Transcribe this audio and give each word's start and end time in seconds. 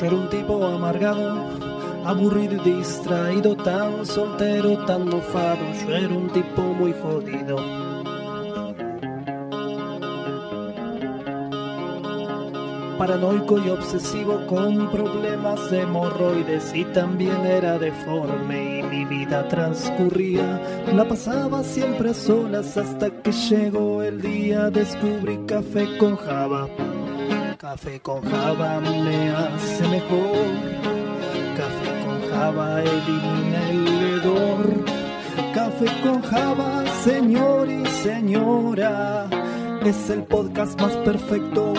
Yo 0.00 0.06
era 0.06 0.16
un 0.16 0.30
tipo 0.30 0.64
amargado 0.64 1.70
aburrido 2.06 2.56
y 2.64 2.76
distraído, 2.76 3.54
tan 3.56 4.06
soltero, 4.06 4.78
tan 4.86 5.08
mofado. 5.08 5.58
Yo 5.86 5.94
era 5.94 6.14
un 6.14 6.28
tipo 6.30 6.62
muy 6.62 6.92
jodido. 6.92 7.89
Paranoico 13.00 13.56
y 13.56 13.70
obsesivo 13.70 14.46
con 14.46 14.90
problemas 14.90 15.70
de 15.70 15.80
hemorroides 15.80 16.74
y 16.74 16.84
también 16.84 17.46
era 17.46 17.78
deforme 17.78 18.80
y 18.80 18.82
mi 18.82 19.04
vida 19.06 19.48
transcurría. 19.48 20.60
La 20.94 21.08
pasaba 21.08 21.64
siempre 21.64 22.10
a 22.10 22.14
solas 22.14 22.76
hasta 22.76 23.08
que 23.22 23.32
llegó 23.32 24.02
el 24.02 24.20
día. 24.20 24.68
Descubrí 24.68 25.38
café 25.46 25.96
con 25.96 26.14
java. 26.18 26.68
Café 27.56 28.00
con 28.00 28.20
java 28.20 28.80
me 28.80 29.30
hace 29.30 29.88
mejor. 29.88 30.46
Café 31.56 32.04
con 32.04 32.30
java 32.30 32.82
elimina 32.82 33.70
el 33.70 33.88
hedor. 34.20 34.84
Café 35.54 35.86
con 36.02 36.20
java, 36.20 36.84
señor 37.02 37.66
y 37.70 37.86
señora. 37.86 39.26
Es 39.86 40.10
el 40.10 40.22
podcast 40.24 40.78
más 40.78 40.94
perfecto. 40.98 41.72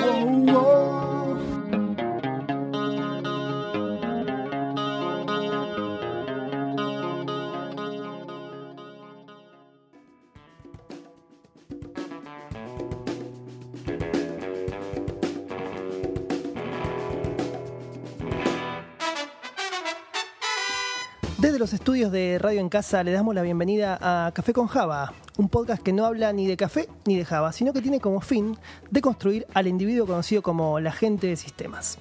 En 22.59 22.67
Casa 22.67 23.01
le 23.03 23.13
damos 23.13 23.33
la 23.33 23.43
bienvenida 23.43 23.97
a 24.01 24.31
Café 24.33 24.51
con 24.51 24.67
Java, 24.67 25.13
un 25.37 25.47
podcast 25.47 25.81
que 25.81 25.93
no 25.93 26.05
habla 26.05 26.33
ni 26.33 26.47
de 26.47 26.57
café 26.57 26.89
ni 27.05 27.15
de 27.15 27.23
Java, 27.23 27.53
sino 27.53 27.71
que 27.71 27.81
tiene 27.81 28.01
como 28.01 28.19
fin 28.19 28.57
de 28.89 28.99
construir 28.99 29.47
al 29.53 29.67
individuo 29.67 30.05
conocido 30.05 30.41
como 30.41 30.81
la 30.81 30.91
gente 30.91 31.27
de 31.27 31.37
sistemas. 31.37 31.97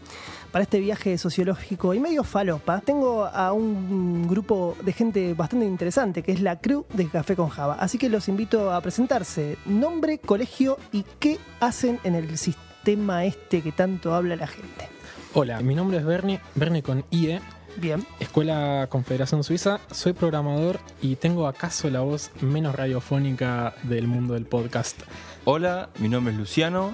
Para 0.50 0.64
este 0.64 0.80
viaje 0.80 1.18
sociológico 1.18 1.94
y 1.94 2.00
medio 2.00 2.24
falopa, 2.24 2.80
tengo 2.80 3.26
a 3.26 3.52
un 3.52 4.26
grupo 4.26 4.76
de 4.82 4.92
gente 4.92 5.34
bastante 5.34 5.66
interesante, 5.66 6.24
que 6.24 6.32
es 6.32 6.40
la 6.40 6.60
crew 6.60 6.84
de 6.94 7.06
Café 7.08 7.36
con 7.36 7.48
Java. 7.48 7.76
Así 7.78 7.96
que 7.96 8.08
los 8.08 8.28
invito 8.28 8.72
a 8.72 8.80
presentarse. 8.80 9.56
Nombre, 9.66 10.18
colegio 10.18 10.78
y 10.90 11.04
qué 11.20 11.38
hacen 11.60 12.00
en 12.02 12.16
el 12.16 12.36
sistema 12.36 13.24
este 13.24 13.62
que 13.62 13.70
tanto 13.70 14.14
habla 14.14 14.34
la 14.34 14.48
gente. 14.48 14.88
Hola, 15.32 15.60
mi 15.60 15.76
nombre 15.76 15.98
es 15.98 16.04
Bernie, 16.04 16.40
Bernie 16.56 16.82
con 16.82 17.04
IE, 17.10 17.40
Bien. 17.76 18.04
Escuela 18.18 18.86
Confederación 18.90 19.44
Suiza. 19.44 19.80
Soy 19.90 20.12
programador 20.12 20.78
y 21.00 21.16
tengo 21.16 21.46
acaso 21.46 21.88
la 21.90 22.00
voz 22.00 22.30
menos 22.40 22.74
radiofónica 22.74 23.74
del 23.84 24.06
mundo 24.06 24.34
del 24.34 24.44
podcast. 24.46 25.00
Hola, 25.44 25.88
mi 25.98 26.08
nombre 26.08 26.32
es 26.32 26.38
Luciano. 26.38 26.92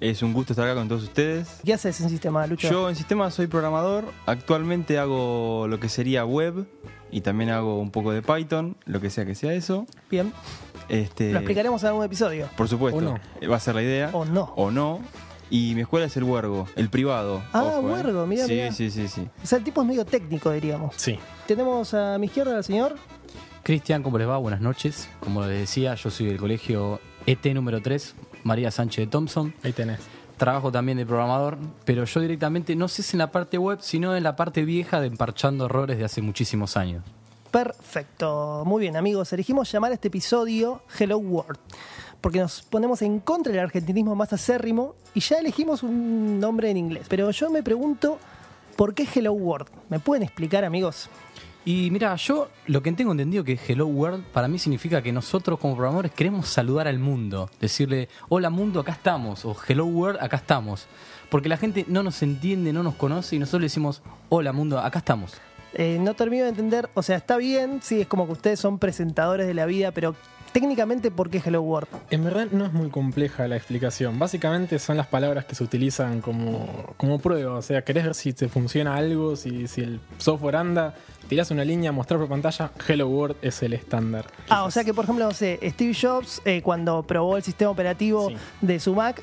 Es 0.00 0.22
un 0.22 0.32
gusto 0.32 0.52
estar 0.52 0.66
acá 0.68 0.74
con 0.78 0.88
todos 0.88 1.04
ustedes. 1.04 1.60
¿Qué 1.64 1.72
haces 1.72 2.00
en 2.00 2.10
sistema, 2.10 2.46
Lucho? 2.46 2.68
Yo 2.70 2.88
en 2.90 2.96
sistemas 2.96 3.32
soy 3.34 3.46
programador. 3.46 4.04
Actualmente 4.26 4.98
hago 4.98 5.66
lo 5.68 5.80
que 5.80 5.88
sería 5.88 6.24
web 6.24 6.66
y 7.10 7.20
también 7.22 7.50
hago 7.50 7.78
un 7.80 7.90
poco 7.90 8.12
de 8.12 8.20
Python, 8.20 8.76
lo 8.84 9.00
que 9.00 9.08
sea 9.08 9.24
que 9.24 9.34
sea 9.34 9.54
eso. 9.54 9.86
Bien. 10.10 10.32
Este, 10.88 11.32
Lo 11.32 11.38
explicaremos 11.38 11.82
en 11.82 11.88
algún 11.88 12.04
episodio. 12.04 12.48
Por 12.56 12.68
supuesto, 12.68 12.98
O 12.98 13.02
no. 13.02 13.18
va 13.50 13.56
a 13.56 13.60
ser 13.60 13.76
la 13.76 13.82
idea. 13.82 14.10
O 14.12 14.24
no. 14.24 14.52
O 14.56 14.70
no. 14.70 15.00
Y 15.56 15.72
mi 15.76 15.82
escuela 15.82 16.06
es 16.06 16.16
el 16.16 16.24
Huergo, 16.24 16.66
el 16.74 16.88
privado. 16.90 17.40
Ah, 17.52 17.62
ojo, 17.62 17.88
eh. 17.88 17.92
Huergo, 17.92 18.26
mirá, 18.26 18.44
Sí, 18.44 18.54
mirá. 18.54 18.72
sí, 18.72 18.90
sí, 18.90 19.06
sí. 19.06 19.28
O 19.40 19.46
sea, 19.46 19.58
el 19.58 19.62
tipo 19.64 19.82
es 19.82 19.86
medio 19.86 20.04
técnico, 20.04 20.50
diríamos. 20.50 20.96
Sí. 20.96 21.16
Tenemos 21.46 21.94
a 21.94 22.18
mi 22.18 22.26
izquierda 22.26 22.56
al 22.56 22.64
señor. 22.64 22.96
Cristian, 23.62 24.02
¿cómo 24.02 24.18
les 24.18 24.26
va? 24.28 24.36
Buenas 24.38 24.60
noches. 24.60 25.08
Como 25.20 25.42
les 25.46 25.60
decía, 25.60 25.94
yo 25.94 26.10
soy 26.10 26.26
del 26.26 26.38
colegio 26.38 26.98
ET 27.24 27.44
número 27.54 27.80
3, 27.80 28.16
María 28.42 28.72
Sánchez 28.72 29.04
de 29.04 29.10
Thompson. 29.12 29.54
Ahí 29.62 29.72
tenés. 29.72 30.00
Trabajo 30.38 30.72
también 30.72 30.98
de 30.98 31.06
programador, 31.06 31.56
pero 31.84 32.04
yo 32.04 32.20
directamente 32.20 32.74
no 32.74 32.88
sé 32.88 33.04
si 33.04 33.14
en 33.14 33.18
la 33.20 33.30
parte 33.30 33.56
web, 33.56 33.78
sino 33.80 34.16
en 34.16 34.24
la 34.24 34.34
parte 34.34 34.64
vieja 34.64 35.00
de 35.00 35.06
emparchando 35.06 35.66
errores 35.66 35.98
de 35.98 36.04
hace 36.04 36.20
muchísimos 36.20 36.76
años. 36.76 37.04
Perfecto. 37.52 38.64
Muy 38.66 38.80
bien, 38.80 38.96
amigos. 38.96 39.32
Elegimos 39.32 39.70
llamar 39.70 39.92
a 39.92 39.94
este 39.94 40.08
episodio 40.08 40.82
Hello 40.98 41.18
World. 41.18 41.60
Porque 42.24 42.38
nos 42.38 42.62
ponemos 42.62 43.02
en 43.02 43.20
contra 43.20 43.52
del 43.52 43.60
argentinismo 43.60 44.14
más 44.14 44.32
acérrimo 44.32 44.94
y 45.12 45.20
ya 45.20 45.36
elegimos 45.36 45.82
un 45.82 46.40
nombre 46.40 46.70
en 46.70 46.78
inglés. 46.78 47.04
Pero 47.06 47.30
yo 47.30 47.50
me 47.50 47.62
pregunto, 47.62 48.18
¿por 48.76 48.94
qué 48.94 49.06
Hello 49.14 49.34
World? 49.34 49.68
¿Me 49.90 49.98
pueden 49.98 50.22
explicar, 50.22 50.64
amigos? 50.64 51.10
Y 51.66 51.90
mira, 51.90 52.16
yo 52.16 52.48
lo 52.64 52.82
que 52.82 52.90
tengo 52.92 53.12
entendido 53.12 53.44
que 53.44 53.60
Hello 53.68 53.84
World 53.88 54.24
para 54.32 54.48
mí 54.48 54.58
significa 54.58 55.02
que 55.02 55.12
nosotros 55.12 55.58
como 55.58 55.74
programadores 55.74 56.12
queremos 56.12 56.48
saludar 56.48 56.88
al 56.88 56.98
mundo, 56.98 57.50
decirle, 57.60 58.08
hola 58.30 58.48
mundo, 58.48 58.80
acá 58.80 58.92
estamos, 58.92 59.44
o 59.44 59.54
Hello 59.68 59.84
World, 59.84 60.18
acá 60.22 60.38
estamos. 60.38 60.86
Porque 61.28 61.50
la 61.50 61.58
gente 61.58 61.84
no 61.88 62.02
nos 62.02 62.22
entiende, 62.22 62.72
no 62.72 62.82
nos 62.82 62.94
conoce 62.94 63.36
y 63.36 63.38
nosotros 63.38 63.60
le 63.60 63.66
decimos, 63.66 64.00
hola 64.30 64.54
mundo, 64.54 64.78
acá 64.78 65.00
estamos. 65.00 65.34
Eh, 65.74 65.98
no 66.00 66.14
termino 66.14 66.44
de 66.44 66.48
entender, 66.48 66.88
o 66.94 67.02
sea, 67.02 67.18
está 67.18 67.36
bien, 67.36 67.80
sí, 67.82 68.00
es 68.00 68.06
como 68.06 68.24
que 68.24 68.32
ustedes 68.32 68.60
son 68.60 68.78
presentadores 68.78 69.46
de 69.46 69.52
la 69.52 69.66
vida, 69.66 69.90
pero 69.90 70.16
técnicamente, 70.54 71.10
¿por 71.10 71.28
qué 71.30 71.42
Hello 71.44 71.60
World? 71.62 71.88
En 72.10 72.22
verdad 72.22 72.46
no 72.52 72.64
es 72.64 72.72
muy 72.72 72.88
compleja 72.88 73.48
la 73.48 73.56
explicación. 73.56 74.18
Básicamente 74.20 74.78
son 74.78 74.96
las 74.96 75.08
palabras 75.08 75.44
que 75.44 75.56
se 75.56 75.64
utilizan 75.64 76.20
como, 76.20 76.94
como 76.96 77.18
prueba. 77.18 77.54
O 77.58 77.62
sea, 77.62 77.82
querés 77.82 78.04
ver 78.04 78.14
si 78.14 78.32
te 78.32 78.48
funciona 78.48 78.94
algo, 78.94 79.34
si, 79.34 79.66
si 79.66 79.80
el 79.80 80.00
software 80.18 80.54
anda, 80.56 80.94
tirás 81.28 81.50
una 81.50 81.64
línea, 81.64 81.90
mostrar 81.90 82.20
por 82.20 82.28
pantalla, 82.28 82.70
Hello 82.86 83.08
World 83.08 83.36
es 83.42 83.62
el 83.64 83.72
estándar. 83.72 84.26
Ah, 84.48 84.62
o 84.64 84.70
sea 84.70 84.84
que, 84.84 84.94
por 84.94 85.04
ejemplo, 85.04 85.24
no 85.24 85.32
sé, 85.34 85.58
Steve 85.70 85.92
Jobs, 86.00 86.40
eh, 86.44 86.62
cuando 86.62 87.02
probó 87.02 87.36
el 87.36 87.42
sistema 87.42 87.72
operativo 87.72 88.28
Sí. 88.28 88.36
de 88.60 88.78
su 88.78 88.94
Mac, 88.94 89.20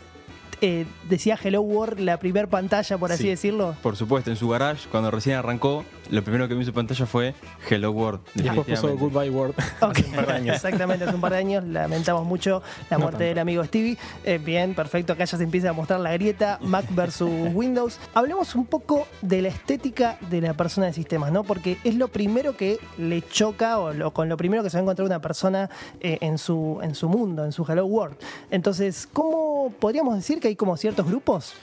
eh, 0.60 0.86
decía 1.10 1.40
Hello 1.42 1.62
World 1.62 2.00
la 2.02 2.18
primer 2.18 2.50
pantalla, 2.50 2.98
por 2.98 3.12
así 3.14 3.24
Sí. 3.24 3.30
decirlo. 3.30 3.74
Por 3.82 3.96
supuesto, 3.96 4.30
en 4.32 4.36
su 4.36 4.50
garage, 4.50 4.88
cuando 4.92 5.10
recién 5.10 5.38
arrancó, 5.38 5.86
lo 6.12 6.24
primero 6.24 6.48
que 6.48 6.54
vi 6.54 6.60
en 6.62 6.66
su 6.68 6.74
pantalla 6.74 7.06
fue 7.06 7.34
Hello 7.70 7.92
World. 7.92 8.20
Y 8.36 8.42
después 8.44 8.68
puso. 8.68 8.96
Goodbye 8.98 9.30
World. 9.30 9.56
Hace 9.82 10.04
un 10.06 10.12
par 10.12 10.28
de 10.28 10.34
años. 10.34 10.56
Exactamente, 10.56 11.06
hace 11.06 11.16
un 11.16 11.22
par 11.22 11.32
de 11.32 11.38
años 11.40 11.64
lamentamos 11.66 12.26
mucho 12.26 12.62
la 12.90 12.98
No 12.98 13.04
muerte 13.04 13.18
tanto. 13.20 13.30
del 13.30 13.40
amigo 13.40 13.64
Stevie. 13.64 13.98
Eh, 14.24 14.38
bien, 14.38 14.76
perfecto, 14.76 15.14
acá 15.14 15.26
ya 15.26 15.38
se 15.38 15.44
empieza 15.44 15.70
a 15.70 15.74
mostrar 15.74 16.00
la 16.00 16.14
grieta 16.14 16.60
Mac 16.62 16.86
versus 16.92 17.30
Windows. 17.54 18.00
Hablemos 18.14 18.54
un 18.56 18.66
poco 18.66 19.08
de 19.22 19.42
la 19.42 19.48
estética 19.48 20.18
de 20.30 20.42
la 20.42 20.54
persona 20.54 20.88
de 20.88 20.94
sistemas, 20.94 21.32
¿no? 21.32 21.44
Porque 21.44 21.78
es 21.84 21.96
lo 21.96 22.10
primero 22.10 22.56
que 22.58 22.78
le 22.98 23.22
choca 23.28 23.80
o 23.80 23.94
lo- 23.94 24.12
con 24.12 24.30
lo 24.30 24.38
primero 24.38 24.64
que 24.64 24.70
se 24.70 24.78
va 24.78 24.82
a 24.82 24.84
encontrar 24.84 25.06
una 25.08 25.22
persona 25.22 25.70
eh, 26.00 26.18
en, 26.22 26.38
su, 26.38 26.80
en 26.84 26.94
su 26.94 27.08
mundo, 27.10 27.46
en 27.46 27.52
su 27.52 27.66
Hello 27.70 27.86
World. 27.86 28.18
Entonces, 28.52 29.08
¿cómo 29.12 29.74
podríamos 29.80 30.16
decir 30.16 30.40
que 30.40 30.50
hay 30.50 30.56
como 30.56 30.76
ciertos 30.78 31.06
grupos? 31.08 31.54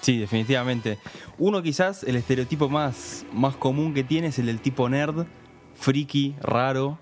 Sí, 0.00 0.18
definitivamente. 0.18 0.98
Uno 1.38 1.62
quizás, 1.62 2.02
el 2.04 2.16
estereotipo 2.16 2.68
más, 2.68 3.24
más 3.32 3.56
común 3.56 3.94
que 3.94 4.04
tiene 4.04 4.28
es 4.28 4.38
el 4.38 4.46
del 4.46 4.60
tipo 4.60 4.88
nerd, 4.88 5.26
friki, 5.74 6.34
raro. 6.40 6.98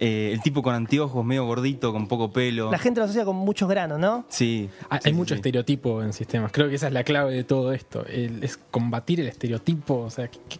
eh, 0.00 0.30
el 0.32 0.40
tipo 0.42 0.62
con 0.62 0.74
anteojos, 0.74 1.24
medio 1.24 1.44
gordito, 1.46 1.92
con 1.92 2.08
poco 2.08 2.32
pelo. 2.32 2.72
La 2.72 2.78
gente 2.78 2.98
lo 2.98 3.04
asocia 3.04 3.24
con 3.24 3.36
muchos 3.36 3.68
granos, 3.68 4.00
¿no? 4.00 4.24
Sí. 4.28 4.68
Hay, 4.90 4.98
sí, 4.98 5.08
hay 5.08 5.12
sí, 5.12 5.16
mucho 5.16 5.34
sí. 5.34 5.38
estereotipo 5.38 6.02
en 6.02 6.12
sistemas. 6.12 6.50
Creo 6.50 6.68
que 6.68 6.74
esa 6.74 6.88
es 6.88 6.92
la 6.92 7.04
clave 7.04 7.32
de 7.34 7.44
todo 7.44 7.72
esto. 7.72 8.04
El- 8.06 8.42
es 8.42 8.56
combatir 8.72 9.20
el 9.20 9.28
estereotipo. 9.28 9.98
O 9.98 10.10
sea, 10.10 10.26
¿qué- 10.28 10.40
qué- 10.48 10.58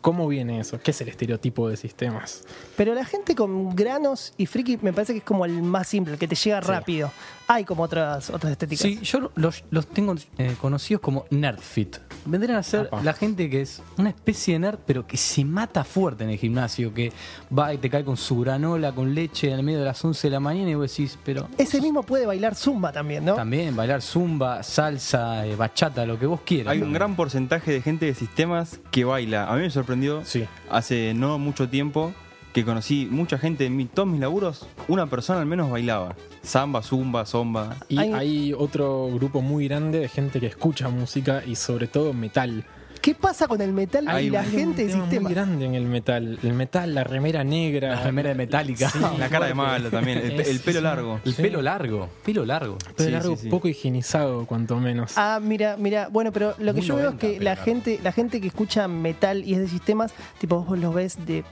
¿cómo 0.00 0.28
viene 0.28 0.60
eso? 0.60 0.78
¿Qué 0.80 0.92
es 0.92 1.00
el 1.00 1.08
estereotipo 1.08 1.68
de 1.68 1.76
sistemas? 1.76 2.44
Pero 2.76 2.94
la 2.94 3.04
gente 3.04 3.34
con 3.34 3.74
granos 3.74 4.32
y 4.36 4.46
friki 4.46 4.78
me 4.80 4.92
parece 4.92 5.12
que 5.14 5.18
es 5.20 5.24
como 5.24 5.44
el 5.44 5.60
más 5.62 5.88
simple, 5.88 6.12
el 6.12 6.18
que 6.20 6.28
te 6.28 6.36
llega 6.36 6.62
Sí. 6.62 6.68
rápido. 6.68 7.10
Hay 7.46 7.64
como 7.64 7.82
otras, 7.82 8.30
otras 8.30 8.52
estéticas. 8.52 8.82
Sí, 8.82 9.00
yo 9.02 9.30
los, 9.36 9.64
los 9.70 9.86
tengo 9.86 10.14
eh, 10.38 10.54
conocidos 10.60 11.00
como 11.02 11.26
Nerdfit. 11.30 11.98
Vendrían 12.24 12.56
a 12.58 12.62
ser 12.62 12.86
Apa. 12.86 13.02
la 13.02 13.12
gente 13.12 13.50
que 13.50 13.60
es 13.60 13.82
una 13.98 14.08
especie 14.08 14.54
de 14.54 14.60
nerd, 14.60 14.78
pero 14.86 15.06
que 15.06 15.18
se 15.18 15.44
mata 15.44 15.84
fuerte 15.84 16.24
en 16.24 16.30
el 16.30 16.38
gimnasio, 16.38 16.94
que 16.94 17.12
va 17.56 17.74
y 17.74 17.78
te 17.78 17.90
cae 17.90 18.02
con 18.02 18.16
su 18.16 18.40
granola, 18.40 18.92
con 18.92 19.14
leche 19.14 19.48
en 19.48 19.58
el 19.58 19.62
medio 19.62 19.80
de 19.80 19.84
las 19.84 20.02
11 20.02 20.26
de 20.28 20.30
la 20.32 20.40
mañana 20.40 20.70
y 20.70 20.74
vos 20.74 20.90
decís, 20.90 21.18
pero... 21.22 21.46
Ese 21.58 21.82
mismo 21.82 22.02
puede 22.02 22.24
bailar 22.24 22.54
zumba 22.54 22.92
también, 22.92 23.24
¿no? 23.26 23.34
También 23.34 23.76
bailar 23.76 24.00
zumba, 24.00 24.62
salsa, 24.62 25.46
eh, 25.46 25.54
bachata, 25.54 26.06
lo 26.06 26.18
que 26.18 26.24
vos 26.26 26.40
quieras. 26.46 26.72
Hay 26.72 26.80
un 26.80 26.94
gran 26.94 27.14
porcentaje 27.14 27.72
de 27.72 27.82
gente 27.82 28.06
de 28.06 28.14
sistemas 28.14 28.80
que 28.90 29.04
baila. 29.04 29.50
A 29.50 29.56
mí 29.56 29.60
me 29.62 29.70
sorprendió 29.70 30.24
Sí. 30.24 30.46
hace 30.70 31.12
no 31.14 31.38
mucho 31.38 31.68
tiempo 31.68 32.14
que 32.54 32.64
conocí 32.64 33.06
mucha 33.10 33.36
gente 33.36 33.66
en 33.66 33.76
mi- 33.76 33.84
todos 33.84 34.08
mis 34.08 34.20
laburos, 34.20 34.66
una 34.88 35.06
persona 35.06 35.40
al 35.40 35.46
menos 35.46 35.70
bailaba. 35.70 36.14
Samba, 36.42 36.82
zumba, 36.82 37.26
zomba. 37.26 37.76
Y 37.88 37.98
Hay- 37.98 38.12
hay... 38.12 38.52
otro 38.56 39.08
grupo 39.12 39.42
muy 39.42 39.66
grande 39.68 39.98
de 39.98 40.08
gente 40.08 40.40
que 40.40 40.46
escucha 40.46 40.88
música 40.88 41.42
y 41.44 41.56
sobre 41.56 41.88
todo 41.88 42.12
metal. 42.14 42.64
¿Qué 43.02 43.14
pasa 43.14 43.46
con 43.48 43.60
el 43.60 43.72
metal 43.74 44.08
Hay 44.08 44.28
y 44.28 44.30
la 44.30 44.40
un 44.40 44.46
gente 44.46 44.82
de 44.86 44.90
tema 44.92 45.02
sistemas? 45.02 45.24
muy 45.24 45.34
grande 45.34 45.64
en 45.66 45.74
el 45.74 45.84
metal. 45.84 46.38
El 46.42 46.52
metal, 46.54 46.94
la 46.94 47.04
remera 47.04 47.44
negra. 47.44 47.90
La 47.96 48.02
remera 48.04 48.30
de 48.30 48.34
Metallica. 48.34 48.90
La 49.18 49.28
cara 49.28 49.44
de 49.46 49.52
malo 49.52 49.90
también, 49.90 50.18
el, 50.18 50.40
Es- 50.40 50.48
el 50.48 50.60
pelo 50.60 50.78
sí. 50.78 50.84
largo. 50.84 51.20
El 51.22 51.34
pelo 51.34 51.60
largo, 51.60 52.08
pelo 52.24 52.46
largo. 52.46 52.78
Sí, 52.96 53.04
sí, 53.20 53.36
sí. 53.36 53.48
poco 53.50 53.68
higienizado, 53.68 54.46
cuanto 54.46 54.78
menos. 54.80 55.12
Ah, 55.18 55.38
mira, 55.42 55.76
mira, 55.78 56.08
bueno, 56.10 56.32
pero 56.32 56.54
lo 56.58 56.72
que 56.72 56.80
Muy 56.80 56.86
yo 56.88 56.96
veo 56.96 57.08
es 57.10 57.14
90, 57.16 57.20
que 57.38 57.44
la 57.44 57.56
gente, 57.56 58.00
la 58.02 58.12
gente 58.12 58.40
que 58.40 58.46
escucha 58.46 58.88
metal 58.88 59.44
y 59.44 59.52
es 59.54 59.60
de 59.60 59.68
sistemas, 59.68 60.14
tipo 60.38 60.62
vos 60.64 60.78
los 60.78 60.94
ves 60.94 61.18
de 61.26 61.44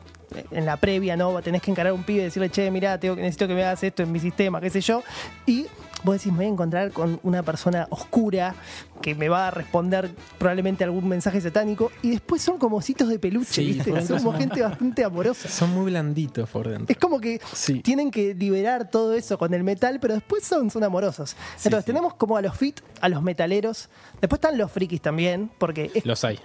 en 0.50 0.66
la 0.66 0.76
previa, 0.76 1.16
¿no? 1.16 1.40
Tenés 1.42 1.62
que 1.62 1.70
encarar 1.70 1.90
a 1.90 1.94
un 1.94 2.04
pibe 2.04 2.20
y 2.20 2.24
decirle, 2.24 2.50
che, 2.50 2.70
mira, 2.70 2.98
tengo, 2.98 3.16
necesito 3.16 3.48
que 3.48 3.54
me 3.54 3.64
hagas 3.64 3.82
esto 3.82 4.02
en 4.02 4.12
mi 4.12 4.20
sistema, 4.20 4.60
qué 4.60 4.70
sé 4.70 4.80
yo. 4.80 5.02
Y 5.46 5.66
vos 6.04 6.14
decís, 6.16 6.32
me 6.32 6.38
voy 6.38 6.46
a 6.46 6.48
encontrar 6.48 6.90
con 6.90 7.20
una 7.22 7.42
persona 7.42 7.86
oscura 7.90 8.54
que 9.00 9.14
me 9.14 9.28
va 9.28 9.48
a 9.48 9.50
responder 9.50 10.10
probablemente 10.38 10.84
algún 10.84 11.08
mensaje 11.08 11.40
satánico. 11.40 11.90
Y 12.02 12.10
después 12.10 12.40
son 12.42 12.58
como 12.58 12.76
ositos 12.76 13.08
de 13.08 13.18
peluche, 13.18 13.52
Sí, 13.52 13.72
¿viste? 13.72 14.06
son- 14.06 14.34
gente 14.36 14.62
bastante 14.62 15.04
amorosa. 15.04 15.48
Son 15.48 15.70
muy 15.70 15.86
blanditos 15.90 16.48
por 16.48 16.68
dentro. 16.68 16.86
Es 16.88 16.98
como 16.98 17.20
que 17.20 17.40
Sí. 17.52 17.80
tienen 17.80 18.10
que 18.10 18.34
liberar 18.34 18.90
todo 18.90 19.14
eso 19.14 19.38
con 19.38 19.54
el 19.54 19.62
metal, 19.64 19.98
pero 20.00 20.14
después 20.14 20.44
son, 20.44 20.70
son 20.70 20.84
amorosos. 20.84 21.36
Entonces 21.64 21.84
tenemos 21.84 22.14
como 22.14 22.36
a 22.36 22.42
los 22.42 22.56
fit, 22.56 22.80
a 23.00 23.08
los 23.08 23.22
metaleros. 23.22 23.88
Después 24.20 24.38
están 24.38 24.56
los 24.58 24.70
frikis 24.70 25.00
también, 25.00 25.50
porque 25.58 25.90
es- 25.94 26.06
Los 26.06 26.24
hay. 26.24 26.38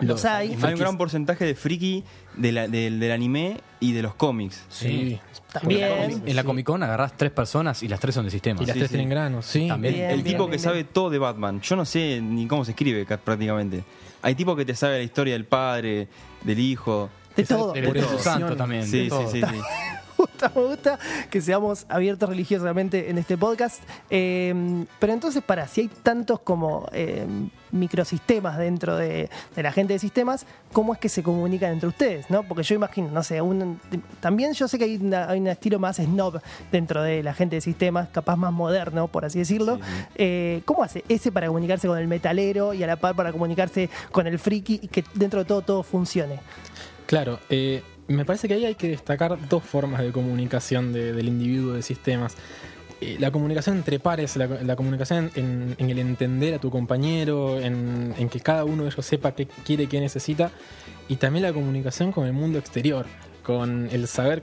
Los 0.00 0.24
hay. 0.24 0.56
Hay 0.62 0.72
un 0.74 0.78
gran 0.80 0.96
porcentaje 0.98 1.44
de 1.44 1.54
friki 1.54 2.04
de 2.36 2.52
la- 2.52 2.68
del, 2.68 3.00
del 3.00 3.12
anime 3.12 3.60
y 3.80 3.92
de 3.92 4.02
los 4.02 4.14
cómics. 4.14 4.62
Sí. 4.68 5.18
También. 5.52 6.22
En 6.26 6.36
la 6.36 6.44
Comic 6.44 6.64
Con 6.66 6.82
agarrás 6.82 7.16
tres 7.16 7.32
personas 7.32 7.82
y 7.82 7.88
las 7.88 7.98
tres 7.98 8.14
son 8.14 8.24
de 8.24 8.30
sistema. 8.30 8.62
Y 8.62 8.66
las 8.66 8.74
Sí, 8.74 8.78
tres 8.80 8.90
sí. 8.90 8.96
tienen 8.96 9.08
granos, 9.10 9.46
sí. 9.46 9.66
También. 9.66 9.94
Bien, 9.94 10.10
el 10.10 10.22
bien, 10.22 10.24
tipo 10.26 10.44
bien, 10.44 10.50
que 10.52 10.56
bien. 10.56 10.62
sabe 10.62 10.84
todo 10.84 11.10
de 11.10 11.18
Batman. 11.18 11.60
Yo 11.60 11.74
no 11.76 11.84
sé 11.84 12.20
ni 12.22 12.46
cómo 12.46 12.64
se 12.64 12.70
escribe 12.72 13.04
ca- 13.04 13.16
prácticamente. 13.16 13.82
Hay 14.22 14.34
tipo 14.36 14.54
que 14.54 14.64
te 14.64 14.74
sabe 14.76 14.98
la 14.98 15.02
historia 15.04 15.32
del 15.34 15.44
padre, 15.46 16.06
del 16.44 16.58
hijo. 16.58 17.10
De 17.36 17.44
todo. 17.44 17.74
El 17.74 17.80
de 17.82 17.86
Espíritu 17.88 18.06
todo. 18.12 18.18
Santo 18.20 18.56
también. 18.56 18.84
Sí, 18.84 19.04
sí, 19.04 19.08
todo. 19.08 19.28
sí, 19.30 19.40
gusta, 20.20 20.52
me 20.54 20.62
gusta 20.62 20.98
que 21.30 21.40
seamos 21.40 21.86
abiertos 21.88 22.28
religiosamente 22.28 23.10
en 23.10 23.18
este 23.18 23.36
podcast. 23.36 23.82
Eh, 24.10 24.84
pero 24.98 25.12
entonces, 25.12 25.42
para, 25.42 25.66
si 25.66 25.82
hay 25.82 25.88
tantos 25.88 26.40
como 26.40 26.88
eh, 26.92 27.26
microsistemas 27.72 28.58
dentro 28.58 28.96
de, 28.96 29.30
de 29.54 29.62
la 29.62 29.72
gente 29.72 29.92
de 29.94 29.98
sistemas, 29.98 30.46
¿cómo 30.72 30.92
es 30.92 30.98
que 31.00 31.08
se 31.08 31.22
comunican 31.22 31.72
entre 31.72 31.88
ustedes? 31.88 32.28
¿no? 32.30 32.42
Porque 32.42 32.62
yo 32.62 32.74
imagino, 32.74 33.08
no 33.10 33.22
sé, 33.22 33.40
un- 33.40 33.80
también 34.20 34.52
yo 34.54 34.68
sé 34.68 34.78
que 34.78 34.84
hay, 34.84 34.96
una- 34.96 35.28
hay 35.30 35.40
un 35.40 35.46
estilo 35.48 35.78
más 35.78 35.96
snob 35.96 36.40
dentro 36.72 37.02
de 37.02 37.22
la 37.22 37.34
gente 37.34 37.56
de 37.56 37.60
sistemas, 37.60 38.08
capaz 38.10 38.36
más 38.36 38.52
moderno, 38.52 39.08
por 39.08 39.24
así 39.24 39.38
decirlo. 39.38 39.76
Sí. 39.76 39.82
Eh, 40.16 40.62
¿Cómo 40.64 40.82
hace 40.82 41.04
ese 41.08 41.32
para 41.32 41.46
comunicarse 41.46 41.86
con 41.88 41.98
el 41.98 42.08
metalero 42.08 42.74
y 42.74 42.82
a 42.82 42.86
la 42.86 42.96
par 42.96 43.14
para 43.14 43.32
comunicarse 43.32 43.88
con 44.12 44.26
el 44.26 44.38
friki 44.38 44.80
y 44.82 44.88
que 44.88 45.04
dentro 45.14 45.40
de 45.40 45.44
todo 45.46 45.62
todo 45.62 45.82
funcione? 45.82 46.40
Claro, 47.06 47.40
eh, 47.48 47.82
me 48.12 48.24
parece 48.24 48.48
que 48.48 48.54
ahí 48.54 48.64
hay 48.64 48.74
que 48.74 48.88
destacar 48.88 49.38
dos 49.48 49.62
formas 49.62 50.02
de 50.02 50.10
comunicación 50.12 50.92
de- 50.92 51.12
del 51.12 51.28
individuo 51.28 51.74
de 51.74 51.82
sistemas. 51.82 52.36
Eh, 53.00 53.16
la 53.18 53.30
comunicación 53.30 53.76
entre 53.78 53.98
pares, 53.98 54.36
la, 54.36 54.46
la 54.46 54.76
comunicación 54.76 55.30
en, 55.34 55.74
en 55.78 55.88
el 55.90 55.98
entender 55.98 56.54
a 56.54 56.58
tu 56.58 56.70
compañero, 56.70 57.58
en, 57.58 58.14
en 58.18 58.28
que 58.28 58.40
cada 58.40 58.64
uno 58.64 58.82
de 58.84 58.90
ellos 58.90 59.06
sepa 59.06 59.32
qué 59.34 59.46
quiere, 59.64 59.86
qué 59.86 60.00
necesita, 60.00 60.50
y 61.08 61.16
también 61.16 61.44
la 61.44 61.52
comunicación 61.52 62.12
con 62.12 62.26
el 62.26 62.32
mundo 62.34 62.58
exterior, 62.58 63.06
con 63.42 63.88
el 63.90 64.06
saber 64.06 64.42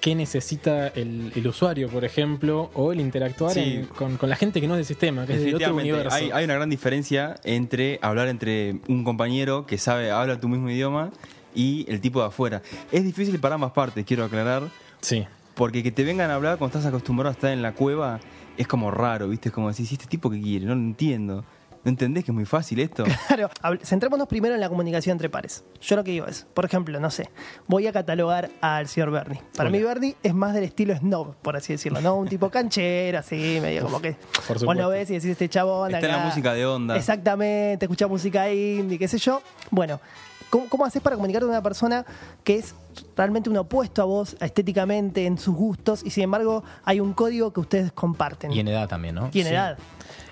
qué 0.00 0.14
necesita 0.14 0.86
el, 0.88 1.32
el 1.34 1.46
usuario, 1.48 1.88
por 1.88 2.04
ejemplo, 2.04 2.70
o 2.74 2.92
el 2.92 3.00
interactuar 3.00 3.52
Sí. 3.52 3.60
en- 3.60 3.86
con, 3.86 4.16
con 4.16 4.28
la 4.28 4.36
gente 4.36 4.60
que 4.60 4.68
no 4.68 4.74
es 4.74 4.78
de 4.78 4.84
sistema, 4.84 5.26
que 5.26 5.34
es 5.34 5.42
de 5.42 5.56
otro 5.56 5.74
universo. 5.74 6.14
hay, 6.14 6.30
hay 6.32 6.44
una 6.44 6.54
gran 6.54 6.70
diferencia 6.70 7.34
entre 7.42 7.98
hablar 8.00 8.28
entre 8.28 8.76
un 8.86 9.02
compañero 9.02 9.66
que 9.66 9.76
sabe, 9.76 10.12
habla 10.12 10.38
tu 10.38 10.48
mismo 10.48 10.70
idioma 10.70 11.10
y 11.58 11.84
el 11.88 12.00
tipo 12.00 12.20
de 12.20 12.26
afuera. 12.28 12.62
Es 12.92 13.02
difícil 13.02 13.38
para 13.40 13.56
ambas 13.56 13.72
partes, 13.72 14.04
quiero 14.06 14.24
aclarar, 14.24 14.62
Sí. 15.00 15.26
porque 15.54 15.82
que 15.82 15.90
te 15.90 16.04
vengan 16.04 16.30
a 16.30 16.36
hablar 16.36 16.56
cuando 16.56 16.78
estás 16.78 16.88
acostumbrado 16.88 17.30
a 17.30 17.32
estar 17.32 17.50
en 17.50 17.62
la 17.62 17.72
cueva 17.72 18.20
es 18.56 18.68
como 18.68 18.90
raro, 18.92 19.28
¿viste? 19.28 19.48
Es 19.48 19.54
como 19.54 19.66
decir, 19.68 19.86
"¿Y 19.90 19.94
¿este 19.94 20.06
tipo 20.06 20.30
qué 20.30 20.40
quiere? 20.40 20.66
No 20.66 20.74
lo 20.76 20.80
entiendo. 20.80 21.44
¿No 21.84 21.90
entendés 21.90 22.24
que 22.24 22.32
es 22.32 22.34
muy 22.34 22.44
fácil 22.44 22.80
esto? 22.80 23.04
Claro, 23.28 23.50
centrémonos 23.84 24.26
primero 24.26 24.54
en 24.54 24.60
la 24.60 24.68
comunicación 24.68 25.12
entre 25.14 25.30
pares. 25.30 25.64
Yo 25.80 25.94
lo 25.96 26.02
que 26.04 26.10
digo 26.10 26.26
es, 26.26 26.44
por 26.54 26.64
ejemplo, 26.64 26.98
no 27.00 27.08
sé, 27.10 27.30
voy 27.68 27.86
a 27.86 27.92
catalogar 27.92 28.50
al 28.60 28.88
señor 28.88 29.10
Bernie. 29.12 29.40
Para 29.56 29.68
Hola. 29.70 29.78
mí 29.78 29.84
Bernie 29.84 30.16
es 30.24 30.34
más 30.34 30.54
del 30.54 30.64
estilo 30.64 30.96
snob, 30.96 31.34
por 31.36 31.56
así 31.56 31.72
decirlo, 31.72 32.00
¿no? 32.00 32.16
Un 32.16 32.28
tipo 32.28 32.50
canchero, 32.50 33.18
así, 33.20 33.58
medio 33.62 33.82
como 33.84 34.00
que... 34.00 34.16
Por 34.46 34.64
Vos 34.64 34.76
lo 34.76 34.88
ves 34.90 35.08
y 35.10 35.14
decís, 35.14 35.30
este 35.30 35.48
chabón 35.48 35.94
Está 35.94 36.04
en 36.06 36.12
la 36.12 36.24
música 36.24 36.52
de 36.52 36.66
onda. 36.66 36.96
Exactamente, 36.96 37.84
escucha 37.86 38.06
música 38.08 38.52
indie, 38.52 38.98
qué 38.98 39.06
sé 39.08 39.18
yo. 39.18 39.40
Bueno, 39.70 40.00
¿cómo, 40.50 40.68
cómo 40.68 40.84
haces 40.84 41.02
para 41.02 41.16
comunicarte 41.16 41.44
con 41.46 41.50
una 41.54 41.62
persona 41.62 42.04
que 42.44 42.56
es 42.56 42.74
realmente 43.16 43.50
un 43.50 43.56
opuesto 43.56 44.02
a 44.02 44.04
vos 44.04 44.36
estéticamente, 44.40 45.26
en 45.26 45.38
sus 45.38 45.54
gustos, 45.54 46.02
y 46.04 46.10
sin 46.10 46.24
embargo 46.24 46.64
hay 46.84 47.00
un 47.00 47.12
código 47.12 47.52
que 47.52 47.60
ustedes 47.60 47.92
comparten? 47.92 48.52
Y 48.52 48.60
en 48.60 48.68
edad 48.68 48.88
también, 48.88 49.14
¿no? 49.14 49.30
Y 49.32 49.40
en 49.40 49.46
Sí. 49.46 49.52
edad. 49.52 49.78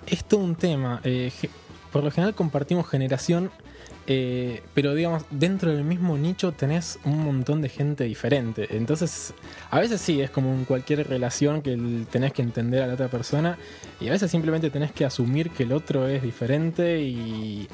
Es 0.06 0.24
todo 0.24 0.40
un 0.40 0.54
tema. 0.56 1.00
eh, 1.04 1.32
por 1.92 2.04
lo 2.04 2.10
general 2.10 2.34
compartimos 2.34 2.86
generación, 2.88 3.50
eh, 4.06 4.62
pero 4.74 4.94
digamos, 4.94 5.24
dentro 5.30 5.70
del 5.72 5.82
mismo 5.82 6.16
nicho 6.18 6.52
tenés 6.52 6.98
un 7.04 7.24
montón 7.24 7.60
de 7.62 7.68
gente 7.68 8.04
diferente. 8.04 8.76
Entonces, 8.76 9.32
a 9.70 9.80
veces 9.80 10.00
sí, 10.00 10.20
es 10.20 10.30
como 10.30 10.52
en 10.52 10.64
cualquier 10.64 11.08
relación 11.08 11.62
que 11.62 12.04
tenés 12.10 12.32
que 12.32 12.42
entender 12.42 12.82
a 12.82 12.86
la 12.86 12.94
otra 12.94 13.08
persona, 13.08 13.56
y 14.00 14.08
a 14.08 14.12
veces 14.12 14.30
simplemente 14.30 14.70
tenés 14.70 14.92
que 14.92 15.04
asumir 15.06 15.50
que 15.50 15.62
el 15.64 15.72
otro 15.72 16.06
es 16.06 16.22
diferente 16.22 17.00
y... 17.02 17.68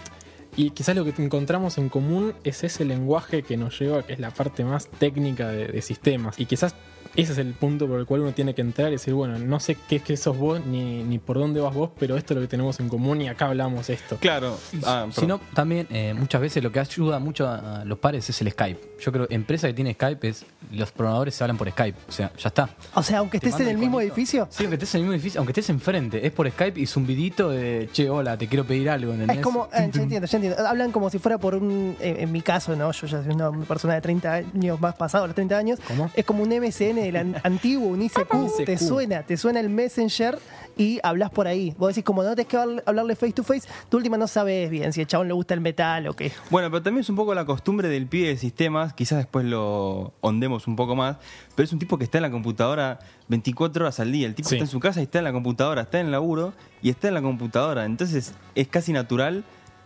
Y 0.55 0.71
quizás 0.71 0.95
lo 0.97 1.05
que 1.05 1.23
encontramos 1.23 1.79
en 1.79 1.89
común 1.89 2.35
es 2.45 2.63
ese 2.63 2.85
lenguaje 2.85 3.43
que 3.43 3.57
nos 3.57 3.79
lleva, 3.79 4.03
que 4.03 4.13
es 4.13 4.19
la 4.19 4.31
parte 4.31 4.65
más 4.65 4.89
técnica 4.89 5.49
de, 5.49 5.69
de 5.69 5.83
sistemas. 5.83 6.39
Y 6.39 6.47
quizás 6.47 6.75
ese 7.17 7.33
es 7.33 7.39
el 7.39 7.55
punto 7.55 7.87
por 7.87 7.99
el 7.99 8.07
cual 8.07 8.23
uno 8.23 8.33
tiene 8.33 8.55
que 8.55 8.61
entrar 8.63 8.89
y 8.89 8.93
decir, 8.93 9.15
bueno, 9.15 9.39
no 9.39 9.61
sé 9.61 9.77
qué 9.89 9.97
es 9.97 10.03
que 10.03 10.17
sos 10.17 10.37
vos 10.37 10.65
ni, 10.65 11.03
ni 11.03 11.19
por 11.19 11.39
dónde 11.39 11.61
vas 11.61 11.75
vos, 11.75 11.91
pero 11.99 12.17
esto 12.17 12.35
es 12.35 12.37
lo 12.37 12.43
que 12.43 12.49
tenemos 12.49 12.81
en 12.81 12.89
común 12.89 13.21
y 13.21 13.29
acá 13.29 13.47
hablamos 13.47 13.91
esto. 13.91 14.17
Claro. 14.17 14.59
Ah, 14.85 15.07
Si 15.13 15.27
no, 15.27 15.41
también 15.55 15.87
eh, 15.91 16.15
muchas 16.15 16.41
veces 16.41 16.63
lo 16.63 16.73
que 16.73 16.81
ayuda 16.81 17.19
mucho 17.19 17.47
a, 17.49 17.85
los 17.85 17.99
pares 17.99 18.29
es 18.29 18.41
el 18.41 18.51
Skype. 18.51 18.81
Yo 19.01 19.13
creo 19.13 19.29
que 19.29 19.35
empresa 19.35 19.67
que 19.69 19.75
tiene 19.75 19.95
Skype 19.95 20.29
es 20.29 20.45
los 20.71 20.91
programadores 20.93 21.35
se 21.35 21.45
hablan 21.45 21.57
por 21.57 21.71
Skype. 21.71 21.99
O 22.09 22.13
sea, 22.13 22.33
ya 22.37 22.49
está. 22.49 22.71
O 22.95 23.03
sea, 23.03 23.19
aunque 23.19 23.37
estés 23.39 23.59
en 23.61 23.69
el 23.69 23.79
mismo 23.79 24.01
edificio, 24.01 24.49
Sí, 24.51 24.65
aunque 24.65 24.75
estés 24.77 24.95
en 24.95 25.01
el 25.01 25.03
mismo 25.05 25.15
edificio, 25.15 25.41
aunque 25.41 25.53
estés 25.53 25.71
enfrente, 25.71 26.27
es 26.27 26.33
por 26.33 26.51
Skype 26.51 26.81
y 26.81 26.87
zumbidito 26.87 27.51
de 27.51 27.89
che, 27.93 28.09
hola, 28.09 28.37
te 28.37 28.47
quiero 28.47 28.65
pedir 28.65 28.91
algo. 28.91 29.13
¿entendés? 29.13 29.37
Es 29.37 29.43
como, 29.43 29.67
eh, 29.67 29.91
ya 29.93 30.03
entiendo, 30.03 30.27
ya 30.27 30.37
entiendo. 30.39 30.67
Hablan 30.67 30.93
como 30.93 31.11
si 31.11 31.19
fuera 31.19 31.39
por 31.39 31.55
un, 31.55 31.97
en, 32.01 32.21
en 32.21 32.33
mi 32.33 32.43
caso, 32.43 32.75
¿no? 32.77 32.91
Yo 32.93 33.07
ya 33.07 33.23
soy 33.23 33.33
una 33.35 33.51
persona 33.65 33.95
de 33.95 34.01
30 34.01 34.33
años 34.33 34.81
más 34.81 34.95
pasado, 34.95 35.27
los 35.27 35.35
30 35.35 35.57
años. 35.59 35.79
¿Cómo? 35.87 36.11
Es 36.15 36.25
como 36.25 36.43
un 36.43 36.49
MSN 36.49 36.92
del 37.01 37.17
an- 37.17 37.37
antiguo, 37.43 37.97
ICQ. 37.97 38.65
Te 38.67 38.77
suena, 38.77 39.23
te 39.23 39.37
suena 39.37 39.61
el 39.61 39.71
Messenger 39.71 40.39
y 40.77 41.01
hablas 41.03 41.31
por 41.31 41.47
ahí. 41.47 41.75
Vos 41.79 41.89
decís, 41.89 42.05
como 42.05 42.23
no 42.23 42.31
tenés 42.35 42.47
que 42.47 42.57
habl- 42.59 42.83
hablarle 42.87 43.17
face 43.17 43.33
to 43.33 43.43
face, 43.43 43.69
tú 43.89 43.97
última 43.97 44.17
no 44.17 44.27
sabes 44.27 44.69
bien 44.71 44.93
si 44.93 45.01
al 45.01 45.07
chabón 45.07 45.29
le 45.29 45.35
gusta 45.35 45.55
el 45.55 45.61
metal 45.61 46.07
o 46.09 46.15
qué. 46.15 46.33
Bueno, 46.51 46.71
pero 46.71 46.83
también 46.83 47.01
es 47.03 47.09
un 47.11 47.17
poco 47.17 47.35
la 47.35 47.45
costumbre 47.45 47.89
del 47.89 48.07
pibe 48.07 48.29
de 48.29 48.37
sistemas, 48.37 48.93
quizás 48.95 49.19
después 49.19 49.45
lo 49.45 50.13
ondemos 50.21 50.67
un 50.67 50.77
poco 50.77 50.95
más, 50.97 51.17
pero 51.55 51.65
es 51.65 51.73
un 51.73 51.79
tipo 51.79 51.99
que 51.99 52.05
está 52.05 52.19
en 52.19 52.23
la 52.23 52.31
computadora 52.31 52.99
24 53.29 53.85
horas 53.85 54.01
al 54.01 54.13
día. 54.13 54.27
El 54.27 54.35
tipo 54.35 54.49
Sí. 54.49 54.57
está 54.57 54.65
en 54.65 54.71
su 54.71 54.81
casa 54.81 55.01
y 55.01 55.05
está 55.05 55.19
en 55.19 55.25
la 55.25 55.33
computadora, 55.33 55.83
está 55.83 56.01
en 56.01 56.07
el 56.07 56.13
laburo 56.13 56.53
y 56.83 56.91
está 56.91 57.09
en 57.09 57.15
la 57.15 57.23
computadora. 57.23 57.85
Entonces 57.85 58.35
es 58.55 58.69
casi 58.69 58.93
natural 58.93 59.45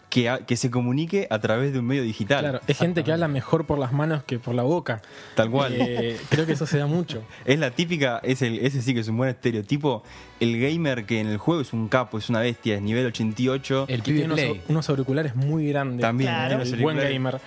que, 0.08 0.38
que 0.46 0.56
se 0.56 0.70
comunique 0.70 1.26
a 1.30 1.38
través 1.40 1.72
de 1.72 1.80
un 1.80 1.86
medio 1.86 2.02
digital. 2.02 2.40
Claro, 2.40 2.60
es 2.66 2.78
gente 2.78 3.04
que 3.04 3.12
habla 3.12 3.28
mejor 3.28 3.66
por 3.66 3.78
las 3.78 3.92
manos 3.92 4.22
que 4.24 4.38
por 4.38 4.54
la 4.54 4.62
boca. 4.62 5.02
Tal 5.34 5.50
cual. 5.50 5.74
Eh, 5.76 6.16
creo 6.30 6.46
que 6.46 6.52
eso 6.52 6.66
se 6.66 6.78
da 6.78 6.86
mucho. 6.86 7.22
Es 7.44 7.58
la 7.58 7.70
típica, 7.72 8.20
es 8.22 8.40
el, 8.42 8.58
ese 8.60 8.82
sí 8.82 8.94
que 8.94 9.00
es 9.00 9.08
un 9.08 9.16
buen 9.16 9.30
estereotipo. 9.30 10.02
El 10.40 10.58
gamer 10.60 11.04
que 11.06 11.20
en 11.20 11.26
el 11.26 11.38
juego 11.38 11.60
es 11.60 11.72
un 11.72 11.88
capo, 11.88 12.18
es 12.18 12.28
una 12.30 12.40
bestia, 12.40 12.76
es 12.76 12.82
nivel 12.82 13.04
88. 13.06 13.86
El 13.88 13.98
Y 13.98 14.02
pibe 14.02 14.18
tiene 14.18 14.24
unos, 14.34 14.38
Play. 14.40 14.62
unos 14.68 14.88
auriculares 14.90 15.34
muy 15.36 15.68
grandes. 15.68 16.00
También, 16.00 16.30
Claro. 16.30 16.48
tiene 16.48 16.62
unos 16.62 16.72
El 16.72 16.80
buen 16.82 16.96
gamer. 16.98 17.40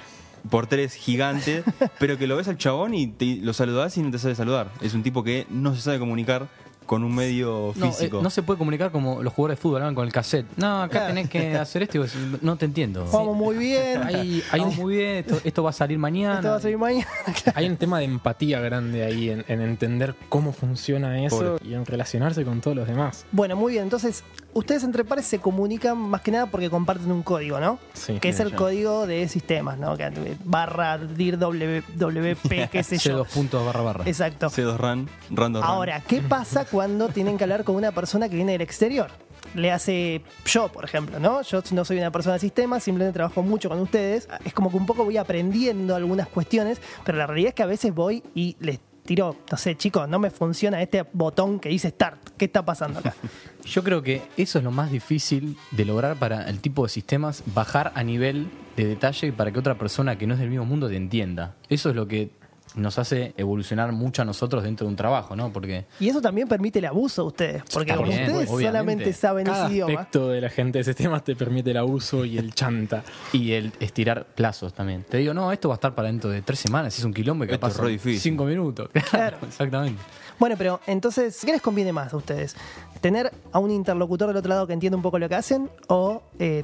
por 0.50 0.68
tres 0.68 0.94
gigantes, 0.94 1.64
pero 2.00 2.18
que 2.18 2.28
lo 2.28 2.36
ves 2.38 2.48
al 2.48 2.58
chabón 2.58 2.94
y 2.94 3.08
te- 3.08 3.38
lo 3.42 3.54
saludás 3.54 3.98
y 3.98 4.02
no 4.02 4.12
te 4.12 4.20
sabe 4.20 4.36
saludar. 4.36 4.70
Es 4.82 4.94
un 4.94 5.04
tipo 5.04 5.24
que 5.24 5.46
no 5.50 5.76
se 5.76 5.82
sabe 5.82 6.00
comunicar 6.00 6.48
con 6.90 7.04
un 7.04 7.14
medio 7.14 7.72
No, 7.76 7.86
eh, 7.86 7.92
físico. 7.92 8.20
no 8.24 8.32
se 8.32 8.42
puede 8.42 8.58
comunicar 8.58 8.92
como 8.92 9.22
los 9.22 9.32
jugadores 9.32 9.60
de 9.60 9.62
fútbol 9.62 9.84
hablan 9.84 9.94
con 9.94 10.08
el 10.08 10.12
cassette. 10.12 10.48
No, 10.58 10.82
acá 10.82 11.06
tenés 11.06 11.30
que 11.30 11.56
hacer 11.56 11.84
esto 11.84 11.98
y 11.98 12.00
vos 12.00 12.16
no 12.42 12.56
te 12.56 12.66
entiendo. 12.66 13.06
Vamos 13.14 13.38
muy 13.38 13.58
bien. 13.58 14.02
Hay, 14.02 14.44
hay, 14.52 14.60
Vamos 14.60 14.76
un, 14.76 14.82
muy 14.86 14.96
bien, 14.96 15.18
esto, 15.18 15.40
esto 15.44 15.62
va 15.62 15.70
a 15.70 15.74
salir 15.74 16.00
mañana. 16.00 16.38
Esto 16.38 16.50
va 16.50 16.56
a 16.56 16.60
salir 16.60 16.80
mañana. 16.80 17.06
hay 17.54 17.68
un 17.68 17.78
tema 17.78 18.00
de 18.00 18.06
empatía 18.06 18.60
grande 18.60 19.04
ahí 19.04 19.30
en, 19.30 19.46
en 19.48 19.62
entender 19.62 20.16
cómo 20.30 20.52
funciona 20.52 21.24
eso 21.24 21.60
y 21.64 21.76
en 21.76 21.86
relacionarse 21.86 22.44
con 22.44 22.60
todos 22.60 22.76
los 22.76 22.88
demás. 22.88 23.24
Bueno, 23.32 23.56
muy 23.56 23.74
bien. 23.74 23.84
Entonces, 23.84 24.24
ustedes 24.54 24.84
entre 24.84 25.04
pares 25.04 25.26
se 25.26 25.40
comunican 25.40 25.98
más 25.98 26.22
que 26.22 26.32
nada 26.32 26.46
porque 26.48 26.70
comparten 26.70 27.12
un 27.12 27.24
código, 27.24 27.60
¿no? 27.60 27.80
Sí. 27.94 28.20
que 28.20 28.30
es 28.30 28.40
el 28.40 28.52
ya. 28.52 28.56
código 28.58 29.08
de 29.08 29.28
sistemas, 29.28 29.78
¿no? 29.78 29.96
Que, 29.98 30.36
barra 30.44 30.98
dir 30.98 31.38
W- 31.38 31.84
WP, 31.96 32.70
qué 32.72 32.84
sé 32.84 32.98
C 33.00 33.10
yo. 33.10 33.18
dos 33.18 33.28
puntos 33.30 33.66
barra 33.66 33.82
barra. 33.82 34.04
Exacto. 34.06 34.48
C2RAN, 34.48 35.08
Random 35.30 35.62
RAN. 35.62 35.72
Ahora, 35.72 36.02
¿qué 36.02 36.22
pasa 36.28 36.66
cuando 36.66 37.10
tienen 37.10 37.38
que 37.38 37.44
hablar 37.44 37.64
con 37.64 37.76
una 37.76 37.92
persona 37.92 38.30
que 38.30 38.36
viene 38.36 38.54
del 38.54 38.62
exterior? 38.62 39.10
le 39.56 39.72
hace 39.72 40.22
yo, 40.46 40.68
por 40.72 40.86
ejemplo, 40.86 41.20
¿no? 41.20 41.42
Yo 41.42 41.64
no 41.72 41.84
soy 41.84 41.98
una 41.98 42.12
persona 42.12 42.34
de 42.36 42.40
sistemas, 42.40 42.84
simplemente 42.84 43.16
trabajo 43.16 43.42
mucho 43.42 43.68
con 43.68 43.80
ustedes. 43.80 44.28
Es 44.46 44.54
como 44.54 44.70
que 44.70 44.78
un 44.78 44.86
poco 44.86 45.04
voy 45.06 45.18
aprendiendo 45.18 45.96
algunas 45.96 46.28
cuestiones, 46.28 46.80
pero 47.04 47.18
la 47.18 47.26
realidad 47.26 47.50
es 47.50 47.56
que 47.56 47.64
a 47.64 47.66
veces 47.66 47.92
voy 47.96 48.22
y 48.36 48.58
les 48.60 48.80
tiro, 49.10 49.36
no 49.50 49.58
sé, 49.58 49.76
chicos, 49.76 50.08
no 50.08 50.20
me 50.20 50.30
funciona 50.30 50.80
este 50.84 51.04
botón 51.14 51.60
que 51.60 51.70
dice 51.70 51.90
Start. 51.90 52.30
¿Qué 52.38 52.46
está 52.46 52.64
pasando 52.64 53.00
acá? 53.00 53.16
Yo 53.66 53.84
creo 53.84 54.04
que 54.04 54.22
eso 54.38 54.60
es 54.60 54.64
lo 54.64 54.70
más 54.70 54.92
difícil 54.92 55.58
de 55.72 55.84
lograr 55.84 56.18
para 56.18 56.48
el 56.48 56.60
tipo 56.60 56.84
de 56.84 56.90
sistemas, 56.90 57.42
bajar 57.48 57.92
a 57.96 58.04
nivel 58.04 58.52
de 58.78 58.86
detalle 58.86 59.34
para 59.34 59.52
que 59.52 59.58
otra 59.58 59.80
persona 59.80 60.16
que 60.16 60.28
no 60.28 60.36
es 60.36 60.40
del 60.40 60.52
mismo 60.52 60.66
mundo 60.66 60.90
te 60.90 60.96
entienda. 60.96 61.56
Eso 61.70 61.90
es 61.90 61.96
lo 61.96 62.08
que 62.08 62.30
nos 62.76 63.00
hace 63.00 63.34
evolucionar 63.38 63.92
mucho 63.92 64.22
a 64.22 64.26
nosotros 64.26 64.64
dentro 64.64 64.86
de 64.86 64.92
un 64.92 64.96
trabajo, 64.96 65.36
¿no? 65.36 65.52
Porque 65.52 65.86
Y 66.00 66.10
eso 66.10 66.22
también 66.22 66.48
permite 66.48 66.80
el 66.80 66.86
abuso 66.86 67.24
de 67.24 67.28
ustedes, 67.28 67.64
porque 67.74 67.96
como 67.96 68.10
ustedes 68.10 68.30
obviamente. 68.50 68.66
solamente 68.68 69.14
saben 69.14 69.46
Cada 69.46 69.66
ese 69.66 69.74
idioma. 69.74 69.94
aspecto 69.94 70.30
de 70.30 70.42
la 70.42 70.50
gente 70.50 70.78
de 70.80 70.84
sistemas 70.84 71.24
te 71.24 71.36
permite 71.36 71.72
el 71.72 71.78
abuso 71.78 72.26
y 72.26 72.38
el 72.38 72.54
chanta. 72.54 73.04
y 73.34 73.54
el 73.54 73.74
estirar 73.80 74.26
plazos 74.36 74.74
también. 74.74 75.04
Te 75.10 75.18
digo, 75.18 75.34
no, 75.34 75.52
esto 75.52 75.70
va 75.70 75.76
a 75.76 75.78
estar 75.78 75.96
para 75.96 76.08
dentro 76.10 76.30
de 76.30 76.42
tres 76.42 76.60
semanas, 76.60 76.98
es 76.98 77.04
un 77.04 77.14
quilombo 77.14 77.46
que 77.48 77.58
pasa 77.58 77.84
cinco 78.18 78.46
minutos. 78.46 78.90
Claro. 79.10 79.38
exactamente. 79.48 80.02
Bueno, 80.38 80.56
pero 80.58 80.80
entonces, 80.88 81.38
¿qué 81.44 81.52
les 81.52 81.62
conviene 81.62 81.92
más 81.92 82.14
a 82.14 82.18
ustedes? 82.18 82.56
¿Tener 83.02 83.32
a 83.52 83.60
un 83.60 83.72
interlocutor 83.72 84.28
del 84.30 84.38
otro 84.38 84.50
lado 84.50 84.68
que 84.68 84.74
entienda 84.74 84.96
un 84.96 85.02
poco 85.04 85.20
lo 85.20 85.28
que 85.28 85.36
hacen? 85.36 85.70
¿O 85.88 86.22
eh, 86.40 86.64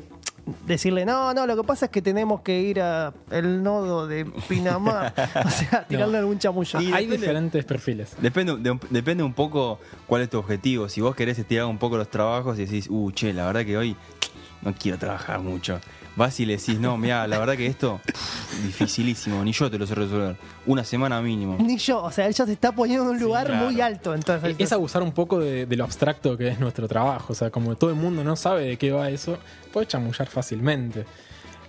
decirle, 0.67 1.05
no, 1.05 1.33
no, 1.33 1.47
lo 1.47 1.55
que 1.55 1.63
pasa 1.63 1.85
es 1.85 1.91
que 1.91 2.01
tenemos 2.01 2.41
que 2.41 2.59
ir 2.61 2.79
a 2.81 3.13
el 3.31 3.63
nodo 3.63 4.07
de 4.07 4.25
Pinamar? 4.47 5.13
o 5.45 5.49
sea, 5.49 5.85
tirarle 5.87 6.17
algún 6.19 6.37
chamullo. 6.39 6.79
Y 6.81 6.85
Hay 6.93 7.05
depende- 7.05 7.17
diferentes 7.17 7.65
perfiles. 7.65 8.15
Depende, 8.21 8.57
de- 8.57 8.79
depende 8.89 9.23
un 9.23 9.33
poco 9.33 9.79
cuál 10.07 10.21
es 10.21 10.29
tu 10.29 10.37
objetivo. 10.37 10.87
Si 10.89 11.01
vos 11.01 11.15
querés 11.15 11.39
estirar 11.39 11.65
un 11.65 11.77
poco 11.77 11.97
los 11.97 12.09
trabajos 12.09 12.57
y 12.59 12.65
decís, 12.65 12.87
uh, 12.89 13.11
che, 13.11 13.33
la 13.33 13.45
verdad 13.47 13.65
que 13.65 13.77
hoy 13.77 13.95
no 14.65 14.73
quiero 14.73 14.97
trabajar 14.97 15.39
mucho. 15.39 15.79
Vas 16.15 16.39
y 16.39 16.45
le 16.45 16.57
decís, 16.57 16.79
no, 16.79 16.97
mira, 16.97 17.27
la 17.27 17.37
verdad 17.37 17.55
que 17.55 17.67
esto, 17.67 17.99
dificilísimo, 18.63 19.43
ni 19.43 19.51
yo 19.51 19.69
te 19.69 19.77
lo 19.77 19.85
sé 19.85 19.95
resolver. 19.95 20.37
Una 20.65 20.83
semana 20.83 21.21
mínimo. 21.21 21.57
Ni 21.59 21.77
yo, 21.77 22.03
o 22.03 22.11
sea, 22.11 22.25
él 22.25 22.33
ya 22.33 22.45
se 22.45 22.53
está 22.53 22.71
poniendo 22.71 23.03
en 23.03 23.09
un 23.11 23.19
lugar 23.19 23.47
claro. 23.47 23.65
muy 23.65 23.81
alto. 23.81 24.15
Entonces, 24.15 24.55
Es 24.57 24.71
abusar 24.71 25.03
un 25.03 25.11
poco 25.11 25.39
de, 25.39 25.65
de 25.65 25.75
lo 25.75 25.83
abstracto 25.83 26.37
que 26.37 26.47
es 26.47 26.59
nuestro 26.59 26.87
trabajo. 26.87 27.33
O 27.33 27.35
sea, 27.35 27.51
como 27.51 27.75
todo 27.75 27.89
el 27.89 27.97
mundo 27.97 28.23
no 28.23 28.35
sabe 28.35 28.65
de 28.65 28.77
qué 28.77 28.91
va 28.91 29.09
eso, 29.09 29.37
puede 29.71 29.87
chamullar 29.87 30.27
fácilmente. 30.27 31.05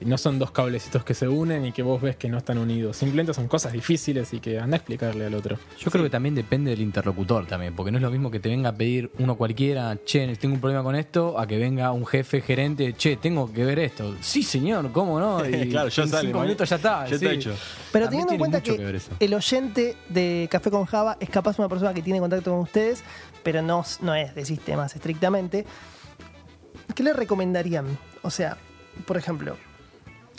No 0.04 0.18
son 0.18 0.38
dos 0.38 0.50
cablecitos 0.50 1.04
que 1.04 1.14
se 1.14 1.28
unen 1.28 1.64
y 1.64 1.72
que 1.72 1.82
vos 1.82 2.00
ves 2.00 2.16
que 2.16 2.28
no 2.28 2.38
están 2.38 2.58
unidos. 2.58 2.96
Simplemente 2.96 3.32
son 3.34 3.48
cosas 3.48 3.72
difíciles 3.72 4.32
y 4.32 4.40
que 4.40 4.58
anda 4.58 4.76
a 4.76 4.78
explicarle 4.78 5.26
al 5.26 5.34
otro. 5.34 5.58
Yo 5.78 5.90
creo 5.90 6.04
que 6.04 6.10
también 6.10 6.34
depende 6.34 6.70
del 6.70 6.80
interlocutor 6.80 7.46
también, 7.46 7.74
porque 7.74 7.90
no 7.90 7.98
es 7.98 8.02
lo 8.02 8.10
mismo 8.10 8.30
que 8.30 8.40
te 8.40 8.48
venga 8.48 8.70
a 8.70 8.74
pedir 8.74 9.10
uno 9.18 9.36
cualquiera, 9.36 9.96
che, 10.04 10.36
tengo 10.36 10.54
un 10.54 10.60
problema 10.60 10.82
con 10.82 10.94
esto, 10.96 11.38
a 11.38 11.46
que 11.46 11.58
venga 11.58 11.92
un 11.92 12.06
jefe 12.06 12.40
gerente, 12.40 12.94
che, 12.94 13.16
tengo 13.16 13.52
que 13.52 13.64
ver 13.64 13.78
esto. 13.78 14.14
Sí, 14.20 14.42
señor, 14.42 14.90
¿cómo 14.92 15.18
no? 15.18 15.44
Y 15.48 15.70
Claro, 15.70 15.88
ya 15.88 16.02
en 16.02 16.08
sale, 16.08 16.26
cinco 16.26 16.40
minutos 16.40 16.68
ya 16.68 16.76
está. 16.76 17.06
Ya 17.06 17.14
está 17.16 17.28
sí. 17.28 17.34
hecho. 17.34 17.54
Pero 17.92 18.06
También 18.06 18.26
teniendo 18.26 18.32
en 18.32 18.38
cuenta 18.38 18.62
que, 18.62 19.00
el 19.20 19.34
oyente 19.34 19.96
de 20.08 20.48
Café 20.50 20.70
con 20.70 20.84
Java 20.84 21.16
es 21.20 21.30
capaz 21.30 21.58
una 21.58 21.68
persona 21.68 21.94
que 21.94 22.02
tiene 22.02 22.20
contacto 22.20 22.50
con 22.50 22.60
ustedes, 22.60 23.02
pero 23.42 23.62
no, 23.62 23.84
no 24.02 24.14
es 24.14 24.34
de 24.34 24.44
sistemas 24.44 24.94
estrictamente, 24.94 25.64
¿qué 26.94 27.02
le 27.02 27.12
recomendarían? 27.12 27.86
O 28.22 28.30
sea, 28.30 28.56
por 29.06 29.16
ejemplo, 29.16 29.56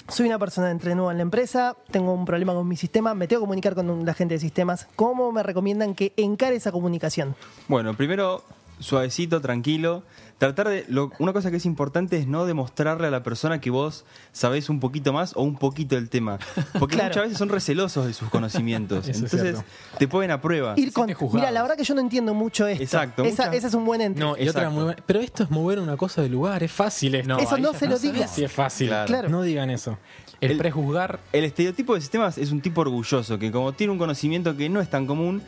soy 0.07 0.27
una 0.27 0.39
persona 0.39 0.71
entre 0.71 0.95
nueva 0.95 1.11
en 1.11 1.17
la 1.17 1.23
empresa, 1.23 1.75
tengo 1.91 2.13
un 2.13 2.25
problema 2.25 2.53
con 2.53 2.67
mi 2.67 2.77
sistema, 2.77 3.13
me 3.13 3.27
tengo 3.27 3.41
que 3.41 3.45
comunicar 3.45 3.75
con 3.75 4.05
la 4.05 4.13
gente 4.13 4.35
de 4.35 4.39
sistemas. 4.39 4.87
¿Cómo 4.95 5.31
me 5.31 5.43
recomiendan 5.43 5.95
que 5.95 6.13
encare 6.17 6.55
esa 6.55 6.71
comunicación? 6.71 7.35
Bueno, 7.67 7.93
primero, 7.93 8.43
suavecito, 8.79 9.41
tranquilo. 9.41 10.03
Tratar 10.37 10.69
de. 10.69 10.85
lo- 10.87 11.11
una 11.17 11.33
cosa 11.33 11.49
que 11.49 11.57
es 11.57 11.65
importante 11.65 12.17
es 12.17 12.27
no 12.27 12.45
demostrarle 12.45 13.07
a 13.07 13.11
la 13.11 13.23
persona 13.23 13.59
que 13.59 13.71
vos 13.71 14.05
sabés 14.31 14.69
un 14.69 14.79
poquito 14.79 15.11
más 15.11 15.33
o 15.35 15.41
un 15.41 15.55
poquito 15.55 15.95
del 15.95 16.09
tema. 16.09 16.37
Porque 16.77 16.95
Claro. 16.95 17.09
muchas 17.09 17.23
veces 17.23 17.37
son 17.39 17.49
recelosos 17.49 18.05
de 18.05 18.13
sus 18.13 18.29
conocimientos. 18.29 19.07
Entonces, 19.09 19.57
te 19.97 20.07
ponen 20.07 20.29
a 20.31 20.39
prueba. 20.39 20.73
Ir 20.77 20.93
con, 20.93 21.07
mira, 21.33 21.49
la 21.49 21.61
verdad 21.63 21.75
que 21.75 21.83
yo 21.83 21.95
no 21.95 22.01
entiendo 22.01 22.35
mucho 22.35 22.67
esto. 22.67 22.83
Exacto, 22.83 23.23
Esa, 23.23 23.45
muchas- 23.45 23.55
ese 23.57 23.67
es 23.67 23.73
un 23.73 23.85
buen 23.85 24.01
ente. 24.01 24.19
No, 24.19 24.37
y 24.37 24.47
otra 24.47 24.69
muy 24.69 24.83
buena- 24.83 25.01
Pero 25.05 25.19
esto 25.21 25.43
es 25.43 25.49
mover 25.49 25.79
una 25.79 25.97
cosa 25.97 26.21
de 26.21 26.29
lugar, 26.29 26.61
es 26.61 26.71
fácil 26.71 27.15
esto. 27.15 27.27
No, 27.29 27.39
Eso 27.39 27.57
no 27.57 27.73
se 27.73 27.87
lo 27.87 27.97
digas. 27.97 28.29
Sí, 28.35 28.43
es 28.43 28.51
fácil. 28.51 28.89
Claro. 28.89 29.07
Claro. 29.07 29.29
No 29.29 29.41
digan 29.41 29.69
eso. 29.71 29.97
El, 30.39 30.51
El- 30.51 30.57
prejuzgar 30.59 31.19
El 31.33 31.45
estereotipo 31.45 31.95
de 31.95 32.01
sistemas 32.01 32.37
es 32.37 32.51
un 32.51 32.61
tipo 32.61 32.81
orgulloso 32.81 33.39
que 33.39 33.51
como 33.51 33.73
tiene 33.73 33.91
un 33.91 33.97
conocimiento 33.97 34.55
que 34.55 34.69
no 34.69 34.81
es 34.81 34.87
tan 34.89 35.07
común, 35.07 35.41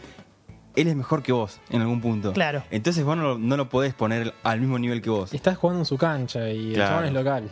él 0.76 0.88
es 0.88 0.96
mejor 0.96 1.24
que 1.24 1.32
vos 1.32 1.60
en 1.70 1.82
algún 1.82 2.02
punto. 2.02 2.34
Claro. 2.34 2.64
Entonces 2.72 3.04
vos 3.04 3.18
no, 3.18 3.24
lo- 3.24 3.38
no 3.38 3.58
lo 3.58 3.70
podés 3.70 3.94
poner 3.94 4.34
al 4.44 4.60
mismo 4.62 4.78
nivel 4.80 5.02
que 5.02 5.10
vos. 5.10 5.34
Estás 5.34 5.58
jugando 5.58 5.82
en 5.82 5.86
su 5.86 5.98
cancha 5.98 6.50
y 6.50 6.74
el 6.74 6.78
chabón 6.78 7.06
es 7.06 7.14
local. 7.14 7.50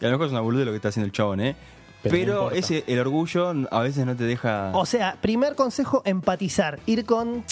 Y 0.00 0.04
a 0.04 0.08
lo 0.08 0.12
mejor 0.12 0.26
es 0.26 0.32
una 0.32 0.40
boludez 0.40 0.66
lo 0.66 0.72
que 0.72 0.76
está 0.76 0.88
haciendo 0.88 1.06
el 1.06 1.12
chabón, 1.12 1.40
¿eh? 1.40 1.56
Pero 2.02 2.12
Pero, 2.14 2.26
no 2.34 2.38
importa. 2.44 2.58
ese, 2.58 2.84
el 2.86 2.98
orgullo 2.98 3.54
a 3.70 3.80
veces 3.80 4.06
no 4.06 4.16
te 4.16 4.24
deja... 4.24 4.70
O 4.74 4.86
sea, 4.86 5.16
primer 5.20 5.54
consejo, 5.54 6.00
empatizar. 6.06 6.78
Ir 6.86 7.04
con 7.04 7.44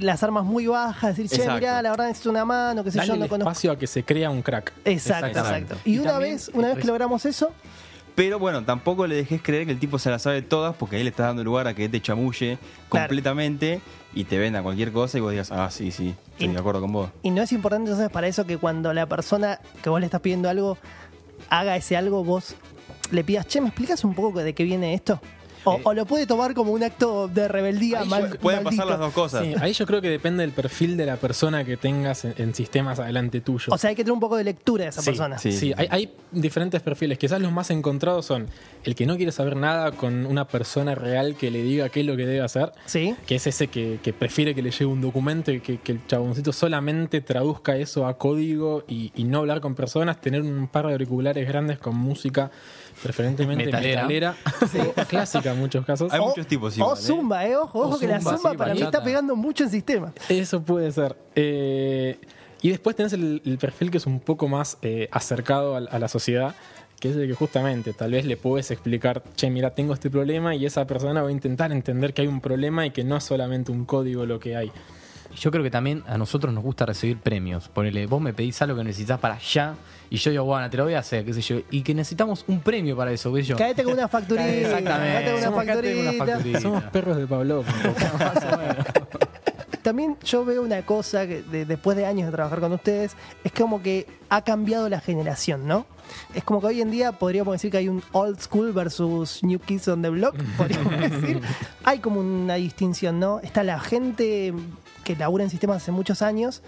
las 0.00 0.22
armas 0.22 0.44
muy 0.44 0.66
bajas, 0.66 1.16
decir, 1.16 1.28
che, 1.28 1.36
Exacto. 1.42 1.60
mirá, 1.60 1.82
la 1.82 1.90
verdad 1.90 2.06
necesito 2.06 2.30
una 2.30 2.44
mano, 2.46 2.84
que 2.84 2.90
sé 2.90 2.98
Dale 2.98 3.08
yo, 3.08 3.16
no 3.16 3.24
el 3.24 3.28
conozco. 3.30 3.50
espacio 3.50 3.72
a 3.72 3.78
que 3.78 3.86
se 3.86 4.02
crea 4.04 4.30
un 4.30 4.40
crack. 4.42 4.72
Exacto, 4.84 5.26
exacto. 5.26 5.54
Exacto. 5.54 5.76
Y, 5.84 5.94
Y 5.94 5.98
una 5.98 6.12
también- 6.12 6.34
vez, 6.36 6.50
una 6.54 6.68
vez 6.68 6.78
que 6.78 6.86
logramos 6.86 7.24
eso, 7.26 7.52
Pero 8.14 8.38
bueno, 8.38 8.62
tampoco 8.64 9.06
le 9.08 9.16
dejes 9.16 9.42
creer 9.42 9.66
que 9.66 9.72
el 9.72 9.78
tipo 9.80 9.98
se 9.98 10.08
la 10.08 10.20
sabe 10.20 10.40
todas 10.42 10.76
porque 10.76 10.96
ahí 10.96 11.02
le 11.02 11.10
estás 11.10 11.26
dando 11.26 11.42
lugar 11.42 11.66
a 11.66 11.74
que 11.74 11.88
te 11.88 12.00
chamulle 12.00 12.58
Claro. 12.88 13.08
completamente 13.08 13.80
y 14.14 14.22
te 14.24 14.38
venda 14.38 14.62
cualquier 14.62 14.92
cosa 14.92 15.18
y 15.18 15.20
vos 15.20 15.32
digas, 15.32 15.50
ah, 15.50 15.68
sí, 15.70 15.90
sí, 15.90 16.14
estoy 16.32 16.46
Y- 16.48 16.52
de 16.52 16.58
acuerdo 16.58 16.80
con 16.80 16.92
vos. 16.92 17.10
y 17.22 17.30
no 17.30 17.42
es 17.42 17.50
importante 17.50 17.90
entonces 17.90 18.10
para 18.12 18.28
eso 18.28 18.46
que 18.46 18.56
cuando 18.56 18.92
la 18.94 19.06
persona 19.06 19.58
que 19.82 19.90
vos 19.90 19.98
le 19.98 20.06
estás 20.06 20.20
pidiendo 20.20 20.48
algo 20.48 20.78
haga 21.50 21.76
ese 21.76 21.96
algo, 21.96 22.22
vos 22.22 22.54
le 23.10 23.24
pidas, 23.24 23.48
che, 23.48 23.60
¿me 23.60 23.68
explicas 23.68 24.04
un 24.04 24.14
poco 24.14 24.38
de 24.44 24.54
qué 24.54 24.62
viene 24.62 24.94
esto? 24.94 25.20
O, 25.64 25.74
Eh, 25.78 25.80
o 25.84 25.94
lo 25.94 26.06
puede 26.06 26.26
tomar 26.26 26.54
como 26.54 26.72
un 26.72 26.82
acto 26.82 27.26
de 27.28 27.48
rebeldía 27.48 28.00
Ahí 28.00 28.08
mal, 28.08 28.30
pu- 28.30 28.38
pueden 28.38 28.62
pasar 28.64 28.86
las 28.86 28.98
dos 28.98 29.12
cosas. 29.12 29.44
Sí, 29.44 29.54
ahí 29.60 29.72
yo 29.72 29.86
creo 29.86 30.00
que 30.00 30.10
depende 30.10 30.42
del 30.42 30.52
perfil 30.52 30.96
de 30.96 31.06
la 31.06 31.16
persona 31.16 31.64
que 31.64 31.76
tengas 31.76 32.24
en, 32.24 32.34
en 32.38 32.54
sistemas 32.54 32.98
adelante 32.98 33.40
tuyo. 33.40 33.72
O 33.72 33.78
sea, 33.78 33.90
hay 33.90 33.96
que 33.96 34.02
tener 34.04 34.12
un 34.12 34.20
poco 34.20 34.36
de 34.36 34.44
lectura 34.44 34.84
de 34.84 34.90
esa 34.90 35.00
Sí, 35.02 35.06
persona. 35.10 35.38
sí. 35.38 35.52
Sí, 35.52 35.72
hay, 35.76 35.88
hay 35.90 36.12
diferentes 36.32 36.80
perfiles. 36.82 37.18
Quizás 37.18 37.40
los 37.40 37.50
más 37.52 37.70
encontrados 37.70 38.26
son 38.26 38.46
el 38.84 38.94
que 38.94 39.06
no 39.06 39.16
quiere 39.16 39.32
saber 39.32 39.56
nada 39.56 39.92
con 39.92 40.26
una 40.26 40.46
persona 40.46 40.94
real 40.94 41.34
que 41.36 41.50
le 41.50 41.62
diga 41.62 41.88
qué 41.88 42.00
es 42.00 42.06
lo 42.06 42.16
que 42.16 42.26
debe 42.26 42.40
hacer. 42.42 42.72
¿Sí? 42.86 43.14
Que 43.26 43.36
es 43.36 43.46
ese 43.46 43.68
que, 43.68 43.98
que 44.02 44.12
prefiere 44.12 44.54
que 44.54 44.62
le 44.62 44.70
llegue 44.70 44.86
un 44.86 45.00
documento 45.00 45.50
y 45.50 45.60
que, 45.60 45.78
que 45.78 45.92
el 45.92 46.06
chaboncito 46.06 46.52
solamente 46.52 47.20
traduzca 47.20 47.76
eso 47.76 48.06
a 48.06 48.18
código 48.18 48.84
y, 48.86 49.12
y 49.14 49.24
no 49.24 49.38
hablar 49.38 49.60
con 49.60 49.74
personas, 49.74 50.20
tener 50.20 50.42
un 50.42 50.68
par 50.68 50.86
de 50.86 50.92
auriculares 50.92 51.46
grandes 51.48 51.78
con 51.78 51.96
música 51.96 52.50
preferentemente 53.02 53.64
Metalera. 53.66 54.02
metalera, 54.02 54.36
o 55.02 55.04
clásica 55.08 55.52
en 55.52 55.58
muchos 55.58 55.84
casos. 55.84 56.12
Hay 56.12 56.20
O- 56.20 56.26
muchos 56.28 56.46
tipos 56.46 56.74
O 56.74 56.80
igual, 56.80 56.98
¿eh? 56.98 57.00
zumba, 57.02 57.46
¿eh? 57.46 57.56
Ojo, 57.56 57.80
ojo 57.80 57.96
O 57.96 57.98
que 57.98 58.06
la 58.06 58.20
zumba, 58.20 58.50
sí, 58.52 58.56
para 58.56 58.74
mí 58.74 58.82
está 58.82 59.02
pegando 59.02 59.36
mucho 59.36 59.64
en 59.64 59.70
sistema. 59.70 60.12
Eso 60.28 60.62
puede 60.62 60.90
ser. 60.92 61.16
Eh, 61.34 62.18
y 62.62 62.70
después 62.70 62.96
tenés 62.96 63.12
el, 63.12 63.42
el 63.44 63.58
perfil 63.58 63.90
que 63.90 63.98
es 63.98 64.06
un 64.06 64.20
poco 64.20 64.48
más 64.48 64.78
eh, 64.82 65.08
acercado 65.12 65.74
a, 65.76 65.78
a 65.78 65.98
la 65.98 66.08
sociedad, 66.08 66.54
que 66.98 67.10
es 67.10 67.16
el 67.16 67.28
que 67.28 67.34
justamente 67.34 67.92
tal 67.92 68.12
vez 68.12 68.24
le 68.24 68.36
puedes 68.38 68.70
explicar, 68.70 69.22
che, 69.36 69.50
mira, 69.50 69.74
tengo 69.74 69.92
este 69.92 70.08
problema 70.08 70.54
y 70.54 70.64
esa 70.64 70.86
persona 70.86 71.20
va 71.22 71.28
a 71.28 71.32
intentar 71.32 71.70
entender 71.72 72.14
que 72.14 72.22
hay 72.22 72.28
un 72.28 72.40
problema 72.40 72.86
y 72.86 72.90
que 72.92 73.04
no 73.04 73.16
es 73.18 73.24
solamente 73.24 73.70
un 73.72 73.84
código 73.84 74.24
lo 74.24 74.38
que 74.40 74.56
hay. 74.56 74.72
Yo 75.38 75.50
creo 75.50 75.62
que 75.62 75.70
también 75.70 76.02
a 76.06 76.16
nosotros 76.18 76.52
nos 76.54 76.62
gusta 76.62 76.86
recibir 76.86 77.18
premios. 77.18 77.68
Ponele, 77.68 78.06
vos 78.06 78.20
me 78.20 78.32
pedís 78.32 78.60
algo 78.62 78.76
que 78.76 78.84
necesitas 78.84 79.18
para 79.20 79.34
allá 79.34 79.74
y 80.10 80.16
yo 80.16 80.30
digo, 80.30 80.44
bueno, 80.44 80.68
te 80.70 80.76
lo 80.76 80.84
voy 80.84 80.94
a 80.94 81.00
hacer, 81.00 81.24
qué 81.24 81.32
sé 81.34 81.40
yo. 81.40 81.56
Y 81.70 81.82
que 81.82 81.94
necesitamos 81.94 82.44
un 82.46 82.60
premio 82.60 82.96
para 82.96 83.10
eso, 83.12 83.32
qué 83.32 83.42
sé 83.42 83.48
yo. 83.48 83.56
Caete 83.56 83.82
con 83.84 83.94
una 83.94 84.08
facturita. 84.08 84.48
Exactamente. 84.54 85.24
Con 85.24 85.34
una 85.34 85.42
Somos- 85.46 85.54
con 85.54 85.62
una 85.64 85.72
facturita. 85.74 86.24
facturita. 86.26 86.60
Somos 86.60 86.82
perros 86.84 87.16
de 87.16 87.26
Pablo. 87.26 87.64
También 89.82 90.16
yo 90.24 90.44
veo 90.46 90.62
una 90.62 90.80
cosa 90.86 91.26
que 91.26 91.42
de- 91.42 91.66
después 91.66 91.94
de 91.96 92.06
años 92.06 92.26
de 92.26 92.32
trabajar 92.32 92.60
con 92.60 92.72
ustedes, 92.72 93.16
es 93.44 93.52
como 93.52 93.82
que 93.82 94.06
ha 94.30 94.40
cambiado 94.42 94.88
la 94.88 94.98
generación, 95.00 95.66
¿no? 95.66 95.84
Es 96.34 96.42
como 96.44 96.60
que 96.60 96.68
hoy 96.68 96.80
en 96.80 96.90
día 96.90 97.12
podríamos 97.12 97.52
decir 97.52 97.70
que 97.70 97.76
hay 97.78 97.88
un 97.88 98.02
old 98.12 98.40
school 98.40 98.72
versus 98.72 99.42
new 99.42 99.58
kids 99.58 99.86
on 99.88 100.00
the 100.00 100.08
block, 100.08 100.36
podríamos 100.56 100.98
decir. 100.98 101.40
Hay 101.84 101.98
como 101.98 102.20
una 102.20 102.54
distinción, 102.54 103.20
¿no? 103.20 103.40
Está 103.40 103.62
la 103.62 103.78
gente 103.78 104.54
que 105.04 105.14
labura 105.14 105.44
en 105.44 105.50
sistemas 105.50 105.82
hace 105.82 105.92
muchos 105.92 106.22
años 106.22 106.62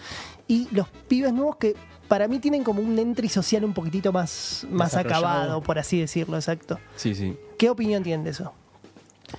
y 0.46 0.68
los 0.70 0.88
pibes 1.08 1.32
nuevos 1.32 1.56
que 1.56 1.74
para 2.08 2.28
mí 2.28 2.38
tienen 2.38 2.62
como 2.62 2.80
un 2.80 2.98
entry 2.98 3.28
social 3.28 3.64
un 3.64 3.72
poquitito 3.72 4.12
más, 4.12 4.66
más 4.70 4.94
acabado, 4.94 5.60
por 5.60 5.78
así 5.78 5.98
decirlo, 5.98 6.36
exacto. 6.36 6.78
Sí, 6.94 7.14
sí. 7.14 7.36
¿Qué 7.58 7.68
opinión 7.68 8.02
tienen 8.02 8.24
de 8.24 8.30
eso? 8.30 8.52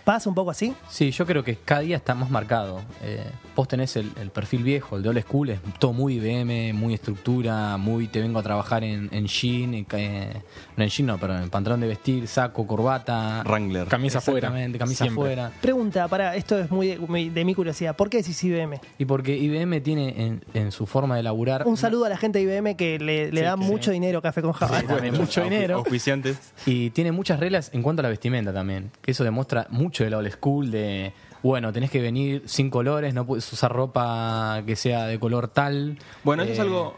¿Pasa 0.04 0.28
un 0.28 0.36
poco 0.36 0.52
así? 0.52 0.76
Sí, 0.90 1.12
yo 1.12 1.26
creo 1.26 1.44
que 1.44 1.56
cada 1.56 1.82
día 1.82 1.98
está 1.98 2.14
más 2.14 2.30
marcado. 2.30 2.82
Eh, 3.02 3.24
vos 3.58 3.68
tenés 3.68 3.96
el, 3.98 4.12
el 4.22 4.30
perfil 4.30 4.64
viejo, 4.64 4.96
el 4.98 5.04
de 5.04 5.10
old 5.10 5.22
school, 5.24 5.50
es 5.50 5.60
todo 5.80 5.92
muy 5.92 6.14
IBM, 6.20 6.74
muy 6.74 6.94
estructura, 6.94 7.76
muy 7.78 8.08
te 8.08 8.22
vengo 8.22 8.38
a 8.40 8.44
trabajar 8.44 8.84
en, 8.84 9.10
en 9.12 9.26
jean, 9.26 9.74
en, 9.74 9.86
eh, 9.94 10.42
no 10.78 10.84
en 10.84 10.90
jean, 10.90 11.08
no, 11.08 11.18
pero 11.18 11.36
en 11.38 11.50
pantalón 11.50 11.80
de 11.82 11.88
vestir, 11.88 12.28
saco, 12.28 12.68
corbata. 12.68 13.42
Wrangler. 13.46 13.88
Camisa 13.88 14.20
afuera. 14.20 14.50
Camisa 14.78 15.04
Siempre. 15.06 15.24
afuera. 15.24 15.52
Pregunta, 15.60 16.08
para, 16.08 16.36
esto 16.36 16.58
es 16.60 16.70
muy 16.72 16.96
de, 17.30 17.46
mi 17.46 17.56
curiosidad. 17.56 17.96
¿Por 17.96 18.10
qué 18.12 18.18
decís 18.18 18.42
IBM? 18.44 18.80
Y 19.00 19.06
porque 19.06 19.36
IBM 19.36 19.82
tiene 19.82 20.14
en, 20.24 20.44
en 20.54 20.72
su 20.72 20.86
forma 20.86 21.16
de 21.16 21.24
laburar. 21.24 21.66
Un 21.66 21.78
saludo 21.78 22.06
a 22.06 22.10
la 22.10 22.18
gente 22.18 22.38
de 22.38 22.46
IBM 22.46 22.76
que 22.76 23.00
le, 23.00 23.32
le 23.32 23.40
Sí, 23.40 23.44
da 23.44 23.56
que 23.56 23.58
mucho 23.66 23.86
sí. 23.90 23.94
dinero 23.94 24.20
a 24.20 24.22
Café 24.22 24.44
con 24.44 24.54
Java. 24.54 24.84
También 24.84 25.16
mucho 25.18 25.42
Auspici- 25.42 25.50
dinero. 25.50 25.76
Auspiciantes. 25.78 26.38
Y 26.68 26.92
tiene 26.92 27.12
muchas 27.12 27.40
reglas 27.40 27.72
en 27.74 27.82
cuanto 27.82 28.02
a 28.02 28.04
la 28.04 28.10
vestimenta 28.10 28.54
también. 28.54 28.92
Que 29.02 29.12
eso 29.12 29.24
demuestra 29.24 29.66
mucho 29.72 30.04
de 30.04 30.12
la 30.12 30.20
old 30.20 30.32
school, 30.32 30.70
de 30.70 31.12
bueno, 31.44 31.72
tenés 31.74 31.92
que 31.92 32.02
venir 32.02 32.44
sin 32.46 32.70
colores, 32.70 33.14
no 33.14 33.26
puedes 33.26 33.52
usar 33.54 33.72
ropa 33.72 34.64
que 34.66 34.76
sea 34.76 35.06
de 35.06 35.20
color 35.20 35.48
tal. 35.48 35.98
Bueno, 36.24 36.44
eso 36.44 36.54
es 36.54 36.60
Eh, 36.60 36.62
algo. 36.62 36.96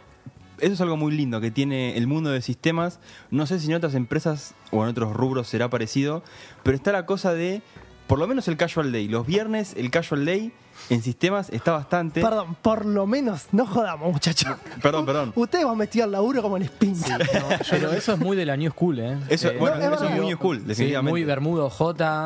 Eso 0.60 0.74
es 0.74 0.81
algo 0.81 0.98
muy 0.98 1.13
lindo 1.15 1.39
que 1.39 1.51
tiene 1.51 1.96
el 1.96 2.05
mundo 2.05 2.31
de 2.31 2.41
sistemas. 2.41 3.00
No 3.31 3.46
sé 3.46 3.60
si 3.60 3.67
en 3.67 3.75
otras 3.75 3.96
empresas 3.96 4.55
o 4.72 4.84
en 4.84 4.89
otros 4.89 5.13
rubros 5.15 5.48
será 5.48 5.69
parecido, 5.69 6.22
pero 6.63 6.75
está 6.75 6.91
la 6.91 7.05
cosa 7.05 7.34
de, 7.34 7.62
por 8.08 8.19
lo 8.19 8.27
menos 8.27 8.50
el 8.50 8.58
casual 8.58 8.91
day. 8.91 9.08
Los 9.08 9.25
viernes 9.25 9.74
el 9.77 9.89
casual 9.89 10.25
day 10.25 10.51
en 10.89 11.01
sistemas 11.01 11.50
está 11.50 11.71
bastante. 11.74 12.21
Perdón, 12.21 12.55
por 12.62 12.86
lo 12.86 13.05
menos, 13.05 13.48
no 13.51 13.65
jodamos, 13.65 14.12
muchachos. 14.12 14.55
Perdón, 14.81 15.05
perdón. 15.05 15.33
Ustedes 15.36 15.65
van 15.65 15.77
metidos 15.77 16.05
al 16.05 16.12
laburo 16.13 16.41
como 16.41 16.57
en 16.57 16.63
spin. 16.63 16.95
Pero 17.69 17.91
eso 17.93 18.13
es 18.13 18.19
muy 18.19 18.36
de 18.38 18.45
la 18.45 18.57
New 18.57 18.71
School, 18.71 19.00
¿eh? 19.00 19.17
Eso, 19.29 19.50
Eh, 19.50 19.57
bueno, 19.59 19.75
no, 19.77 19.81
es 19.81 19.88
eso 19.88 19.93
es 19.95 20.01
verdad. 20.01 20.15
muy 20.17 20.25
new 20.27 20.38
school, 20.38 20.57
Sí, 20.59 20.63
definitivamente. 20.65 21.12
muy 21.12 21.24
Bermuda 21.24 21.63
OJ. 21.65 21.79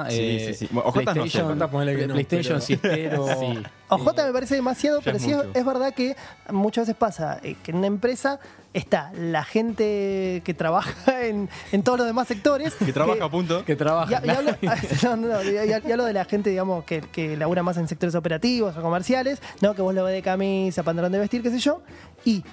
Sí, 0.09 0.17
eh, 0.19 0.45
sí, 0.53 0.65
sí. 0.65 0.69
Bueno, 0.71 0.89
OJ 0.89 0.95
no 0.95 1.01
sé, 1.01 1.03
PlayStation, 1.13 1.47
pero- 1.59 1.97
que 1.97 2.07
no, 2.07 2.13
PlayStation 2.13 2.53
pero- 2.55 2.61
siestero. 2.61 3.25
Sí. 3.39 3.63
OJ 3.89 4.05
me 4.25 4.33
parece 4.33 4.55
demasiado, 4.55 5.01
pero 5.03 5.17
es 5.17 5.23
sí 5.23 5.31
es, 5.53 5.65
verdad 5.65 5.93
que 5.93 6.15
muchas 6.49 6.87
veces 6.87 6.95
pasa 6.97 7.39
eh, 7.43 7.55
que 7.61 7.69
en 7.71 7.77
una 7.77 7.87
empresa 7.87 8.39
está 8.73 9.11
la 9.13 9.43
gente 9.43 10.41
que 10.43 10.53
trabaja 10.55 11.21
en, 11.27 11.47
en 11.71 11.83
todos 11.83 11.99
los 11.99 12.07
demás 12.07 12.27
sectores. 12.27 12.73
que 12.73 12.91
trabaja 12.91 13.25
a 13.25 13.29
punto. 13.29 13.63
Que 13.65 13.75
trabaja. 13.75 14.09
Y, 14.23 14.25
y 14.25 14.29
hablo, 14.31 14.51
no, 15.03 15.15
no, 15.15 15.27
no, 15.27 15.43
y- 15.43 15.49
y- 15.57 15.69
y 15.87 15.91
hablo 15.91 16.05
de 16.05 16.13
la 16.13 16.25
gente, 16.25 16.49
digamos, 16.49 16.85
que, 16.85 17.01
que 17.01 17.37
labura 17.37 17.61
más 17.61 17.77
en 17.77 17.87
sectores 17.87 18.15
operativos 18.15 18.42
o 18.61 18.81
comerciales, 18.81 19.39
¿no? 19.61 19.73
Que 19.75 19.81
vos 19.81 19.93
lo 19.93 20.03
ves 20.03 20.13
de 20.13 20.21
camisa, 20.21 20.83
pantalón 20.83 21.11
de 21.11 21.19
vestir, 21.19 21.41
qué 21.41 21.49
sé 21.49 21.59
yo. 21.59 21.81
Y 22.25 22.43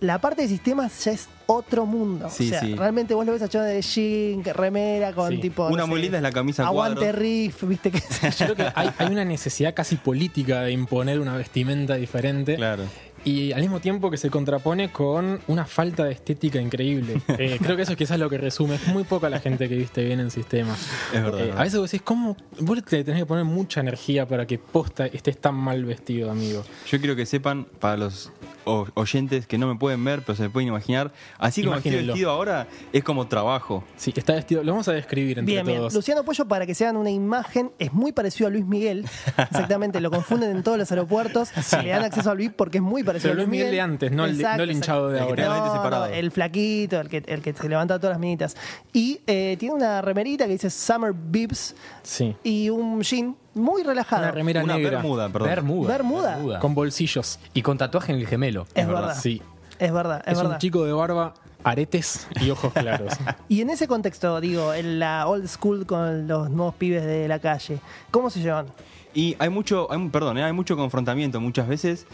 la 0.00 0.20
parte 0.20 0.42
de 0.42 0.48
sistemas 0.48 1.04
ya 1.04 1.12
es 1.12 1.28
otro 1.46 1.86
mundo. 1.86 2.28
Sí, 2.28 2.46
o 2.46 2.50
sea, 2.50 2.60
sí. 2.60 2.74
realmente 2.74 3.14
vos 3.14 3.24
lo 3.24 3.32
ves 3.32 3.40
a 3.42 3.48
chavos 3.48 3.68
de 3.68 3.80
jean, 3.80 4.44
remera, 4.54 5.12
con 5.12 5.30
Sí. 5.30 5.38
tipo. 5.38 5.68
Una 5.68 5.82
no 5.82 5.86
muy 5.86 5.98
sé, 5.98 6.02
linda 6.02 6.18
es 6.18 6.22
la 6.22 6.32
camisa 6.32 6.64
a 6.64 6.66
Aguante 6.66 7.00
cuadros. 7.00 7.18
riff, 7.20 7.62
viste 7.64 7.90
que 7.90 8.00
Yo 8.00 8.44
creo 8.54 8.56
que 8.56 8.66
hay, 8.74 8.90
hay 8.98 9.06
una 9.08 9.24
necesidad 9.24 9.72
casi 9.74 9.96
política 9.96 10.60
de 10.62 10.72
imponer 10.72 11.20
una 11.20 11.36
vestimenta 11.36 11.94
diferente. 11.94 12.56
Claro. 12.56 12.82
Y 13.26 13.50
al 13.52 13.60
mismo 13.60 13.80
tiempo 13.80 14.08
que 14.08 14.16
se 14.18 14.30
contrapone 14.30 14.92
con 14.92 15.40
una 15.48 15.66
falta 15.66 16.04
de 16.04 16.12
estética 16.12 16.60
increíble. 16.60 17.20
Eh, 17.38 17.58
creo 17.60 17.76
que 17.76 17.82
eso 17.82 17.92
es 17.92 17.98
quizás 17.98 18.18
lo 18.18 18.30
que 18.30 18.38
resume. 18.38 18.76
Es 18.76 18.86
muy 18.86 19.02
poca 19.04 19.28
la 19.28 19.40
gente 19.40 19.68
que 19.68 19.76
viste 19.76 20.02
bien 20.04 20.20
en 20.20 20.30
sistemas. 20.30 20.78
Es 21.12 21.22
verdad, 21.22 21.40
Eh, 21.46 21.52
a 21.54 21.62
veces 21.64 21.78
vos 21.78 21.90
decís, 21.90 22.02
¿cómo? 22.02 22.36
Vos 22.60 22.82
te 22.84 23.02
tenés 23.04 23.20
que 23.22 23.26
poner 23.26 23.44
mucha 23.44 23.80
energía 23.80 24.26
para 24.26 24.46
que 24.46 24.58
posta 24.58 25.06
estés 25.06 25.38
tan 25.38 25.54
mal 25.56 25.84
vestido, 25.84 26.30
amigo. 26.30 26.64
Yo 26.88 26.98
quiero 26.98 27.14
que 27.16 27.26
sepan, 27.26 27.66
para 27.80 27.96
los 27.96 28.30
oyentes 28.66 29.46
que 29.46 29.58
no 29.58 29.66
me 29.66 29.76
pueden 29.76 30.04
ver, 30.04 30.22
pero 30.22 30.36
se 30.36 30.42
me 30.42 30.50
pueden 30.50 30.68
imaginar, 30.68 31.12
así 31.38 31.62
como 31.62 31.76
estoy 31.76 32.04
vestido 32.04 32.30
ahora, 32.30 32.66
es 32.92 33.02
como 33.04 33.26
trabajo. 33.26 33.84
Sí, 33.96 34.12
está 34.14 34.34
vestido. 34.34 34.62
Lo 34.62 34.72
vamos 34.72 34.88
a 34.88 34.92
describir 34.92 35.38
entre 35.38 35.54
Bien, 35.54 35.64
bien. 35.66 35.78
todos. 35.78 35.94
Luciano 35.94 36.24
Pollo, 36.24 36.46
para 36.46 36.66
que 36.66 36.74
se 36.74 36.84
hagan 36.84 36.96
una 36.96 37.10
imagen, 37.10 37.70
es 37.78 37.92
muy 37.92 38.12
parecido 38.12 38.48
a 38.48 38.50
Luis 38.50 38.66
Miguel. 38.66 39.04
Exactamente, 39.38 40.00
lo 40.00 40.10
confunden 40.10 40.50
en 40.56 40.62
todos 40.62 40.78
los 40.78 40.90
aeropuertos. 40.90 41.50
Le 41.82 41.88
dan 41.90 42.02
acceso 42.04 42.30
al 42.30 42.36
VIP 42.38 42.54
porque 42.56 42.78
es 42.78 42.82
muy 42.82 43.02
parecido 43.04 43.30
Pero 43.32 43.42
a 43.42 43.44
Luis 43.44 43.48
Luis 43.48 43.50
Miguel 43.50 43.66
Miguel. 43.66 43.76
de 43.76 43.80
antes, 43.80 44.12
no 44.12 44.24
el- 44.24 44.38
no 44.40 44.62
el 44.62 44.70
hinchado 44.72 45.08
de 45.08 45.18
El 45.20 45.34
que 45.34 45.42
ahora. 45.42 45.46
No, 45.90 45.90
no, 45.90 46.06
el 46.06 46.30
flaquito, 46.30 47.00
el 47.00 47.08
que, 47.08 47.22
el 47.26 47.40
que 47.42 47.52
se 47.52 47.68
levanta 47.68 47.98
todas 47.98 48.14
las 48.14 48.20
minitas. 48.20 48.56
Y 48.92 49.20
eh, 49.26 49.56
tiene 49.58 49.74
una 49.74 50.02
remerita 50.02 50.46
que 50.46 50.52
dice 50.52 50.70
Summer 50.70 51.12
Bibs 51.14 51.74
Sí. 52.02 52.34
y 52.42 52.68
un 52.70 53.00
jean 53.02 53.36
muy 53.56 53.82
relajado. 53.82 54.22
Una 54.22 54.30
remera 54.32 54.62
Una 54.62 54.76
negra. 54.76 54.90
bermuda, 54.98 55.28
perdón. 55.28 55.48
Bermuda. 55.48 55.88
Bermuda. 55.96 56.58
Con 56.60 56.74
bolsillos. 56.74 57.38
Y 57.54 57.62
con 57.62 57.78
tatuaje 57.78 58.12
en 58.12 58.18
el 58.18 58.26
gemelo. 58.26 58.66
Es 58.74 58.86
verdad. 58.86 59.16
Sí. 59.20 59.42
Es 59.78 59.92
verdad, 59.92 60.22
es, 60.24 60.32
Es, 60.32 60.38
verdad. 60.38 60.52
un 60.54 60.58
chico 60.58 60.84
de 60.84 60.92
barba, 60.92 61.34
aretes 61.64 62.26
y 62.40 62.48
ojos 62.50 62.72
claros. 62.74 63.12
Y 63.48 63.60
en 63.60 63.70
ese 63.70 63.86
contexto, 63.86 64.40
digo, 64.40 64.72
en 64.72 64.98
la 64.98 65.26
old 65.26 65.48
school 65.48 65.84
con 65.84 66.26
los 66.26 66.48
nuevos 66.50 66.74
pibes 66.76 67.04
de 67.04 67.28
la 67.28 67.38
calle, 67.40 67.78
¿cómo 68.10 68.30
se 68.30 68.40
llevan? 68.40 68.66
Y 69.12 69.36
hay 69.38 69.48
mucho, 69.50 69.90
hay, 69.92 70.08
perdón, 70.08 70.38
¿eh? 70.38 70.44
hay 70.44 70.52
mucho 70.52 70.76
confrontamiento 70.76 71.40
muchas 71.40 71.68
veces. 71.68 72.06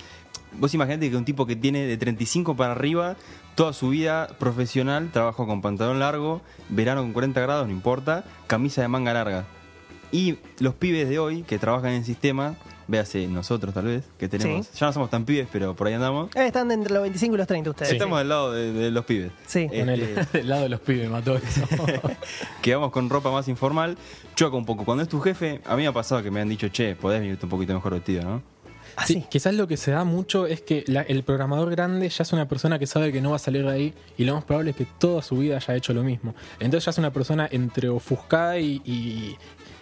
Vos 0.59 0.75
imaginate 0.75 1.11
que 1.11 1.17
un 1.17 1.25
tipo 1.25 1.47
que 1.47 1.57
tiene 1.57 1.87
de 1.87 1.97
35 1.97 2.57
para 2.57 2.73
arriba, 2.73 3.17
toda 3.55 3.73
su 3.73 3.89
vida 3.91 4.29
profesional, 4.39 5.11
trabajo 5.13 5.47
con 5.47 5.63
pantalón 5.63 5.99
largo, 6.01 6.43
verano 6.69 7.03
con 7.03 7.13
40 7.13 7.41
grados, 7.41 7.67
no 7.67 7.73
importa, 7.73 8.25
camisa 8.49 8.83
de 8.83 8.89
manga 8.89 9.13
larga. 9.13 9.45
Y 10.13 10.37
los 10.61 10.75
pibes 10.75 11.09
de 11.09 11.19
hoy 11.19 11.43
que 11.43 11.59
trabajan 11.59 11.93
en 11.93 12.05
sistema, 12.05 12.55
véase 12.87 13.27
nosotros 13.29 13.73
tal 13.73 13.87
vez, 13.87 14.05
que 14.19 14.29
tenemos, 14.29 14.67
Sí. 14.67 14.79
ya 14.79 14.87
no 14.87 14.93
somos 14.93 15.09
tan 15.11 15.25
pibes, 15.25 15.49
pero 15.51 15.75
por 15.75 15.87
ahí 15.87 15.95
andamos, 15.95 16.29
Eh, 16.37 16.47
están 16.47 16.71
entre 16.71 16.93
los 16.93 17.03
25 17.03 17.35
y 17.35 17.39
los 17.39 17.47
30 17.47 17.71
ustedes. 17.71 17.93
estamos 17.93 18.19
del 18.19 18.29
lado 18.29 18.53
de, 18.53 18.73
de 18.73 18.91
los 18.91 19.05
pibes. 19.07 19.33
Sí. 19.47 19.67
Ponele. 19.69 20.13
Este, 20.21 20.39
Del 20.39 20.49
lado 20.49 20.63
de 20.65 20.69
los 20.69 20.81
pibes 20.81 21.09
mató 21.11 21.37
eso. 21.37 21.63
que 22.63 22.75
vamos 22.75 22.91
con 22.93 23.09
ropa 23.09 23.31
más 23.31 23.49
informal, 23.49 23.97
choca 24.35 24.57
un 24.57 24.67
poco. 24.67 24.85
Cuando 24.85 25.03
es 25.03 25.09
tu 25.09 25.21
jefe, 25.21 25.61
a 25.65 25.77
mí 25.77 25.83
me 25.83 25.89
ha 25.89 25.93
pasado 25.93 26.23
que 26.23 26.31
me 26.31 26.41
han 26.41 26.49
dicho, 26.49 26.69
che, 26.69 26.95
podés 26.97 27.21
venirte 27.21 27.47
un 27.47 27.51
poquito 27.51 27.73
mejor 27.75 27.95
vestido, 27.95 28.23
¿no? 28.23 28.43
Así. 28.95 29.15
Sí, 29.15 29.25
quizás 29.31 29.55
lo 29.55 29.67
que 29.67 29.79
se 29.79 29.91
da 29.91 30.05
mucho 30.05 30.47
es 30.47 30.61
que 30.61 30.85
la- 30.87 31.01
el 31.01 31.23
programador 31.23 31.71
grande 31.71 32.11
ya 32.11 32.23
es 32.25 32.33
una 32.35 32.47
persona 32.47 32.79
que 32.79 32.87
sabe 32.87 33.11
que 33.11 33.23
no 33.23 33.31
va 33.31 33.37
a 33.37 33.39
salir 33.39 33.65
de 33.65 33.71
ahí 33.71 33.95
y 34.19 34.25
lo 34.25 34.35
más 34.35 34.45
probable 34.45 34.73
es 34.73 34.77
que 34.77 34.85
toda 34.85 35.23
su 35.23 35.39
vida 35.39 35.57
haya 35.57 35.75
hecho 35.77 35.95
lo 35.95 36.03
mismo. 36.03 36.35
Entonces 36.61 36.85
ya 36.85 36.91
es 36.91 36.99
una 36.99 37.11
persona 37.11 37.49
entre 37.51 37.89
ofuscada 37.89 38.59
y, 38.59 38.83
y- 38.85 39.39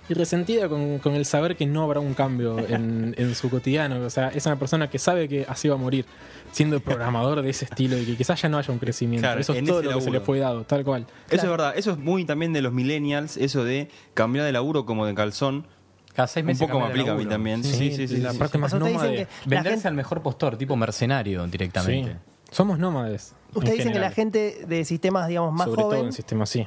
y 0.08 0.14
resentida 0.14 0.68
con, 0.68 0.98
con 0.98 1.14
el 1.14 1.24
saber 1.24 1.56
que 1.56 1.66
no 1.66 1.82
habrá 1.84 2.00
un 2.00 2.14
cambio 2.14 2.58
en, 2.58 3.14
en 3.18 3.34
su 3.34 3.48
cotidiano. 3.50 4.00
O 4.04 4.10
sea, 4.10 4.28
es 4.28 4.44
una 4.46 4.56
persona 4.58 4.90
que 4.90 4.98
sabe 4.98 5.28
que 5.28 5.46
así 5.48 5.68
va 5.68 5.74
a 5.74 5.78
morir, 5.78 6.04
siendo 6.52 6.74
el 6.76 6.82
programador 6.82 7.42
de 7.42 7.50
ese 7.50 7.64
estilo 7.66 7.96
y 7.98 8.04
que 8.04 8.16
quizás 8.16 8.40
ya 8.42 8.48
no 8.48 8.58
haya 8.58 8.72
un 8.72 8.78
crecimiento. 8.80 9.22
Claro, 9.26 9.40
eso 9.40 9.52
es 9.54 9.64
todo 9.64 9.82
lo 9.82 9.94
que 9.94 10.00
se 10.00 10.10
le 10.10 10.20
fue 10.20 10.38
dado, 10.40 10.64
tal 10.64 10.84
cual. 10.84 11.02
Eso 11.02 11.12
Claro. 11.28 11.42
es 11.44 11.50
verdad, 11.50 11.72
eso 11.76 11.90
es 11.92 11.98
muy 11.98 12.24
también 12.24 12.52
de 12.52 12.62
los 12.62 12.72
millennials, 12.72 13.36
eso 13.36 13.62
de 13.64 13.88
cambiar 14.14 14.44
de 14.46 14.52
laburo 14.52 14.84
como 14.86 15.06
de 15.06 15.14
calzón. 15.14 15.66
Cada 16.14 16.26
seis 16.26 16.42
Un 16.42 16.48
meses 16.48 16.66
poco 16.66 16.80
me 16.80 16.86
cambia 16.86 16.94
de 16.96 17.00
aplica 17.00 17.12
a 17.12 17.14
mí 17.14 17.20
laburo. 17.22 17.34
también. 17.36 17.62
Sí, 17.64 17.72
Sí, 17.72 17.92
sí, 17.96 18.08
sí. 18.08 18.16
la 18.16 18.32
sí, 18.32 18.38
parte 18.38 18.58
O 18.58 18.60
más 18.60 18.70
sea, 18.72 18.78
ustedes 18.78 18.94
nómade. 18.96 19.10
dicen 19.12 19.26
que 19.26 19.32
la 19.48 19.56
Venderse 19.56 19.70
gente, 19.76 19.88
al 19.88 19.94
mejor 19.94 20.22
postor, 20.22 20.56
tipo 20.58 20.74
mercenario 20.76 21.44
Sí. 21.44 21.50
directamente. 21.52 22.16
Somos 22.50 22.80
nómades. 22.80 23.34
ustedes 23.54 23.76
dicen 23.78 23.92
que 23.92 24.00
la 24.00 24.10
gente 24.10 24.64
de 24.66 24.84
sistemas, 24.84 25.28
digamos, 25.28 25.52
más 25.52 25.66
Sobre 25.68 25.82
todo 25.82 25.96
en 26.04 26.12
sistemas, 26.12 26.50
sí. 26.50 26.66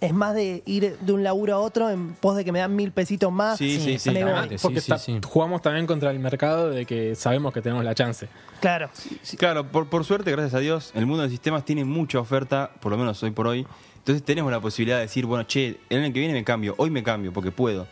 Es 0.00 0.14
más 0.14 0.34
de 0.34 0.62
ir 0.66 0.96
de 1.00 1.12
un 1.12 1.24
laburo 1.24 1.54
a 1.54 1.58
otro 1.58 1.90
en 1.90 2.14
pos 2.14 2.36
de 2.36 2.44
que 2.44 2.52
me 2.52 2.60
dan 2.60 2.74
mil 2.74 2.92
pesitos 2.92 3.32
más. 3.32 3.58
Sí, 3.58 3.76
sí, 3.76 3.80
sí. 3.80 4.10
exactamente. 4.10 4.56
Porque 4.60 4.80
sí, 4.80 4.92
sí. 4.98 5.20
jugamos 5.24 5.60
también 5.62 5.86
contra 5.86 6.10
el 6.10 6.18
mercado 6.18 6.70
de 6.70 6.86
que 6.86 7.14
sabemos 7.14 7.52
que 7.52 7.62
tenemos 7.62 7.84
la 7.84 7.94
chance. 7.94 8.28
Claro. 8.60 8.90
Claro, 9.38 9.66
por, 9.68 9.88
por 9.88 10.04
suerte, 10.04 10.30
gracias 10.30 10.54
a 10.54 10.58
Dios, 10.60 10.92
el 10.94 11.06
mundo 11.06 11.24
de 11.24 11.30
sistemas 11.30 11.64
tiene 11.64 11.84
mucha 11.84 12.20
oferta, 12.20 12.70
por 12.80 12.92
lo 12.92 12.98
menos 12.98 13.22
hoy 13.22 13.30
por 13.30 13.46
hoy. 13.46 13.66
Entonces 13.96 14.24
tenemos 14.24 14.50
la 14.50 14.60
posibilidad 14.60 14.96
de 14.96 15.02
decir, 15.02 15.26
bueno, 15.26 15.44
che, 15.44 15.80
el 15.90 16.02
año 16.02 16.12
que 16.12 16.20
viene 16.20 16.34
me 16.34 16.44
cambio, 16.44 16.74
hoy 16.78 16.90
me 16.90 17.02
cambio 17.02 17.32
porque 17.32 17.50
puedo. 17.50 17.86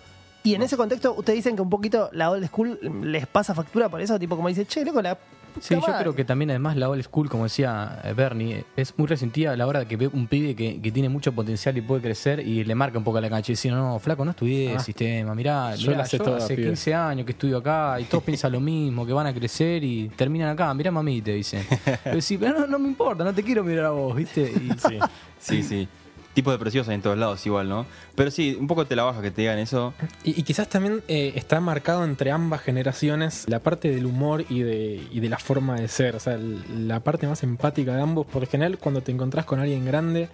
Y 0.45 0.55
en 0.55 0.63
ese 0.63 0.77
contexto, 0.77 1.13
ustedes 1.13 1.39
dicen 1.39 1.57
que 1.57 1.63
un 1.63 1.69
poquito 1.69 2.09
la 2.13 2.31
old 2.31 2.47
school 2.47 2.79
les 3.03 3.27
pasa 3.27 3.53
factura 3.53 3.89
por 3.89 4.01
eso, 4.01 4.17
tipo 4.17 4.37
como 4.37 4.49
dice, 4.49 4.65
che, 4.65 4.85
loco, 4.85 5.03
la. 5.03 5.19
Sí, 5.61 5.75
yo 5.75 5.81
madre". 5.81 5.95
creo 6.01 6.15
que 6.15 6.25
también 6.25 6.51
además 6.51 6.77
la 6.77 6.89
old 6.89 7.03
school, 7.03 7.29
como 7.29 7.45
decía 7.45 8.01
eh, 8.05 8.13
Bernie, 8.15 8.65
es 8.77 8.93
muy 8.99 9.07
resentida 9.07 9.53
a 9.53 9.57
la 9.57 9.67
hora 9.67 9.81
de 9.81 9.87
que 9.87 9.97
ve 9.97 10.09
un 10.09 10.27
pibe 10.27 10.55
que, 10.55 10.81
que 10.81 10.93
tiene 10.93 11.09
mucho 11.09 11.33
potencial 11.33 11.77
y 11.77 11.81
puede 11.81 12.03
crecer 12.03 12.41
y 12.41 12.65
le 12.65 12.75
marca 12.75 12.99
un 12.99 13.05
poco 13.05 13.21
la 13.21 13.29
cancha 13.31 13.53
y 13.53 13.55
dice, 13.55 13.71
no, 13.71 13.77
no, 13.93 13.99
flaco, 13.99 14.25
no 14.25 14.33
estudié 14.33 14.75
Ah. 14.77 14.79
sistema, 14.81 15.35
mirá, 15.35 15.75
Yo 15.75 15.91
mirá, 15.91 16.05
yo 16.07 16.19
toda, 16.19 16.37
hace 16.39 16.55
pibe". 16.57 16.69
15 16.69 16.95
años 16.95 17.25
que 17.27 17.33
estudio 17.33 17.59
acá 17.59 17.99
y 18.01 18.05
todos 18.05 18.23
piensan 18.25 18.53
lo 18.53 18.61
mismo, 18.61 19.07
que 19.07 19.13
van 19.13 19.27
a 19.27 19.33
crecer 19.35 19.83
y 19.85 20.09
terminan 20.11 20.51
acá, 20.51 20.73
mirá 20.75 20.91
mami, 20.91 21.23
te 21.23 21.33
dicen. 21.33 21.65
Pero 22.05 22.21
sí, 22.21 22.37
pero 22.39 22.61
no, 22.61 22.67
no 22.67 22.79
me 22.79 22.89
importa, 22.89 23.25
no 23.25 23.33
te 23.33 23.43
quiero 23.43 23.65
mirar 23.65 23.87
a 23.87 23.91
vos, 23.91 24.15
¿viste? 24.17 24.43
Y, 24.43 24.71
Sí. 24.79 24.99
Sí, 25.39 25.63
sí. 25.63 25.89
Tipos 26.37 26.53
de 26.53 26.59
preciosas 26.59 26.93
en 26.93 27.01
todos 27.01 27.17
lados 27.17 27.47
igual, 27.47 27.67
¿no? 27.67 27.87
Pero 28.15 28.31
sí, 28.31 28.59
un 28.61 28.67
poco 28.67 28.85
te 28.85 28.95
la 28.95 29.05
baja 29.05 29.23
que 29.23 29.31
te 29.31 29.41
digan 29.41 29.59
eso. 29.59 29.95
Y, 30.23 30.43
quizás 30.43 30.69
también 30.69 31.03
eh, 31.09 31.33
está 31.35 31.61
marcado 31.61 32.05
entre 32.05 32.31
ambas 32.31 32.61
generaciones 32.61 33.47
la 33.49 33.61
parte 33.61 33.91
del 33.91 34.05
humor 34.05 34.45
y 34.51 34.61
de, 34.61 35.03
y 35.11 35.21
de 35.21 35.29
la 35.31 35.39
forma 35.39 35.81
de 35.81 35.89
ser. 35.89 36.15
O 36.15 36.21
sea, 36.21 36.37
la 36.39 37.01
parte 37.01 37.27
más 37.27 37.43
empática 37.43 37.97
de 37.97 38.03
ambos. 38.03 38.27
Por 38.27 38.47
general, 38.47 38.77
cuando 38.77 39.01
te 39.01 39.13
encontrás 39.13 39.47
con 39.47 39.61
alguien 39.61 39.87
grande 39.87 40.29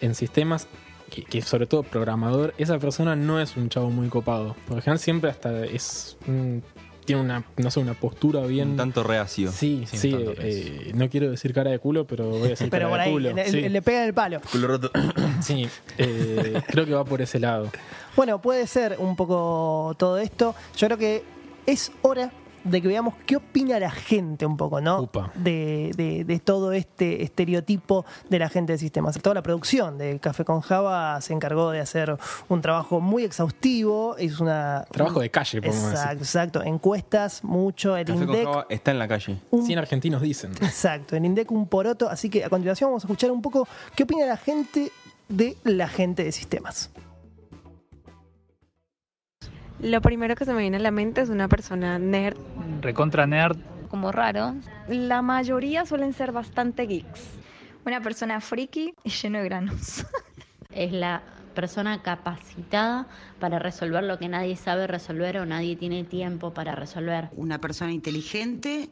en 0.00 0.14
sistemas, 0.14 0.68
que, 1.10 1.22
que 1.22 1.42
sobre 1.42 1.66
todo 1.66 1.82
programador, 1.82 2.54
esa 2.56 2.78
persona 2.78 3.14
no 3.14 3.38
es 3.38 3.54
un 3.58 3.68
chavo 3.68 3.90
muy 3.90 4.08
copado. 4.08 4.56
Por 4.66 4.80
general, 4.80 4.98
siempre 5.00 5.28
hasta 5.30 5.66
es. 5.66 6.16
un- 6.26 6.62
tiene 7.04 7.22
una, 7.22 7.44
no 7.56 7.70
sé, 7.70 7.80
una 7.80 7.94
postura 7.94 8.42
bien. 8.42 8.70
Un 8.70 8.76
tanto 8.76 9.02
reacio. 9.02 9.50
Sí, 9.52 9.84
Sí, 9.90 9.96
sí. 9.98 10.14
eh, 10.38 10.92
no 10.94 11.08
quiero 11.08 11.30
decir 11.30 11.52
cara 11.52 11.70
de 11.70 11.78
culo, 11.78 12.06
pero 12.06 12.28
voy 12.28 12.42
a 12.46 12.48
decir 12.50 12.70
Pero 12.70 12.88
cara 12.88 12.90
por 12.90 12.98
de 12.98 13.04
ahí, 13.04 13.12
culo. 13.12 13.30
el- 13.30 13.38
el- 13.38 13.50
sí, 13.50 13.68
le 13.68 13.82
pega 13.82 14.02
en 14.02 14.08
el 14.08 14.14
palo. 14.14 14.40
Culo 14.50 14.68
roto. 14.68 14.90
Sí, 15.42 15.68
eh, 15.98 16.62
creo 16.68 16.86
que 16.86 16.92
va 16.94 17.04
por 17.04 17.20
ese 17.20 17.40
lado. 17.40 17.68
Bueno, 18.16 18.40
puede 18.40 18.66
ser 18.66 18.96
un 18.98 19.16
poco 19.16 19.94
todo 19.98 20.18
esto. 20.18 20.54
Yo 20.76 20.86
creo 20.86 20.98
que 20.98 21.22
es 21.66 21.90
hora 22.02 22.30
de 22.64 22.80
que 22.82 22.88
veamos 22.88 23.14
qué 23.26 23.36
opina 23.36 23.78
la 23.80 23.90
gente 23.90 24.46
un 24.46 24.56
poco, 24.56 24.80
¿no? 24.80 25.08
De, 25.34 25.90
de- 25.96 26.24
de 26.24 26.38
todo 26.38 26.72
este 26.72 27.22
estereotipo 27.22 28.04
de 28.30 28.38
la 28.38 28.48
gente 28.48 28.72
de 28.72 28.78
sistemas. 28.78 29.18
Toda 29.20 29.34
la 29.34 29.42
producción 29.42 29.98
de 29.98 30.18
Café 30.20 30.44
con 30.44 30.60
Java 30.60 31.20
se 31.20 31.32
encargó 31.32 31.70
de 31.70 31.80
hacer 31.80 32.16
un 32.48 32.60
trabajo 32.60 33.00
muy 33.00 33.24
exhaustivo. 33.24 34.16
Es 34.16 34.40
una. 34.40 34.84
Trabajo 34.90 35.20
de 35.20 35.30
calle, 35.30 35.60
podemos 35.60 35.90
Exacto, 35.90 36.08
decir. 36.10 36.22
exacto. 36.22 36.62
Encuestas, 36.62 37.44
mucho. 37.44 37.96
El 37.96 38.06
Café 38.06 38.18
con 38.26 38.28
INDEC. 38.34 38.44
Java 38.46 38.66
está 38.68 38.90
en 38.92 38.98
la 38.98 39.08
calle. 39.08 39.38
un- 39.50 39.66
100 39.66 39.78
argentinos 39.78 40.22
dicen. 40.22 40.52
Exacto, 40.60 41.16
el 41.16 41.24
INDEC 41.24 41.50
un 41.50 41.66
poroto. 41.66 42.08
Así 42.08 42.30
que 42.30 42.44
a 42.44 42.48
continuación 42.48 42.90
vamos 42.90 43.04
a 43.04 43.06
escuchar 43.06 43.30
un 43.30 43.42
poco 43.42 43.66
qué 43.96 44.04
opina 44.04 44.24
la 44.26 44.36
gente 44.36 44.90
de 45.28 45.56
la 45.64 45.88
gente 45.88 46.24
de 46.24 46.32
sistemas. 46.32 46.90
Lo 49.82 50.00
primero 50.00 50.36
que 50.36 50.44
se 50.44 50.54
me 50.54 50.60
viene 50.60 50.76
a 50.76 50.80
la 50.80 50.92
mente 50.92 51.22
es 51.22 51.28
una 51.28 51.48
persona 51.48 51.98
nerd. 51.98 52.36
recontra 52.80 53.26
nerd, 53.26 53.58
como 53.88 54.12
raro. 54.12 54.54
La 54.86 55.22
mayoría 55.22 55.84
suelen 55.86 56.12
ser 56.12 56.30
bastante 56.30 56.86
geeks. 56.86 57.20
Una 57.84 58.00
persona 58.00 58.40
friki 58.40 58.94
y 59.02 59.10
lleno 59.10 59.38
de 59.38 59.44
granos. 59.44 60.06
es 60.70 60.92
la 60.92 61.22
persona 61.56 62.00
capacitada 62.00 63.08
para 63.40 63.58
resolver 63.58 64.04
lo 64.04 64.20
que 64.20 64.28
nadie 64.28 64.54
sabe 64.54 64.86
resolver 64.86 65.38
o 65.38 65.46
nadie 65.46 65.74
tiene 65.74 66.04
tiempo 66.04 66.54
para 66.54 66.76
resolver. 66.76 67.30
una 67.36 67.60
persona 67.60 67.92
inteligente, 67.92 68.88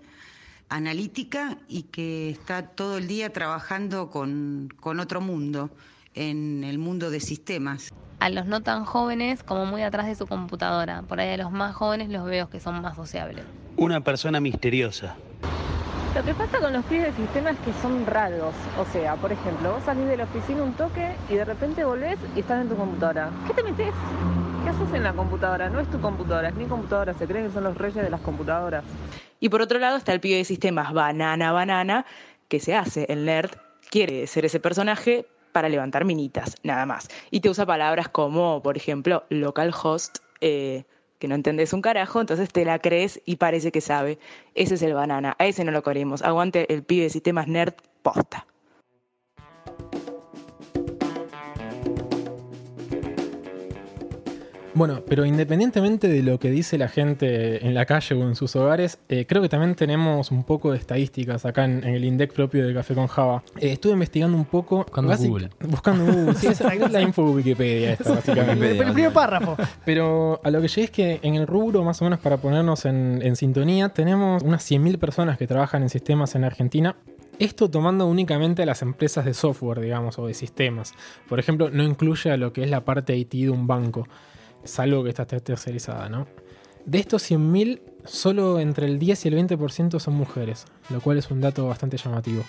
analítica 0.69 1.57
y 1.69 1.85
que 1.85 2.31
está 2.31 2.67
todo 2.67 2.99
el 2.99 3.07
día 3.07 3.33
trabajando 3.33 4.11
con, 4.11 4.75
con 4.81 4.99
otro 4.99 5.21
mundo, 5.21 5.71
en 6.15 6.65
el 6.65 6.79
mundo 6.79 7.11
de 7.11 7.21
sistemas. 7.21 7.93
A 8.21 8.29
los 8.29 8.45
no 8.45 8.61
tan 8.61 8.85
jóvenes 8.85 9.43
como 9.43 9.65
muy 9.65 9.83
atrás 9.83 10.07
de 10.07 10.15
su 10.15 10.27
computadora. 10.27 11.03
Por 11.09 11.21
ahí 11.21 11.31
a 11.31 11.37
los 11.39 11.51
más 11.51 11.75
jóvenes 11.75 12.11
los 12.11 12.27
veo 12.27 12.51
que 12.51 12.61
son 12.61 12.83
más 12.83 12.95
sociables. 12.95 13.45
Una 13.77 14.03
persona 14.03 14.41
misteriosa. 14.41 15.17
Lo 16.15 16.23
que 16.23 16.35
pasa 16.35 16.59
con 16.59 16.75
los 16.75 16.85
pibes 16.85 17.17
de 17.17 17.23
sistemas 17.25 17.55
es 17.55 17.61
que 17.61 17.73
son 17.81 18.05
raros. 18.05 18.55
O 18.79 18.85
sea, 18.93 19.15
por 19.17 19.33
ejemplo, 19.33 19.73
vos 19.73 19.83
salís 19.85 20.07
de 20.07 20.19
la 20.19 20.25
oficina 20.25 20.63
un 20.63 20.75
toque 20.75 21.17
y 21.31 21.35
de 21.35 21.47
repente 21.47 21.83
volvés 21.83 22.19
y 22.37 22.41
estás 22.41 22.61
en 22.61 22.69
tu 22.69 22.77
computadora. 22.77 23.31
¿Qué 23.47 23.55
te 23.55 23.63
metes? 23.63 23.95
¿Qué 24.65 24.69
haces 24.69 24.95
en 24.95 25.03
la 25.03 25.15
computadora? 25.15 25.71
No 25.71 25.81
es 25.81 25.91
tu 25.91 25.99
computadora, 25.99 26.49
es 26.51 26.57
mi 26.57 26.67
computadora. 26.67 27.15
Se 27.15 27.27
creen 27.27 27.47
que 27.47 27.55
son 27.55 27.65
los 27.65 27.79
reyes 27.79 28.03
de 28.03 28.11
las 28.11 28.21
computadoras. 28.21 28.85
Y 29.39 29.49
por 29.49 29.63
otro 29.63 29.79
lado 29.79 29.97
está 29.97 30.13
el 30.13 30.21
pibe 30.21 30.37
de 30.37 30.45
sistemas 30.45 30.93
banana, 30.93 31.53
banana, 31.53 32.05
que 32.49 32.61
se 32.61 32.75
hace. 32.75 33.07
El 33.09 33.25
nerd 33.25 33.53
quiere 33.89 34.27
ser 34.27 34.45
ese 34.45 34.61
personaje 34.61 35.27
para 35.53 35.69
levantar 35.69 36.05
minitas, 36.05 36.57
nada 36.63 36.87
más. 36.87 37.09
Y 37.31 37.41
te 37.41 37.49
usa 37.51 37.67
palabras 37.67 38.09
como, 38.09 38.63
por 38.63 38.77
ejemplo, 38.77 39.25
localhost, 39.29 40.19
eh, 40.41 40.85
que 41.19 41.29
no 41.29 41.35
entendés 41.35 41.73
un 41.73 41.83
carajo, 41.83 42.21
entonces 42.21 42.51
te 42.51 42.65
la 42.65 42.79
crees 42.79 43.21
y 43.27 43.37
parece 43.37 43.71
que 43.73 43.81
sabe. 43.81 44.19
Ese 44.55 44.75
es 44.75 44.83
el 44.83 44.95
banana, 44.95 45.37
a 45.39 45.47
ese 45.47 45.65
no 45.65 45.71
lo 45.71 45.83
queremos. 45.83 46.23
Aguante 46.23 46.73
el 46.73 46.83
pibe 46.83 47.05
de 47.05 47.11
sistemas 47.11 47.47
nerd 47.47 47.75
posta. 48.03 48.47
Bueno, 54.81 55.03
pero 55.07 55.27
independientemente 55.27 56.09
de 56.09 56.23
lo 56.23 56.39
que 56.39 56.51
dice 56.51 56.79
la 56.79 56.89
gente 56.89 57.67
en 57.67 57.75
la 57.75 57.85
calle 57.85 58.15
o 58.15 58.27
en 58.27 58.35
sus 58.35 58.57
hogares, 58.57 58.99
eh, 59.11 59.27
creo 59.29 59.43
que 59.43 59.51
también 59.51 59.75
tenemos 59.75 60.31
un 60.31 60.43
poco 60.43 60.73
de 60.73 60.79
estadísticas 60.79 61.45
acá 61.45 61.67
en, 61.67 61.85
en 61.85 61.95
el 61.97 62.03
INDEC 62.03 62.33
propio 62.33 62.67
de 62.67 62.73
Café 62.73 62.95
con 62.95 63.07
Java. 63.07 63.43
Eh, 63.59 63.73
estuve 63.73 63.93
investigando 63.93 64.39
un 64.39 64.47
poco. 64.47 64.79
Buscando 64.79 65.13
basic- 65.13 65.29
Google. 65.29 65.51
Buscando 65.69 66.05
Google. 66.11 66.35
Sí, 66.35 66.47
es 66.47 66.61
la 66.93 67.03
info 67.03 67.27
de 67.27 67.31
Wikipedia 67.35 67.93
esta, 67.93 68.11
básicamente. 68.15 68.71
El, 68.71 68.81
el 68.81 68.93
primer 68.95 69.13
párrafo. 69.13 69.55
Pero 69.85 70.41
a 70.43 70.51
lo 70.51 70.63
que 70.63 70.69
llegué 70.69 70.85
es 70.85 70.91
que 70.91 71.21
en 71.23 71.35
el 71.35 71.47
rubro, 71.47 71.85
más 71.85 72.01
o 72.01 72.05
menos 72.05 72.19
para 72.21 72.39
ponernos 72.39 72.87
en, 72.87 73.21
en 73.23 73.37
sintonía, 73.37 73.91
tenemos 73.91 74.43
unas 74.43 74.65
100.000 74.71 74.99
personas 74.99 75.37
que 75.37 75.47
trabajan 75.47 75.83
en 75.83 75.91
sistemas 75.91 76.35
en 76.37 76.45
Argentina. 76.45 76.97
Esto 77.39 77.71
tomando 77.71 78.07
únicamente 78.07 78.63
a 78.63 78.67
las 78.67 78.83
empresas 78.83 79.25
de 79.25 79.33
software, 79.35 79.81
digamos, 79.81 80.19
o 80.19 80.27
de 80.27 80.35
sistemas. 80.35 80.93
Por 81.29 81.39
ejemplo, 81.39 81.71
no 81.71 81.83
incluye 81.83 82.31
a 82.31 82.37
lo 82.37 82.53
que 82.53 82.63
es 82.65 82.71
la 82.71 82.85
parte 82.85 83.17
IT 83.17 83.31
de 83.33 83.51
un 83.51 83.67
banco, 83.67 84.07
salvo 84.65 85.03
que 85.03 85.11
está 85.11 85.27
ter- 85.27 85.41
tercerizada, 85.41 86.09
¿no? 86.09 86.27
De 86.87 86.99
estos 86.99 87.23
100.000, 87.31 87.81
solo 88.05 88.59
entre 88.59 88.87
el 88.87 88.99
10 88.99 89.25
y 89.27 89.29
el 89.29 89.35
20% 89.35 89.99
son 90.01 90.15
mujeres, 90.15 90.65
lo 90.89 91.01
cual 91.01 91.19
es 91.19 91.31
un 91.31 91.41
dato 91.41 91.67
bastante 91.67 91.97
llamativo. 91.99 92.43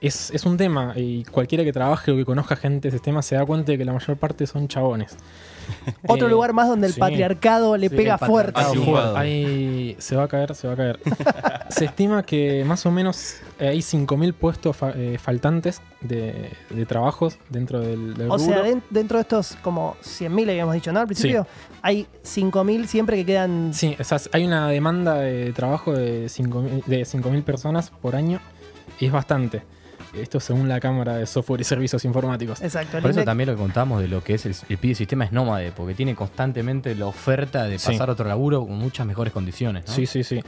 Es, 0.00 0.30
es 0.30 0.46
un 0.46 0.56
tema, 0.56 0.92
y 0.96 1.24
cualquiera 1.24 1.64
que 1.64 1.72
trabaje 1.72 2.12
o 2.12 2.16
que 2.16 2.24
conozca 2.24 2.54
gente 2.54 2.88
de 2.88 2.92
sistemas 2.92 3.26
se 3.26 3.34
da 3.34 3.44
cuenta 3.44 3.72
de 3.72 3.78
que 3.78 3.84
la 3.84 3.92
mayor 3.92 4.16
parte 4.16 4.46
son 4.46 4.68
chabones. 4.68 5.16
Otro 6.06 6.28
Eh, 6.28 6.30
lugar 6.30 6.52
más 6.52 6.68
donde 6.68 6.86
el 6.86 6.92
sí. 6.94 7.00
patriarcado 7.00 7.76
le 7.76 7.88
Sí, 7.88 7.96
pega 7.96 8.16
fuerte. 8.16 8.60
Sí, 8.72 8.92
hay- 9.16 9.96
se 9.98 10.14
va 10.16 10.22
a 10.22 10.28
caer, 10.28 10.54
se 10.54 10.66
va 10.68 10.74
a 10.74 10.76
caer. 10.76 11.00
se 11.70 11.84
estima 11.86 12.22
que 12.22 12.64
más 12.64 12.86
o 12.86 12.90
menos 12.92 13.36
eh, 13.58 13.68
hay 13.68 13.78
5.000 13.80 14.32
puestos 14.34 14.76
fa- 14.76 14.92
eh, 14.94 15.18
faltantes 15.20 15.82
de, 16.00 16.52
de 16.70 16.86
trabajos 16.86 17.36
dentro 17.50 17.80
del, 17.80 18.14
del 18.14 18.30
O 18.30 18.38
sea, 18.38 18.62
dentro 18.90 19.18
de 19.18 19.22
estos 19.22 19.56
como 19.62 19.96
100.000 20.02 20.48
habíamos 20.50 20.74
dicho, 20.74 20.92
¿no? 20.92 21.00
Al 21.00 21.06
principio, 21.06 21.46
hay 21.82 22.06
5.000 22.24 22.86
siempre 22.86 23.16
que 23.16 23.26
quedan... 23.26 23.74
Sí, 23.74 23.96
o 23.98 24.04
sea, 24.04 24.18
hay 24.32 24.46
una 24.46 24.68
demanda 24.68 25.14
de 25.16 25.52
trabajo 25.52 25.92
de 25.92 26.26
5.000 26.26 26.84
de 26.84 27.02
5.000 27.02 27.42
personas 27.42 27.90
por 27.90 28.14
año 28.14 28.40
y 29.00 29.06
es 29.06 29.12
bastante. 29.12 29.62
Esto 30.14 30.40
según 30.40 30.68
la 30.68 30.80
Cámara 30.80 31.16
de 31.16 31.26
Software 31.26 31.60
y 31.60 31.64
Servicios 31.64 32.04
Informáticos. 32.04 32.60
Exacto. 32.62 33.00
Por 33.00 33.10
eso 33.10 33.24
también 33.24 33.48
lo 33.50 33.54
que 33.56 33.62
contamos 33.62 34.00
de 34.00 34.08
lo 34.08 34.22
que 34.24 34.34
es 34.34 34.46
el, 34.46 34.54
el 34.68 34.96
sistema 34.96 35.24
es 35.24 35.32
nómade, 35.32 35.72
porque 35.72 35.94
tiene 35.94 36.14
constantemente 36.14 36.94
la 36.94 37.06
oferta 37.06 37.64
de 37.64 37.78
Sí. 37.78 37.92
pasar 37.92 38.08
a 38.08 38.12
otro 38.12 38.26
laburo 38.26 38.66
con 38.66 38.76
muchas 38.78 39.06
mejores 39.06 39.32
condiciones. 39.32 39.84
¿no? 39.86 39.92
Sí, 39.94 40.06
sí, 40.06 40.24
sí. 40.24 40.40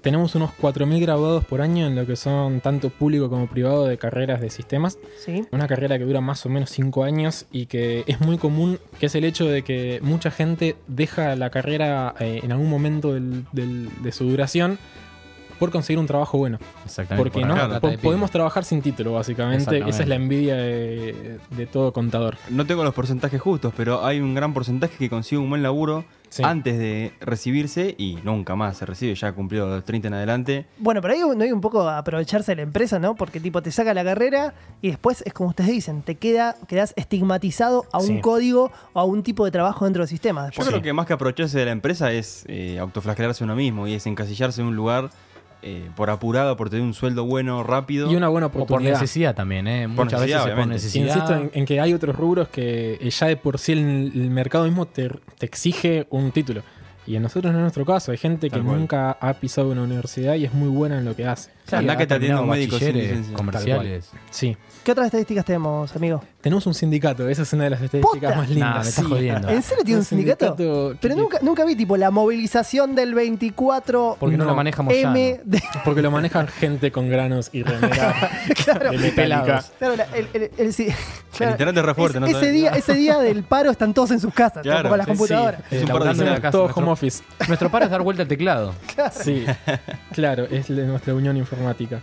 Tenemos 0.00 0.34
unos 0.34 0.50
4.000 0.60 1.00
graduados 1.00 1.44
por 1.44 1.60
año 1.60 1.86
en 1.86 1.94
lo 1.94 2.06
que 2.06 2.16
son 2.16 2.60
tanto 2.60 2.90
público 2.90 3.28
como 3.30 3.46
privado 3.46 3.86
de 3.86 3.98
carreras 3.98 4.40
de 4.40 4.50
sistemas. 4.50 4.98
Sí. 5.24 5.44
Una 5.52 5.68
carrera 5.68 5.96
que 5.98 6.04
dura 6.04 6.20
más 6.20 6.44
o 6.44 6.48
menos 6.48 6.70
5 6.70 7.04
años 7.04 7.46
y 7.52 7.66
que 7.66 8.02
es 8.06 8.20
muy 8.20 8.38
común, 8.38 8.78
que 8.98 9.06
es 9.06 9.14
el 9.14 9.24
hecho 9.24 9.46
de 9.46 9.62
que 9.62 10.00
mucha 10.02 10.30
gente 10.30 10.74
deja 10.88 11.36
la 11.36 11.50
carrera 11.50 12.14
eh, 12.18 12.40
en 12.42 12.50
algún 12.50 12.68
momento 12.70 13.12
del- 13.14 13.44
del- 13.52 13.90
de 14.02 14.10
su 14.12 14.24
duración 14.28 14.78
por 15.62 15.70
conseguir 15.70 16.00
un 16.00 16.06
trabajo 16.08 16.38
bueno. 16.38 16.58
Exactamente. 16.84 17.30
Porque 17.30 17.46
por 17.46 17.56
no 17.56 17.80
po- 17.80 18.02
podemos 18.02 18.30
trabajar 18.32 18.64
sin 18.64 18.82
título, 18.82 19.12
básicamente. 19.12 19.78
Esa 19.88 20.02
es 20.02 20.08
la 20.08 20.16
envidia 20.16 20.56
de, 20.56 21.38
de 21.50 21.66
todo 21.66 21.92
contador. 21.92 22.36
No 22.50 22.66
tengo 22.66 22.82
los 22.82 22.92
porcentajes 22.94 23.40
justos, 23.40 23.72
pero 23.76 24.04
hay 24.04 24.18
un 24.18 24.34
gran 24.34 24.52
porcentaje 24.52 24.96
que 24.98 25.08
consigue 25.08 25.38
un 25.40 25.48
buen 25.50 25.62
laburo 25.62 26.04
Sí. 26.32 26.42
antes 26.42 26.78
de 26.78 27.12
recibirse 27.20 27.94
y 27.98 28.16
nunca 28.24 28.56
más 28.56 28.78
se 28.78 28.86
recibe, 28.86 29.14
ya 29.14 29.28
ha 29.28 29.32
cumplido 29.34 29.66
los 29.68 29.84
30 29.84 30.08
en 30.08 30.14
adelante. 30.14 30.64
Bueno, 30.78 31.02
pero 31.02 31.12
ahí 31.12 31.20
no 31.36 31.44
hay 31.44 31.52
un 31.52 31.60
poco 31.60 31.82
a 31.86 31.98
aprovecharse 31.98 32.52
de 32.52 32.56
la 32.56 32.62
empresa, 32.62 32.98
¿no? 32.98 33.14
Porque 33.16 33.38
tipo 33.38 33.60
te 33.60 33.70
saca 33.70 33.92
la 33.92 34.02
carrera 34.02 34.54
y 34.80 34.88
después 34.88 35.22
es 35.26 35.34
como 35.34 35.50
ustedes 35.50 35.68
dicen, 35.68 36.00
te 36.00 36.14
queda, 36.14 36.56
quedas 36.68 36.94
estigmatizado 36.96 37.84
a 37.92 37.98
un 37.98 38.06
Sí. 38.06 38.20
código 38.22 38.72
o 38.94 39.00
a 39.00 39.04
un 39.04 39.22
tipo 39.22 39.44
de 39.44 39.50
trabajo 39.50 39.84
dentro 39.84 40.00
del 40.04 40.08
sistema. 40.08 40.48
Yo 40.52 40.64
creo 40.64 40.80
que 40.80 40.94
más 40.94 41.04
que 41.06 41.12
aprovecharse 41.12 41.58
de 41.58 41.66
la 41.66 41.72
empresa 41.72 42.10
es 42.12 42.44
eh, 42.48 42.78
autoflagelarse 42.78 43.44
uno 43.44 43.54
mismo 43.54 43.86
y 43.86 43.92
es 43.92 44.06
encasillarse 44.06 44.62
en 44.62 44.68
un 44.68 44.74
lugar 44.76 45.10
eh, 45.62 45.88
por 45.96 46.10
apurado, 46.10 46.56
por 46.56 46.70
tener 46.70 46.84
un 46.84 46.94
sueldo 46.94 47.24
bueno, 47.24 47.62
rápido. 47.62 48.10
Y 48.10 48.16
una 48.16 48.28
buena 48.28 48.48
O 48.48 48.50
por 48.50 48.62
oportunidad. 48.62 48.94
necesidad 49.00 49.34
también, 49.34 49.66
¿eh? 49.68 49.82
Por 49.94 50.06
Muchas 50.06 50.20
necesidad, 50.20 50.38
veces 50.44 50.52
es 50.52 50.58
por 50.64 50.66
necesidad. 50.68 51.06
insisto 51.06 51.34
en, 51.36 51.50
en 51.54 51.64
que 51.66 51.80
hay 51.80 51.94
otros 51.94 52.16
rubros 52.16 52.48
que 52.48 52.98
eh, 53.00 53.10
ya 53.10 53.26
de 53.28 53.36
por 53.36 53.58
sí 53.58 53.72
el, 53.72 53.78
el 54.14 54.30
mercado 54.30 54.64
mismo 54.64 54.86
te, 54.86 55.08
te 55.38 55.46
exige 55.46 56.06
un 56.10 56.32
título. 56.32 56.62
Y 57.04 57.16
en 57.16 57.22
nosotros 57.24 57.52
no 57.52 57.58
es 57.58 57.62
nuestro 57.62 57.84
caso. 57.84 58.12
Hay 58.12 58.18
gente 58.18 58.48
que 58.48 58.60
nunca 58.60 59.10
ha 59.20 59.34
pisado 59.34 59.70
una 59.72 59.82
universidad 59.82 60.34
y 60.36 60.44
es 60.44 60.54
muy 60.54 60.68
buena 60.68 60.98
en 60.98 61.04
lo 61.04 61.16
que 61.16 61.26
hace. 61.26 61.50
Andá 61.72 61.94
ha 61.94 61.96
que 61.96 62.06
te 62.06 62.14
atienda 62.14 62.40
un 62.40 62.46
terminado 62.46 62.46
médico 62.46 62.78
sin 62.78 62.86
bachilleres, 62.86 63.10
licencia. 63.10 63.36
comerciales. 63.36 64.10
Sí. 64.30 64.56
¿Qué 64.84 64.92
otras 64.92 65.06
estadísticas 65.06 65.44
tenemos, 65.44 65.96
amigo? 65.96 66.22
Tenemos 66.42 66.66
un 66.66 66.74
sindicato. 66.74 67.28
Esa 67.28 67.42
es 67.42 67.52
una 67.52 67.64
de 67.64 67.70
las 67.70 67.80
estadísticas 67.80 68.20
¿Posta? 68.32 68.36
más 68.36 68.48
lindas. 68.50 68.68
Nah, 68.70 68.82
me 68.82 68.88
estás 68.88 69.04
Sí. 69.04 69.10
jodiendo. 69.10 69.48
¿En 69.48 69.62
serio 69.62 69.84
tiene 69.84 69.98
un 70.00 70.04
sindicato? 70.04 70.56
Pero 71.00 71.14
nunca, 71.14 71.38
nunca 71.40 71.64
vi 71.64 71.76
tipo 71.76 71.96
la 71.96 72.10
movilización 72.10 72.94
del 72.96 73.14
24 73.14 74.16
Porque 74.18 74.36
no, 74.36 74.44
No. 74.44 74.50
lo 74.50 74.56
maneja 74.56 74.82
Moyano. 74.82 75.10
M 75.16 75.40
de, 75.44 75.62
Porque 75.84 76.02
lo 76.02 76.10
manejan 76.10 76.48
gente 76.48 76.90
con 76.90 77.08
granos 77.08 77.48
y 77.52 77.62
remera 77.62 78.14
claro, 78.64 78.90
de 78.90 79.12
pelados. 79.12 79.72
claro, 79.78 79.94
la- 79.96 80.04
el, 80.16 80.26
el- 80.34 80.50
el- 80.58 80.72
sí, 80.74 80.88
El 80.88 80.94
claro, 81.36 81.52
internet 81.52 81.76
es 81.76 81.84
re 81.84 81.94
fuerte, 81.94 82.18
ese, 82.18 82.32
¿no? 82.32 82.38
ese 82.38 82.50
día, 82.50 82.70
ese 82.72 82.94
día 82.94 83.18
del 83.18 83.44
paro 83.44 83.70
están 83.70 83.94
todos 83.94 84.10
en 84.10 84.18
sus 84.18 84.34
casas, 84.34 84.62
Claro, 84.64 84.88
con 84.88 84.98
las 84.98 85.06
sí, 85.06 85.12
computadoras. 85.12 85.60
Es 85.60 85.64
un 85.64 85.68
par 85.70 85.80
de 85.80 85.86
laburando 85.86 86.10
en 86.10 86.18
la 86.18 86.24
semanas. 86.24 86.40
casa, 86.40 86.50
Todo 86.52 86.62
nuestro- 86.64 86.82
home 86.82 86.92
office. 86.92 87.22
Nuestro 87.46 87.70
paro 87.70 87.84
es 87.84 87.90
dar 87.92 88.02
vuelta 88.02 88.22
al 88.22 88.28
teclado. 88.28 88.74
Sí, 89.12 89.44
claro, 90.12 90.44
es 90.50 90.66
de 90.66 90.86
nuestra 90.86 91.14
unión 91.14 91.36
informática. 91.36 92.00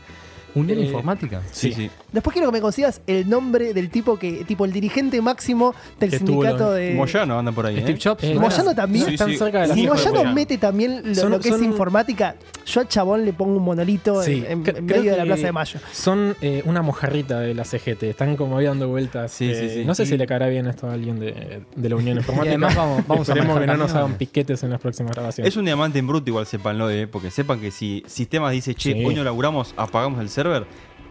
¿Unión 0.56 0.80
Eh, 0.80 0.84
Informática? 0.86 1.42
Sí, 1.52 1.72
sí. 1.74 1.90
Después 2.12 2.34
quiero 2.34 2.50
que 2.50 2.54
me 2.58 2.62
consigas 2.62 3.02
el 3.08 3.30
nombre 3.30 3.74
del 3.74 3.90
tipo 3.90 4.18
que, 4.18 4.44
tipo 4.46 4.66
el 4.66 4.72
dirigente 4.74 5.22
máximo 5.22 5.76
del 6.00 6.10
Que 6.12 6.20
tuvo 6.20 6.42
sindicato 6.42 6.66
lo- 6.66 6.72
de. 6.72 6.94
Moyano 6.94 7.38
anda 7.40 7.52
por 7.52 7.66
ahí. 7.66 7.76
Steve 7.78 7.92
¿eh? 7.98 8.00
Jobs. 8.04 8.24
Eh, 8.24 8.34
¿no? 8.36 8.42
Moyano 8.42 8.74
también. 8.76 9.06
Sí, 9.06 9.14
Están 9.14 9.38
cerca 9.38 9.62
de 9.62 9.68
la 9.68 9.74
Si 9.76 9.82
de 9.84 9.88
Moyano 9.90 10.34
mete 10.34 10.58
también 10.58 11.02
lo, 11.06 11.16
Son- 11.16 11.32
lo 11.32 11.40
que 11.40 11.50
son- 11.50 11.60
es 11.62 11.66
informática, 11.68 12.36
yo 12.66 12.82
al 12.82 12.88
chabón 12.88 13.26
le 13.26 13.34
pongo 13.34 13.58
un 13.58 13.64
monolito 13.64 14.22
Sí, 14.24 14.44
en, 14.48 14.64
medio 14.64 15.12
de 15.12 15.18
la 15.18 15.26
Plaza 15.26 15.44
de 15.48 15.52
Mayo. 15.52 15.80
Son 15.92 16.36
eh, 16.42 16.64
una 16.66 16.82
mojarrita 16.82 17.40
de 17.40 17.54
la 17.54 17.64
CGT. 17.64 18.04
Están 18.10 18.36
como 18.36 18.58
ahí 18.58 18.66
dando 18.66 18.88
vueltas. 18.88 19.32
Sí, 19.32 19.50
eh, 19.52 19.56
sí, 19.70 19.70
sí. 19.80 19.86
No 19.86 19.94
sé 19.96 20.04
Y- 20.04 20.06
si 20.08 20.18
le 20.18 20.26
caerá 20.28 20.48
bien 20.48 20.68
esto 20.68 20.88
a 20.90 20.94
alguien 20.94 21.20
de, 21.20 21.62
de 21.76 21.90
la 21.90 21.96
Unión 21.96 22.18
Informática. 22.18 22.50
además 22.52 22.76
vamos- 22.76 23.04
vamos 23.08 23.30
a 23.30 23.34
Esperemos 23.34 23.60
que 23.60 23.68
no 23.68 23.78
nos 23.78 23.94
hagan 23.94 24.14
piquetes 24.16 24.64
en 24.64 24.72
las 24.72 24.80
próximas 24.82 25.12
grabaciones. 25.16 25.52
Es 25.54 25.58
un 25.58 25.66
diamante 25.66 26.00
en 26.00 26.08
bruto, 26.08 26.30
igual 26.30 26.46
sépanlo, 26.46 26.90
¿eh? 26.90 27.08
porque 27.08 27.30
sepan 27.32 27.60
que 27.60 27.72
si 27.72 28.04
sistemas 28.08 28.52
dice, 28.52 28.74
che, 28.76 28.94
Sí. 28.94 29.06
hoy 29.06 29.14
no 29.16 29.24
laburamos, 29.24 29.74
apagamos 29.78 30.20
el 30.22 30.30
server, 30.44 30.66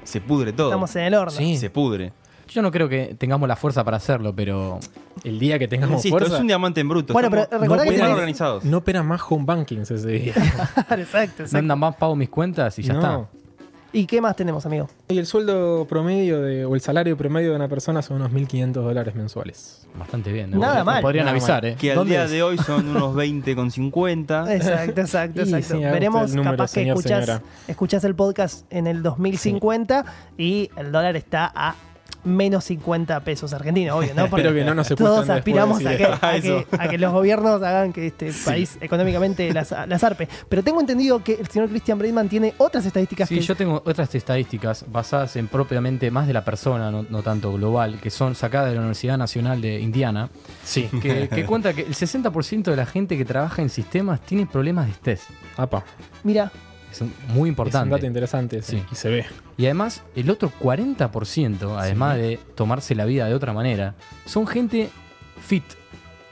se 0.04 0.20
pudre 0.20 0.52
todo. 0.52 0.68
Estamos 0.68 0.94
en 0.96 1.02
el 1.04 1.14
horno. 1.14 1.30
Sí. 1.36 1.56
Se 1.56 1.70
pudre. 1.70 2.12
Yo 2.48 2.62
no 2.62 2.70
creo 2.70 2.88
que 2.88 3.14
tengamos 3.18 3.46
la 3.46 3.56
fuerza 3.56 3.84
para 3.84 3.98
hacerlo, 3.98 4.34
pero 4.34 4.80
El 5.22 5.38
día 5.38 5.58
que 5.58 5.68
tengamos 5.68 5.96
Insisto, 5.96 6.16
fuerza, 6.18 6.36
es 6.36 6.40
un 6.40 6.46
diamante 6.46 6.80
en 6.80 6.88
bruto. 6.88 7.12
Bueno, 7.12 7.28
pero 7.30 7.46
recordá 7.60 7.84
que 7.84 7.90
tenés- 7.90 8.10
organizados. 8.12 8.64
no 8.64 8.78
opera 8.78 9.02
más 9.02 9.20
home 9.28 9.44
banking 9.44 9.78
ese 9.80 9.96
día. 9.96 10.32
exacto, 10.34 10.94
no 10.96 11.02
exacto. 11.02 11.58
andan 11.58 11.78
más, 11.78 11.94
pago 11.96 12.16
mis 12.16 12.30
cuentas 12.30 12.78
y 12.78 12.82
ya 12.82 12.94
No. 12.94 13.00
está. 13.00 13.28
¿Y 13.92 14.06
qué 14.06 14.20
más 14.20 14.36
tenemos, 14.36 14.66
amigo? 14.66 14.88
Y 15.08 15.18
el 15.18 15.24
sueldo 15.26 15.86
promedio 15.88 16.42
de, 16.42 16.64
o 16.66 16.74
el 16.74 16.80
salario 16.82 17.16
promedio 17.16 17.50
de 17.50 17.56
una 17.56 17.68
persona 17.68 18.02
son 18.02 18.18
unos 18.18 18.30
1.500 18.32 18.72
dólares 18.72 19.14
mensuales. 19.14 19.86
Bastante 19.98 20.30
bien. 20.30 20.50
¿no? 20.50 20.58
Nada 20.58 20.76
Nos 20.76 20.84
mal. 20.86 21.02
Podrían 21.02 21.24
Nada 21.24 21.32
avisar, 21.32 21.62
mal. 21.62 21.72
¿eh? 21.72 21.76
Que 21.80 21.90
al 21.92 21.96
¿Dónde 21.96 22.14
día 22.14 22.24
es? 22.24 22.30
de 22.30 22.42
hoy 22.42 22.58
son 22.58 22.88
unos 22.96 23.14
20 23.14 23.56
con 23.56 23.70
50. 23.70 24.54
Exacto, 24.54 25.00
exacto, 25.00 25.46
sí, 25.46 25.54
exacto. 25.54 25.80
Veremos, 25.80 26.34
número, 26.34 26.52
capaz 26.56 26.72
que 26.74 26.80
señor, 26.80 26.98
escuchás, 27.66 28.04
el 28.04 28.14
podcast 28.14 28.66
en 28.70 28.86
el 28.86 29.02
2050 29.02 30.04
y 30.36 30.70
el 30.76 30.92
dólar 30.92 31.16
está 31.16 31.50
a 31.54 31.74
menos 32.24 32.64
50 32.64 33.20
pesos 33.20 33.52
argentinos, 33.52 33.96
obvio, 33.96 34.14
¿no? 34.14 34.26
Porque 34.30 34.46
Espero 34.46 34.54
que 34.54 34.64
no 34.64 34.74
nos 34.74 34.88
todos 34.88 35.28
aspiramos 35.28 35.84
a 35.84 35.96
que, 35.96 36.04
a, 36.04 36.18
que, 36.42 36.66
a 36.78 36.88
que 36.88 36.98
los 36.98 37.12
gobiernos 37.12 37.62
hagan 37.62 37.92
que 37.92 38.06
este 38.08 38.32
país 38.44 38.78
económicamente 38.80 39.52
las, 39.52 39.70
las 39.86 40.04
arpe. 40.04 40.28
Pero 40.48 40.62
tengo 40.62 40.80
entendido 40.80 41.22
que 41.22 41.34
el 41.34 41.46
señor 41.48 41.68
Christian 41.68 41.98
Breitman 41.98 42.28
tiene 42.28 42.54
otras 42.58 42.84
estadísticas 42.86 43.28
Sí, 43.28 43.36
que 43.36 43.40
yo 43.40 43.56
tengo 43.56 43.82
otras 43.84 44.14
estadísticas 44.14 44.84
basadas 44.88 45.36
en 45.36 45.48
propiamente 45.48 46.10
más 46.10 46.26
de 46.26 46.32
la 46.32 46.44
persona, 46.44 46.90
no, 46.90 47.04
no 47.08 47.22
tanto 47.22 47.52
global, 47.52 47.98
que 48.00 48.10
son 48.10 48.34
sacadas 48.34 48.68
de 48.70 48.74
la 48.74 48.80
Universidad 48.80 49.16
Nacional 49.18 49.60
de 49.60 49.80
Indiana, 49.80 50.28
Sí. 50.64 50.88
que, 51.00 51.28
que 51.28 51.44
cuenta 51.44 51.72
que 51.72 51.82
el 51.82 51.94
60% 51.94 52.62
de 52.64 52.76
la 52.76 52.86
gente 52.86 53.16
que 53.16 53.24
trabaja 53.24 53.62
en 53.62 53.70
sistemas 53.70 54.20
tiene 54.20 54.46
problemas 54.46 54.86
de 54.86 54.92
estrés. 54.92 55.26
Apa, 55.56 55.84
Mira, 56.24 56.50
Es 56.90 57.00
muy 57.02 57.10
es 57.10 57.36
un 57.40 57.46
importante. 57.48 57.90
dato 57.90 58.06
interesante 58.06 58.58
ese, 58.58 58.78
Sí. 58.78 58.84
y 58.90 58.94
se 58.94 59.08
ve. 59.10 59.26
Y 59.56 59.64
además, 59.66 60.02
el 60.16 60.30
otro 60.30 60.50
40%, 60.60 61.76
además 61.78 62.16
de 62.16 62.38
tomarse 62.54 62.94
la 62.94 63.04
vida 63.04 63.26
de 63.26 63.34
otra 63.34 63.52
manera, 63.52 63.94
son 64.26 64.46
gente 64.46 64.88
fit. 65.40 65.64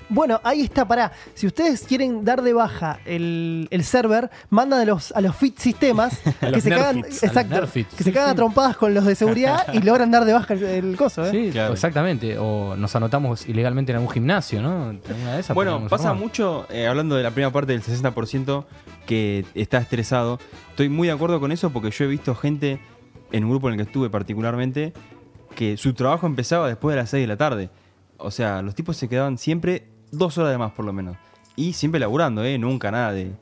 Bueno, 0.09 0.41
ahí 0.45 0.63
está, 0.63 0.87
pará. 0.87 1.11
Si 1.35 1.47
ustedes 1.47 1.83
quieren 1.83 2.25
dar 2.25 2.43
de 2.43 2.53
baja 2.53 3.01
el, 3.05 3.67
el 3.71 3.83
server, 3.85 4.31
mandan 4.51 4.81
a 4.81 4.85
los, 4.85 5.11
a 5.13 5.21
los 5.21 5.35
fit 5.35 5.59
sistemas 5.59 6.21
A 6.41 6.47
que 6.47 6.51
los 6.53 6.63
se 6.63 6.71
cagan, 6.71 6.97
nerfits, 7.01 7.23
a 7.23 7.27
los 7.27 7.37
exacto, 7.37 7.97
que 7.97 8.05
se 8.05 8.13
cagan 8.13 8.31
a 8.31 8.35
trompadas 8.37 8.77
con 8.77 8.95
los 8.95 9.05
de 9.05 9.15
seguridad 9.17 9.73
y 9.75 9.81
logran 9.81 10.11
dar 10.13 10.25
de 10.25 10.33
baja 10.33 10.55
el, 10.55 10.63
el 10.65 10.97
coso, 10.97 11.25
¿eh? 11.27 11.31
Sí, 11.33 11.51
Claro. 11.53 11.73
exactamente. 11.73 12.39
O 12.39 12.77
nos 12.77 12.95
anotamos 12.95 13.49
ilegalmente 13.49 13.93
en 13.93 13.97
algún 13.97 14.11
gimnasio, 14.13 14.63
¿no? 14.63 14.91
En 14.91 15.01
una 15.23 15.35
de 15.35 15.41
esas 15.41 15.55
Bueno, 15.55 15.87
pasa 15.89 16.11
armar. 16.11 16.23
mucho, 16.23 16.67
eh, 16.71 16.87
hablando 16.87 17.17
de 17.17 17.23
la 17.25 17.31
primera 17.33 17.51
parte 17.53 17.73
del 17.73 17.83
60% 17.83 18.65
que 19.07 19.45
está 19.55 19.79
estresado. 19.79 20.39
Estoy 20.71 20.89
muy 20.89 21.09
de 21.09 21.15
acuerdo 21.15 21.41
con 21.41 21.51
eso 21.53 21.71
porque 21.71 21.91
yo 21.91 22.05
he 22.05 22.09
visto 22.09 22.35
gente 22.35 22.79
en 23.33 23.45
un 23.45 23.51
grupo 23.51 23.69
en 23.69 23.75
el 23.75 23.79
que 23.79 23.85
estuve 23.89 24.09
particularmente 24.09 24.93
que 25.57 25.77
su 25.77 25.95
trabajo 25.95 26.27
empezaba 26.27 26.69
después 26.69 26.95
de 26.95 27.01
las 27.03 27.11
6 27.11 27.23
de 27.23 27.27
la 27.27 27.37
tarde. 27.37 27.71
O 28.19 28.31
sea, 28.31 28.63
los 28.63 28.75
tipos 28.75 28.97
se 28.97 29.09
quedaban 29.09 29.37
siempre 29.39 29.89
dos 30.11 30.39
horas 30.39 30.53
de 30.53 30.59
más 30.59 30.73
por 30.73 30.85
lo 30.85 30.93
menos. 30.93 31.17
Y 31.57 31.73
siempre 31.73 32.01
laburando, 32.01 32.45
¿eh? 32.45 32.59
Nunca 32.59 32.91
nada 32.91 33.13
de 33.13 33.33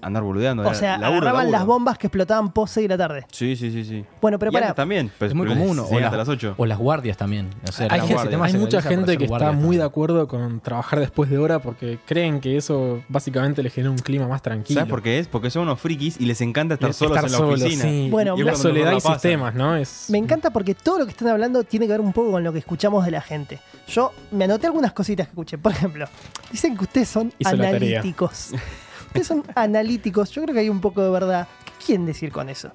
andar 0.00 0.22
boludeando. 0.22 0.62
O 0.62 0.74
sea, 0.74 0.92
laburo, 0.96 1.22
agarraban 1.22 1.46
laburo. 1.46 1.58
las 1.58 1.66
bombas 1.66 1.98
que 1.98 2.06
explotaban 2.06 2.52
post 2.52 2.74
6 2.74 2.84
de 2.84 2.88
la 2.88 2.98
tarde. 2.98 3.26
Sí, 3.32 3.56
sí, 3.56 3.72
sí, 3.72 3.84
sí. 3.84 4.04
Bueno, 4.20 4.38
pero 4.38 4.52
y 4.52 4.54
antes 4.56 4.66
pará. 4.68 4.74
también. 4.74 5.10
pero- 5.18 5.28
Es 5.30 5.34
muy 5.34 5.48
pero 5.48 5.58
común. 5.58 5.78
O 5.80 5.90
las, 5.98 6.04
hasta 6.04 6.16
las 6.18 6.28
8. 6.28 6.54
o 6.56 6.66
las 6.66 6.78
guardias 6.78 7.16
también. 7.16 7.50
O 7.68 7.72
sea, 7.72 7.88
Hay, 7.90 8.00
mucha 8.02 8.78
para 8.78 8.88
gente 8.90 9.18
que 9.18 9.24
está 9.24 9.50
muy 9.50 9.76
de 9.76 9.82
acuerdo 9.82 10.28
con 10.28 10.60
trabajar 10.60 11.00
después 11.00 11.28
de 11.30 11.38
hora 11.38 11.58
porque 11.58 11.98
creen 12.06 12.40
que 12.40 12.56
eso 12.56 13.02
básicamente 13.08 13.60
les 13.62 13.74
genera 13.74 13.90
un 13.90 13.98
clima 13.98 14.28
más 14.28 14.40
tranquilo. 14.40 14.78
¿Sabes 14.78 14.88
por 14.90 15.02
qué 15.02 15.18
es? 15.18 15.26
Porque 15.26 15.50
son 15.50 15.62
unos 15.62 15.80
frikis 15.80 16.20
y 16.20 16.26
les 16.26 16.40
encanta 16.42 16.74
estar 16.74 16.90
Les- 16.90 16.96
solos 16.96 17.16
estar 17.16 17.26
en 17.26 17.32
la 17.32 17.38
solos, 17.38 17.60
oficina. 17.62 17.82
sí. 17.82 18.08
Bueno, 18.08 18.38
Y 18.38 18.42
la 18.44 18.54
soledad 18.54 18.92
y 18.92 19.00
sistemas, 19.00 19.54
¿no? 19.56 19.74
Es, 19.74 20.06
Me 20.10 20.18
encanta 20.18 20.50
porque 20.50 20.76
todo 20.76 21.00
lo 21.00 21.06
que 21.06 21.10
están 21.10 21.26
hablando 21.26 21.64
tiene 21.64 21.86
que 21.86 21.92
ver 21.92 22.00
un 22.00 22.12
poco 22.12 22.30
con 22.30 22.44
lo 22.44 22.52
que 22.52 22.60
escuchamos 22.60 23.04
de 23.04 23.10
la 23.10 23.20
gente. 23.20 23.58
Yo 23.88 24.12
me 24.30 24.44
anoté 24.44 24.68
algunas 24.68 24.92
cositas 24.92 25.26
que 25.26 25.32
escuché. 25.32 25.58
Por 25.58 25.72
ejemplo, 25.72 26.06
dicen 26.52 26.76
que 26.76 26.84
ustedes 26.84 27.08
son 27.08 27.32
Hizo 27.36 27.56
la 27.56 27.70
tarea. 27.72 27.98
analíticos. 27.98 28.50
ustedes 29.08 29.26
son 29.26 29.42
analíticos. 29.54 30.30
Yo 30.30 30.42
creo 30.42 30.54
que 30.54 30.60
hay 30.60 30.68
un 30.68 30.80
poco 30.80 31.02
de 31.02 31.10
verdad. 31.10 31.48
¿Qué 31.64 31.72
quieren 31.86 32.06
decir 32.06 32.30
con 32.30 32.48
eso? 32.48 32.70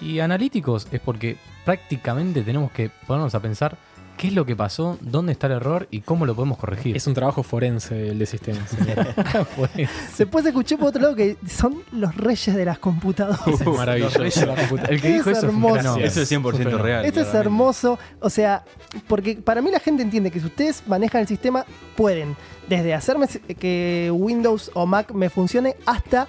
Y 0.00 0.20
analíticos 0.20 0.88
es 0.90 1.00
porque 1.00 1.36
prácticamente 1.64 2.42
tenemos 2.42 2.72
que 2.72 2.90
ponernos 3.06 3.34
a 3.34 3.40
pensar 3.40 3.76
qué 4.22 4.28
es 4.28 4.34
lo 4.34 4.46
que 4.46 4.54
pasó, 4.54 4.98
dónde 5.00 5.32
está 5.32 5.48
el 5.48 5.54
error 5.54 5.88
y 5.90 6.02
cómo 6.02 6.26
lo 6.26 6.36
podemos 6.36 6.56
corregir. 6.56 6.96
es 6.96 7.08
un 7.08 7.14
trabajo 7.14 7.42
forense 7.42 8.10
el 8.10 8.20
de 8.20 8.26
sistemas. 8.26 8.70
Después 10.16 10.46
escuché 10.46 10.78
por 10.78 10.90
otro 10.90 11.02
lado 11.02 11.16
que 11.16 11.36
son 11.48 11.82
los 11.90 12.14
reyes 12.16 12.54
de 12.54 12.64
las 12.64 12.78
computadoras. 12.78 13.66
Maravilloso. 13.66 14.18
Los 14.20 14.22
reyes 14.22 14.40
de 14.40 14.46
la 14.46 14.54
computa- 14.54 14.84
El 14.90 15.00
que 15.00 15.08
Es 15.08 15.14
dijo 15.14 15.30
eso 15.30 15.46
hermoso. 15.46 15.96
Eso 15.98 16.22
es 16.22 16.30
100% 16.30 16.78
real. 16.80 17.04
Esto 17.04 17.20
es 17.20 17.34
hermoso. 17.34 17.98
O 18.20 18.30
sea, 18.30 18.64
porque 19.08 19.34
para 19.34 19.60
mí 19.60 19.72
la 19.72 19.80
gente 19.80 20.04
entiende 20.04 20.30
que 20.30 20.38
si 20.38 20.46
ustedes 20.46 20.84
manejan 20.86 21.22
el 21.22 21.26
sistema, 21.26 21.66
pueden 21.96 22.36
desde 22.68 22.94
hacerme 22.94 23.26
que 23.58 24.08
Windows 24.14 24.70
o 24.74 24.86
Mac 24.86 25.10
me 25.10 25.30
funcione 25.30 25.74
hasta, 25.84 26.28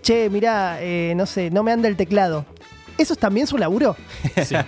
che, 0.00 0.30
mirá, 0.30 0.78
eh, 0.80 1.12
no 1.16 1.26
sé, 1.26 1.50
no 1.50 1.62
me 1.62 1.70
anda 1.72 1.86
el 1.86 1.96
teclado. 1.96 2.46
Eso 2.96 3.12
es 3.12 3.18
también 3.18 3.46
su 3.46 3.58
laburo. 3.58 3.94
Sí. 4.42 4.54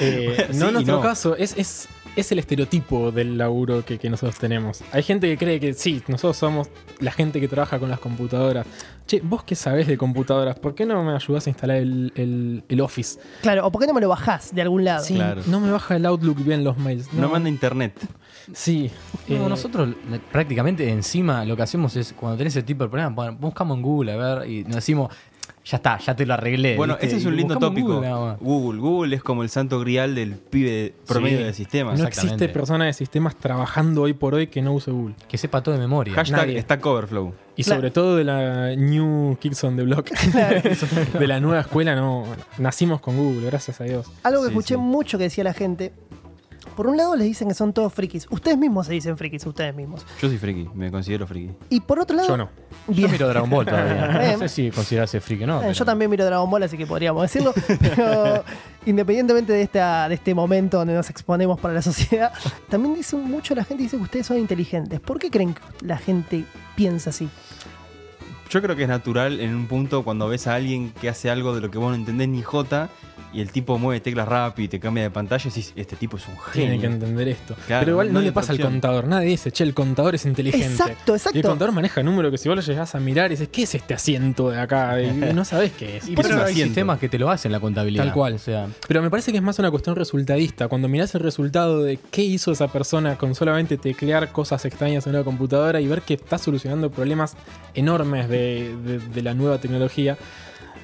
Eh, 0.00 0.46
Sí 0.52 0.58
no 0.58 0.68
en 0.68 0.72
nuestro 0.74 0.96
no. 0.96 1.02
caso, 1.02 1.36
es, 1.36 1.54
es, 1.56 1.88
es 2.16 2.32
el 2.32 2.38
estereotipo 2.38 3.12
del 3.12 3.38
laburo 3.38 3.84
que, 3.84 3.98
que 3.98 4.10
nosotros 4.10 4.36
tenemos. 4.38 4.82
Hay 4.92 5.02
gente 5.02 5.28
que 5.28 5.36
cree 5.36 5.60
que 5.60 5.74
sí, 5.74 6.02
nosotros 6.08 6.36
somos 6.36 6.68
la 6.98 7.12
gente 7.12 7.40
que 7.40 7.48
trabaja 7.48 7.78
con 7.78 7.88
las 7.90 8.00
computadoras. 8.00 8.66
Che, 9.06 9.20
vos 9.22 9.42
qué 9.42 9.54
sabés 9.56 9.86
de 9.88 9.96
computadoras, 9.98 10.58
¿por 10.58 10.74
qué 10.74 10.86
no 10.86 11.02
me 11.02 11.12
ayudás 11.12 11.46
a 11.46 11.50
instalar 11.50 11.76
el, 11.78 12.12
el- 12.14 12.62
el 12.68 12.80
Office? 12.80 13.18
Claro, 13.42 13.66
o 13.66 13.70
por 13.72 13.80
qué 13.80 13.86
no 13.88 13.94
me 13.94 14.00
lo 14.00 14.08
bajás 14.08 14.54
de 14.54 14.62
algún 14.62 14.84
lado. 14.84 15.04
Sí, 15.04 15.14
Claro. 15.14 15.42
no 15.46 15.58
me 15.60 15.70
baja 15.70 15.96
el 15.96 16.06
Outlook 16.06 16.44
bien 16.44 16.62
los 16.64 16.78
mails. 16.78 17.12
No 17.12 17.28
manda 17.28 17.48
internet. 17.48 17.92
Sí. 18.52 18.90
No, 19.28 19.46
eh, 19.46 19.48
nosotros 19.48 19.94
prácticamente 20.32 20.88
encima 20.90 21.44
lo 21.44 21.56
que 21.56 21.62
hacemos 21.62 21.94
es, 21.96 22.12
cuando 22.12 22.38
tenés 22.38 22.54
ese 22.56 22.62
tipo 22.64 22.84
de 22.84 22.90
problema, 22.90 23.10
bueno, 23.10 23.36
buscamos 23.38 23.76
en 23.76 23.82
Google 23.82 24.12
a 24.12 24.16
ver 24.16 24.50
y 24.50 24.64
nos 24.64 24.76
decimos, 24.76 25.12
ya 25.64 25.76
está, 25.76 25.98
ya 25.98 26.16
te 26.16 26.24
lo 26.26 26.34
arreglé. 26.34 26.76
Bueno, 26.76 26.94
¿viste? 26.94 27.06
ese 27.08 27.16
es 27.18 27.24
un 27.26 27.36
lindo 27.36 27.56
tópico. 27.58 27.88
Google 27.94 28.08
nada 28.08 28.24
más. 28.24 28.40
Google. 28.40 28.80
Google 28.80 29.16
es 29.16 29.22
como 29.22 29.42
el 29.42 29.50
santo 29.50 29.78
grial 29.80 30.14
del 30.14 30.34
pibe 30.34 30.94
promedio 31.06 31.38
Sí. 31.38 31.44
de 31.44 31.52
sistemas. 31.52 31.98
no 31.98 32.06
existe 32.06 32.48
persona 32.48 32.86
de 32.86 32.92
sistemas 32.92 33.36
trabajando 33.36 34.02
hoy 34.02 34.14
por 34.14 34.34
hoy 34.34 34.46
que 34.46 34.62
no 34.62 34.72
use 34.72 34.90
Google. 34.90 35.14
Que 35.28 35.36
sepa 35.38 35.62
todo 35.62 35.74
de 35.74 35.80
memoria. 35.80 36.14
Hashtag 36.14 36.46
Nadie. 36.46 36.62
Stack 36.62 36.84
Overflow. 36.86 37.34
Y 37.56 37.62
Claro. 37.64 37.78
sobre 37.80 37.90
todo 37.90 38.16
de 38.16 38.24
la 38.24 38.74
New 38.74 39.36
Kids 39.38 39.62
on 39.64 39.76
the 39.76 39.82
Block, 39.82 40.08
de 41.18 41.26
la 41.26 41.40
nueva 41.40 41.60
escuela, 41.60 41.94
no. 41.94 42.24
Nacimos 42.58 43.00
con 43.00 43.16
Google, 43.18 43.46
gracias 43.46 43.80
a 43.80 43.84
Dios. 43.84 44.06
Algo 44.22 44.40
que 44.42 44.46
Sí, 44.48 44.52
escuché 44.52 44.74
sí. 44.76 44.80
mucho 44.80 45.18
que 45.18 45.24
decía 45.24 45.44
la 45.44 45.52
gente. 45.52 45.92
Por 46.80 46.86
un 46.86 46.96
lado 46.96 47.14
les 47.14 47.26
dicen 47.26 47.46
que 47.46 47.52
son 47.52 47.74
todos 47.74 47.92
frikis. 47.92 48.26
Ustedes 48.30 48.56
mismos 48.56 48.86
se 48.86 48.94
dicen 48.94 49.14
frikis, 49.18 49.44
ustedes 49.44 49.74
mismos. 49.74 50.00
Yo 50.18 50.28
soy 50.28 50.38
friki, 50.38 50.66
me 50.74 50.90
considero 50.90 51.26
friki. 51.26 51.52
Y 51.68 51.82
por 51.82 52.00
otro 52.00 52.16
lado... 52.16 52.26
Yo 52.26 52.36
no. 52.38 52.48
Yo 52.88 52.94
Bien. 52.94 53.10
miro 53.12 53.28
Dragon 53.28 53.50
Ball 53.50 53.66
todavía. 53.66 54.32
No 54.38 54.38
sé 54.38 54.48
si 54.48 54.70
considerarse 54.70 55.20
friki 55.20 55.44
o 55.44 55.46
no. 55.46 55.56
Eh, 55.58 55.60
pero- 55.60 55.72
Yo 55.74 55.84
también 55.84 56.10
miro 56.10 56.24
Dragon 56.24 56.50
Ball, 56.50 56.62
así 56.62 56.78
que 56.78 56.86
podríamos 56.86 57.20
decirlo. 57.20 57.52
Pero 57.80 58.44
independientemente 58.86 59.52
de, 59.52 59.60
esta, 59.60 60.08
de 60.08 60.14
este 60.14 60.34
momento 60.34 60.78
donde 60.78 60.94
nos 60.94 61.10
exponemos 61.10 61.60
para 61.60 61.74
la 61.74 61.82
sociedad, 61.82 62.32
también 62.70 62.94
dice 62.94 63.14
mucho 63.14 63.54
la 63.54 63.64
gente 63.64 63.82
dice 63.82 63.98
que 63.98 64.02
ustedes 64.04 64.26
son 64.26 64.38
inteligentes. 64.38 65.00
¿Por 65.00 65.18
qué 65.18 65.30
creen 65.30 65.52
que 65.52 65.60
la 65.86 65.98
gente 65.98 66.46
piensa 66.76 67.10
así? 67.10 67.28
Yo 68.48 68.62
creo 68.62 68.74
que 68.74 68.84
es 68.84 68.88
natural 68.88 69.38
en 69.40 69.54
un 69.54 69.66
punto 69.66 70.02
cuando 70.02 70.28
ves 70.28 70.46
a 70.46 70.54
alguien 70.54 70.94
que 70.98 71.10
hace 71.10 71.28
algo 71.28 71.54
de 71.54 71.60
lo 71.60 71.70
que 71.70 71.76
vos 71.76 71.90
no 71.90 71.94
entendés 71.96 72.28
ni 72.30 72.40
jota 72.40 72.88
y 73.32 73.40
el 73.40 73.50
tipo 73.52 73.78
mueve 73.78 74.00
teclas 74.00 74.26
rápido 74.26 74.64
y 74.64 74.68
te 74.68 74.80
cambia 74.80 75.04
de 75.04 75.10
pantalla 75.10 75.42
y 75.44 75.48
decís, 75.48 75.72
este 75.76 75.94
tipo 75.96 76.16
es 76.16 76.26
un 76.26 76.34
Tiene 76.52 76.72
que 76.76 76.80
genio. 76.80 76.90
entender 76.96 77.28
esto. 77.28 77.54
Claro, 77.66 77.80
Pero 77.82 77.92
igual 77.92 78.12
no 78.12 78.20
le 78.20 78.32
pasa 78.32 78.52
al 78.52 78.60
contador. 78.60 79.06
Nadie 79.06 79.28
dice, 79.28 79.52
che, 79.52 79.62
el 79.64 79.72
contador 79.72 80.14
es 80.16 80.26
inteligente. 80.26 80.66
Exacto, 80.66 81.12
Y 81.12 81.14
el 81.14 81.16
exacto. 81.16 81.42
contador 81.48 81.72
maneja 81.72 82.02
números 82.02 82.32
que 82.32 82.38
si 82.38 82.48
vos 82.48 82.56
lo 82.56 82.62
llegás 82.62 82.94
a 82.94 83.00
mirar 83.00 83.26
y 83.30 83.34
dices, 83.34 83.48
¿qué 83.52 83.62
es 83.62 83.74
este 83.74 83.94
asiento 83.94 84.50
de 84.50 84.58
acá? 84.60 85.00
Y 85.00 85.12
no 85.34 85.44
sabés 85.44 85.72
qué 85.72 85.98
es. 85.98 86.08
Y 86.08 86.14
Por 86.16 86.26
eso 86.26 86.34
hay 86.36 86.42
asiento. 86.52 86.64
sistemas 86.64 86.98
que 86.98 87.08
te 87.08 87.18
lo 87.18 87.30
hacen 87.30 87.52
la 87.52 87.60
contabilidad. 87.60 88.04
Tal 88.04 88.12
cual. 88.12 88.34
O 88.34 88.38
sea, 88.38 88.66
Pero 88.88 89.00
me 89.02 89.10
parece 89.10 89.30
que 89.30 89.38
es 89.38 89.44
más 89.44 89.58
una 89.58 89.70
cuestión 89.70 89.94
resultadista. 89.96 90.68
Cuando 90.68 90.88
mirás 90.88 91.14
el 91.14 91.20
resultado 91.20 91.82
de 91.84 91.98
qué 92.10 92.22
hizo 92.22 92.50
esa 92.52 92.68
persona 92.68 93.16
con 93.16 93.34
solamente 93.34 93.76
teclear 93.78 94.32
cosas 94.32 94.64
extrañas 94.64 95.06
en 95.06 95.14
una 95.14 95.24
computadora 95.24 95.80
y 95.80 95.86
ver 95.86 96.02
que 96.02 96.14
está 96.14 96.36
solucionando 96.38 96.90
problemas 96.90 97.36
enormes 97.74 98.28
de, 98.28 98.74
de- 98.84 98.98
de 98.98 99.22
la 99.22 99.34
nueva 99.34 99.58
tecnología, 99.58 100.18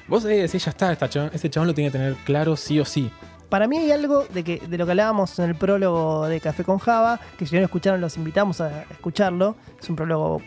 Vos 0.07 0.25
ahí 0.25 0.37
decís, 0.39 0.63
ya 0.65 0.71
está, 0.71 0.91
esta 0.91 1.09
chabón- 1.09 1.31
este 1.33 1.49
chabón 1.49 1.67
lo 1.67 1.73
tiene 1.73 1.91
que 1.91 1.97
tener 1.97 2.13
claro 2.25 2.55
sí 2.55 2.79
o 2.79 2.85
sí. 2.85 3.11
Para 3.49 3.65
mí 3.65 3.77
hay 3.77 3.91
algo 3.91 4.25
de, 4.25 4.43
que, 4.43 4.59
de 4.67 4.77
lo 4.77 4.83
que 4.85 4.91
hablábamos 4.91 5.39
en 5.39 5.45
el 5.49 5.55
prólogo 5.55 6.27
de 6.27 6.41
Café 6.41 6.65
con 6.65 6.79
Java, 6.79 7.17
que 7.37 7.45
si 7.45 7.55
no 7.55 7.61
lo 7.61 7.65
escucharon 7.65 8.01
los 8.01 8.17
invitamos 8.17 8.59
a 8.59 8.81
escucharlo. 8.91 9.55
Es 9.81 9.89
un 9.89 9.95
prólogo 9.95 10.41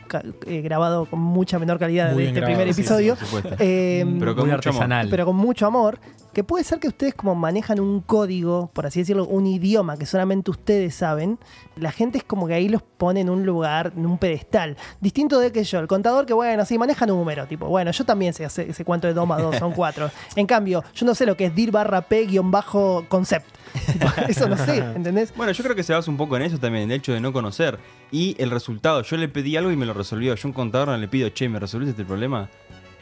eh, 0.47 0.61
grabado 0.61 1.07
con 1.07 1.19
mucha 1.19 1.59
menor 1.59 1.79
calidad 1.79 2.13
Muy 2.13 2.25
de 2.25 2.29
este 2.29 2.41
grabado, 2.41 2.59
primer 2.59 2.75
sí, 2.75 2.81
episodio. 2.83 3.15
por 3.17 3.25
supuesto. 3.25 3.57
Eh, 3.59 4.05
Pero 4.19 4.35
con 4.37 4.45
mucho 4.51 4.69
amor. 4.69 4.83
artesanal. 4.83 5.09
pero 5.09 5.25
con 5.25 5.37
mucho 5.37 5.67
amor, 5.67 5.99
que 6.33 6.45
puede 6.45 6.65
ser 6.65 6.79
que 6.79 6.89
ustedes 6.89 7.15
como 7.15 7.35
manejan 7.35 7.81
un 7.81 8.01
código, 8.01 8.71
por 8.73 8.87
así 8.87 9.01
decirlo, 9.01 9.27
un 9.27 9.47
idioma 9.47 9.97
que 9.97 10.07
solamente 10.07 10.51
ustedes 10.51 10.95
saben, 10.95 11.39
la 11.77 11.93
gente 11.93 12.19
es 12.19 12.25
como 12.25 12.47
que 12.47 12.55
ahí 12.55 12.69
los 12.69 12.83
pone 12.83 13.21
en 13.21 13.31
un 13.31 13.45
lugar, 13.47 13.93
en 13.97 14.07
un 14.07 14.19
pedestal. 14.19 14.77
Distinto 15.01 15.39
de 15.41 15.53
que 15.53 15.65
yo, 15.65 15.79
el 15.79 15.89
contador 15.89 16.27
que, 16.27 16.33
bueno, 16.33 16.65
sí, 16.65 16.79
maneja 16.79 17.07
números, 17.07 17.49
tipo, 17.49 17.67
bueno, 17.67 17.91
yo 17.91 18.05
también 18.05 18.33
sé, 18.33 18.49
sé, 18.51 18.73
sé 18.73 18.85
cuánto 18.85 19.09
es 19.09 19.15
2 19.15 19.27
más 19.27 19.41
2, 19.43 19.57
son 19.57 19.73
4. 19.73 20.11
En 20.37 20.47
cambio, 20.47 20.85
yo 20.95 21.07
no 21.07 21.15
sé 21.15 21.27
lo 21.27 21.37
que 21.37 21.47
es 21.47 21.55
dir 21.55 21.71
barra 21.71 22.03
p 22.03 22.27
guion 22.27 22.51
bajo 22.51 23.05
concept. 23.09 23.47
Eso 24.29 24.49
no 24.49 24.57
sé, 24.57 24.79
¿entendés? 24.79 25.33
Bueno, 25.37 25.53
yo 25.53 25.63
creo 25.63 25.77
que 25.77 25.83
se 25.83 25.93
basa 25.93 26.11
un 26.11 26.17
poco 26.17 26.37
en 26.37 26.43
eso 26.43 26.59
también, 26.59 26.85
en 26.85 26.91
el 26.91 26.97
hecho 26.99 27.13
de 27.13 27.21
no 27.21 27.33
conocer. 27.33 27.79
Y 28.11 28.35
el 28.39 28.51
resultado, 28.51 29.03
yo 29.03 29.17
le 29.17 29.29
pedí 29.29 29.57
algo 29.57 29.71
y 29.71 29.77
me 29.77 29.87
lo 29.87 29.95
resolvió. 29.95 30.35
Yo 30.35 30.49
un 30.49 30.53
contador 30.53 30.89
no 30.89 30.97
le 30.97 31.07
pido, 31.09 31.29
che, 31.29 31.49
¿me 31.49 31.61
resolviste 31.61 31.93
este 31.93 32.05
problema? 32.05 32.49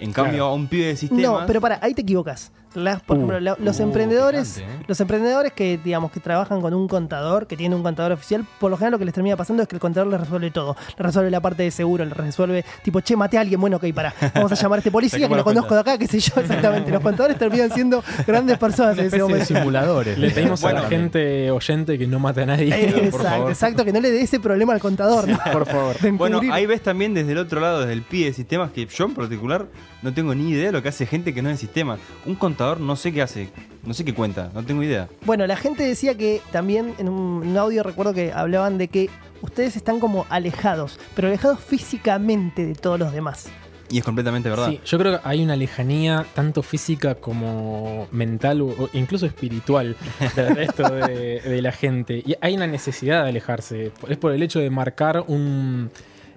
En 0.01 0.12
cambio, 0.12 0.35
Claro. 0.35 0.47
a 0.47 0.55
un 0.55 0.69
pibe 0.69 0.87
de 0.87 0.97
sistemas... 0.97 1.25
No, 1.25 1.47
pero 1.47 1.61
para, 1.61 1.79
ahí 1.83 1.95
te 1.95 2.03
equivocas. 2.03 2.53
Las- 2.74 3.00
por 3.02 3.16
Uh, 3.16 3.20
ejemplo, 3.20 3.40
la- 3.40 3.57
los 3.59 3.81
uh, 3.81 3.83
emprendedores, 3.83 4.54
picante, 4.54 4.74
¿eh? 4.74 4.85
los 4.87 5.00
emprendedores 5.00 5.52
que 5.52 5.78
digamos 5.83 6.11
que 6.12 6.20
trabajan 6.20 6.61
con 6.61 6.74
un 6.74 6.87
contador, 6.88 7.46
que 7.46 7.57
tiene 7.57 7.74
un 7.74 7.83
contador 7.83 8.12
oficial, 8.12 8.44
por 8.61 8.70
lo 8.70 8.76
general 8.76 8.92
lo 8.92 8.98
que 8.98 9.04
les 9.07 9.14
termina 9.14 9.37
pasando 9.37 9.62
es 9.62 9.68
que 9.68 9.76
el 9.76 9.81
contador 9.81 10.09
les 10.09 10.20
resuelve 10.20 10.50
todo. 10.50 10.76
Les 10.96 11.07
resuelve 11.07 11.31
la 11.31 11.40
parte 11.40 11.62
de 11.62 11.70
seguro, 11.70 12.04
les 12.04 12.16
resuelve 12.16 12.64
tipo, 12.83 13.00
che, 13.00 13.16
maté 13.16 13.38
a 13.38 13.40
alguien, 13.40 13.61
bueno, 13.61 13.78
ok, 13.78 13.87
para, 13.94 14.14
vamos 14.35 14.52
a 14.52 14.54
llamar 14.61 14.76
a 14.76 14.81
este 14.81 14.90
policía 14.90 15.28
que 15.28 15.35
lo 15.35 15.44
conozco 15.44 15.74
de 15.74 15.81
acá, 15.81 15.98
qué 15.98 16.07
sé 16.07 16.20
yo, 16.20 16.35
exactamente. 16.40 16.90
Los 16.90 17.02
contadores 17.02 17.38
terminan 17.38 17.70
siendo 17.72 18.02
grandes 18.26 18.59
personas 18.59 18.92
Una 18.94 19.02
en 19.02 19.07
ese 19.09 19.16
de 19.16 19.22
momento. 19.22 19.44
simuladores. 19.46 20.18
Le 20.18 20.31
pedimos 20.31 20.62
a 20.64 20.72
la 20.72 20.83
gente 20.83 21.50
oyente 21.50 21.98
que 21.98 22.07
no 22.07 22.18
mate 22.18 22.42
a 22.42 22.46
nadie. 22.46 22.68
Eh, 22.74 22.92
por 22.92 23.04
exacto, 23.04 23.28
favor. 23.28 23.50
exacto, 23.50 23.85
que 23.85 23.92
no 23.92 24.00
le 24.00 24.11
dé 24.11 24.20
ese 24.22 24.40
problema 24.40 24.72
al 24.74 24.81
contador. 24.81 25.26
¿no? 25.28 25.38
Por 25.52 25.66
favor. 25.66 25.96
Bueno, 26.18 26.40
ahí 26.52 26.66
ves 26.66 26.83
también 26.83 27.14
desde 27.14 27.33
el 27.33 27.38
otro 27.38 27.61
lado, 27.61 27.81
desde 27.81 27.92
el 27.92 28.02
pibe 28.02 28.26
de 28.26 28.33
sistemas, 28.33 28.70
que 28.72 28.87
yo 28.87 29.04
en 29.04 29.14
particular 29.14 29.66
no 30.02 30.12
tengo 30.12 30.35
ni 30.35 30.50
idea 30.50 30.66
de 30.66 30.72
lo 30.72 30.83
que 30.83 30.88
hace 30.88 31.07
gente 31.07 31.33
que 31.33 31.42
no 31.42 31.48
es 31.50 31.57
de 31.57 31.61
sistema. 31.61 31.96
Un 32.26 32.35
contador 32.35 32.58
no 32.59 32.97
sé 32.97 33.12
qué 33.12 33.23
hace, 33.23 33.49
no 33.85 33.94
sé 33.94 34.05
qué 34.05 34.14
cuenta, 34.14 34.51
no 34.55 34.64
tengo 34.64 34.83
idea. 34.83 35.09
Bueno, 35.25 35.47
la 35.47 35.57
gente 35.57 35.85
decía 35.85 36.16
que 36.16 36.40
también 36.51 36.94
en 36.99 37.09
un, 37.09 37.57
audio 37.57 37.83
recuerdo 37.83 38.14
que 38.14 38.33
hablaban 38.33 38.79
de 38.79 38.88
que 38.88 39.11
ustedes 39.42 39.77
están 39.77 40.01
como 40.01 40.27
alejados, 40.29 40.99
pero 41.14 41.29
alejados 41.29 41.61
físicamente 41.61 42.66
de 42.66 42.75
todos 42.75 42.99
los 42.99 43.12
demás. 43.12 43.49
Y 43.90 43.99
es 43.99 44.05
completamente 44.05 44.51
verdad. 44.51 44.68
Sí, 44.68 44.81
yo 44.85 44.99
creo 44.99 45.12
que 45.12 45.21
hay 45.27 45.42
una 45.42 45.57
lejanía 45.57 46.27
tanto 46.35 46.62
física 46.62 47.14
como 47.14 48.07
mental 48.12 48.61
o 48.61 48.90
incluso 48.92 49.25
espiritual 49.25 49.97
del 50.37 50.57
resto 50.57 50.90
de, 50.90 51.40
de 51.40 51.62
la 51.62 51.73
gente. 51.73 52.23
Y 52.27 52.35
hay 52.42 52.55
una 52.55 52.66
necesidad 52.66 53.23
de 53.23 53.31
alejarse. 53.31 53.92
Es 54.09 54.18
por 54.18 54.33
el 54.33 54.42
hecho 54.42 54.59
de 54.59 54.68
marcar 54.68 55.25
un, 55.27 55.90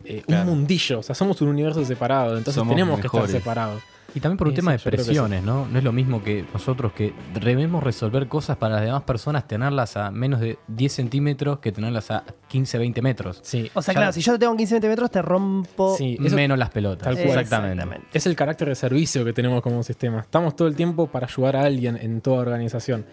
eh, 0.05 0.23
Claro. 0.25 0.43
un 0.43 0.60
mundillo. 0.60 0.99
O 0.99 1.03
sea, 1.03 1.15
somos 1.15 1.41
un 1.41 1.49
universo 1.49 1.84
separado. 1.86 2.38
Entonces 2.38 2.55
Somos 2.55 2.73
tenemos 2.73 2.99
que 2.99 3.07
estar 3.07 3.27
separados. 3.27 3.81
Y 4.13 4.19
también 4.19 4.38
por 4.38 4.47
un 4.47 4.54
Sí, 4.54 4.56
tema 4.58 4.71
sí, 4.71 4.76
de 4.78 4.80
sí. 4.80 4.89
presiones, 4.89 5.43
¿no? 5.43 5.67
No 5.67 5.78
es 5.78 5.84
lo 5.84 5.91
mismo 5.91 6.21
que 6.24 6.45
nosotros 6.54 6.91
que 6.93 7.13
debemos 7.41 7.84
resolver 7.84 8.28
cosas 8.28 8.58
para 8.58 8.76
las 8.76 8.84
demás 8.86 9.04
personas, 9.04 9.47
tenerlas 9.47 9.95
a 9.97 10.12
menos 10.12 10.39
de 10.41 10.58
10 10.67 10.91
centímetros 10.93 11.60
que 11.60 11.71
tenerlas 11.71 12.12
a 12.12 12.24
15, 12.50 12.78
20 12.78 13.02
metros. 13.02 13.39
Sí. 13.43 13.71
O 13.74 13.82
sea, 13.82 13.93
Ya- 13.93 14.00
claro, 14.02 14.13
si 14.13 14.21
yo 14.21 14.34
te 14.34 14.39
tengo 14.39 14.56
15 14.58 14.80
metros, 14.82 15.10
te 15.12 15.21
rompo. 15.21 15.95
Sí, 15.97 16.17
eso- 16.24 16.36
Menos 16.36 16.58
las 16.58 16.69
pelotas. 16.71 17.04
Tal 17.06 17.15
cual. 17.15 17.39
Exactamente. 17.39 18.00
Es 18.13 18.26
el 18.26 18.36
carácter 18.36 18.67
de 18.67 18.76
servicio 18.76 19.24
que 19.24 19.34
tenemos 19.34 19.62
como 19.62 19.82
sistema. 19.84 20.19
Estamos 20.21 20.56
todo 20.56 20.67
el 20.67 20.76
tiempo 20.76 21.08
para 21.08 21.28
ayudar 21.28 21.56
a 21.56 21.62
alguien 21.63 21.97
en 22.02 22.21
toda 22.21 22.38
organización. 22.41 23.06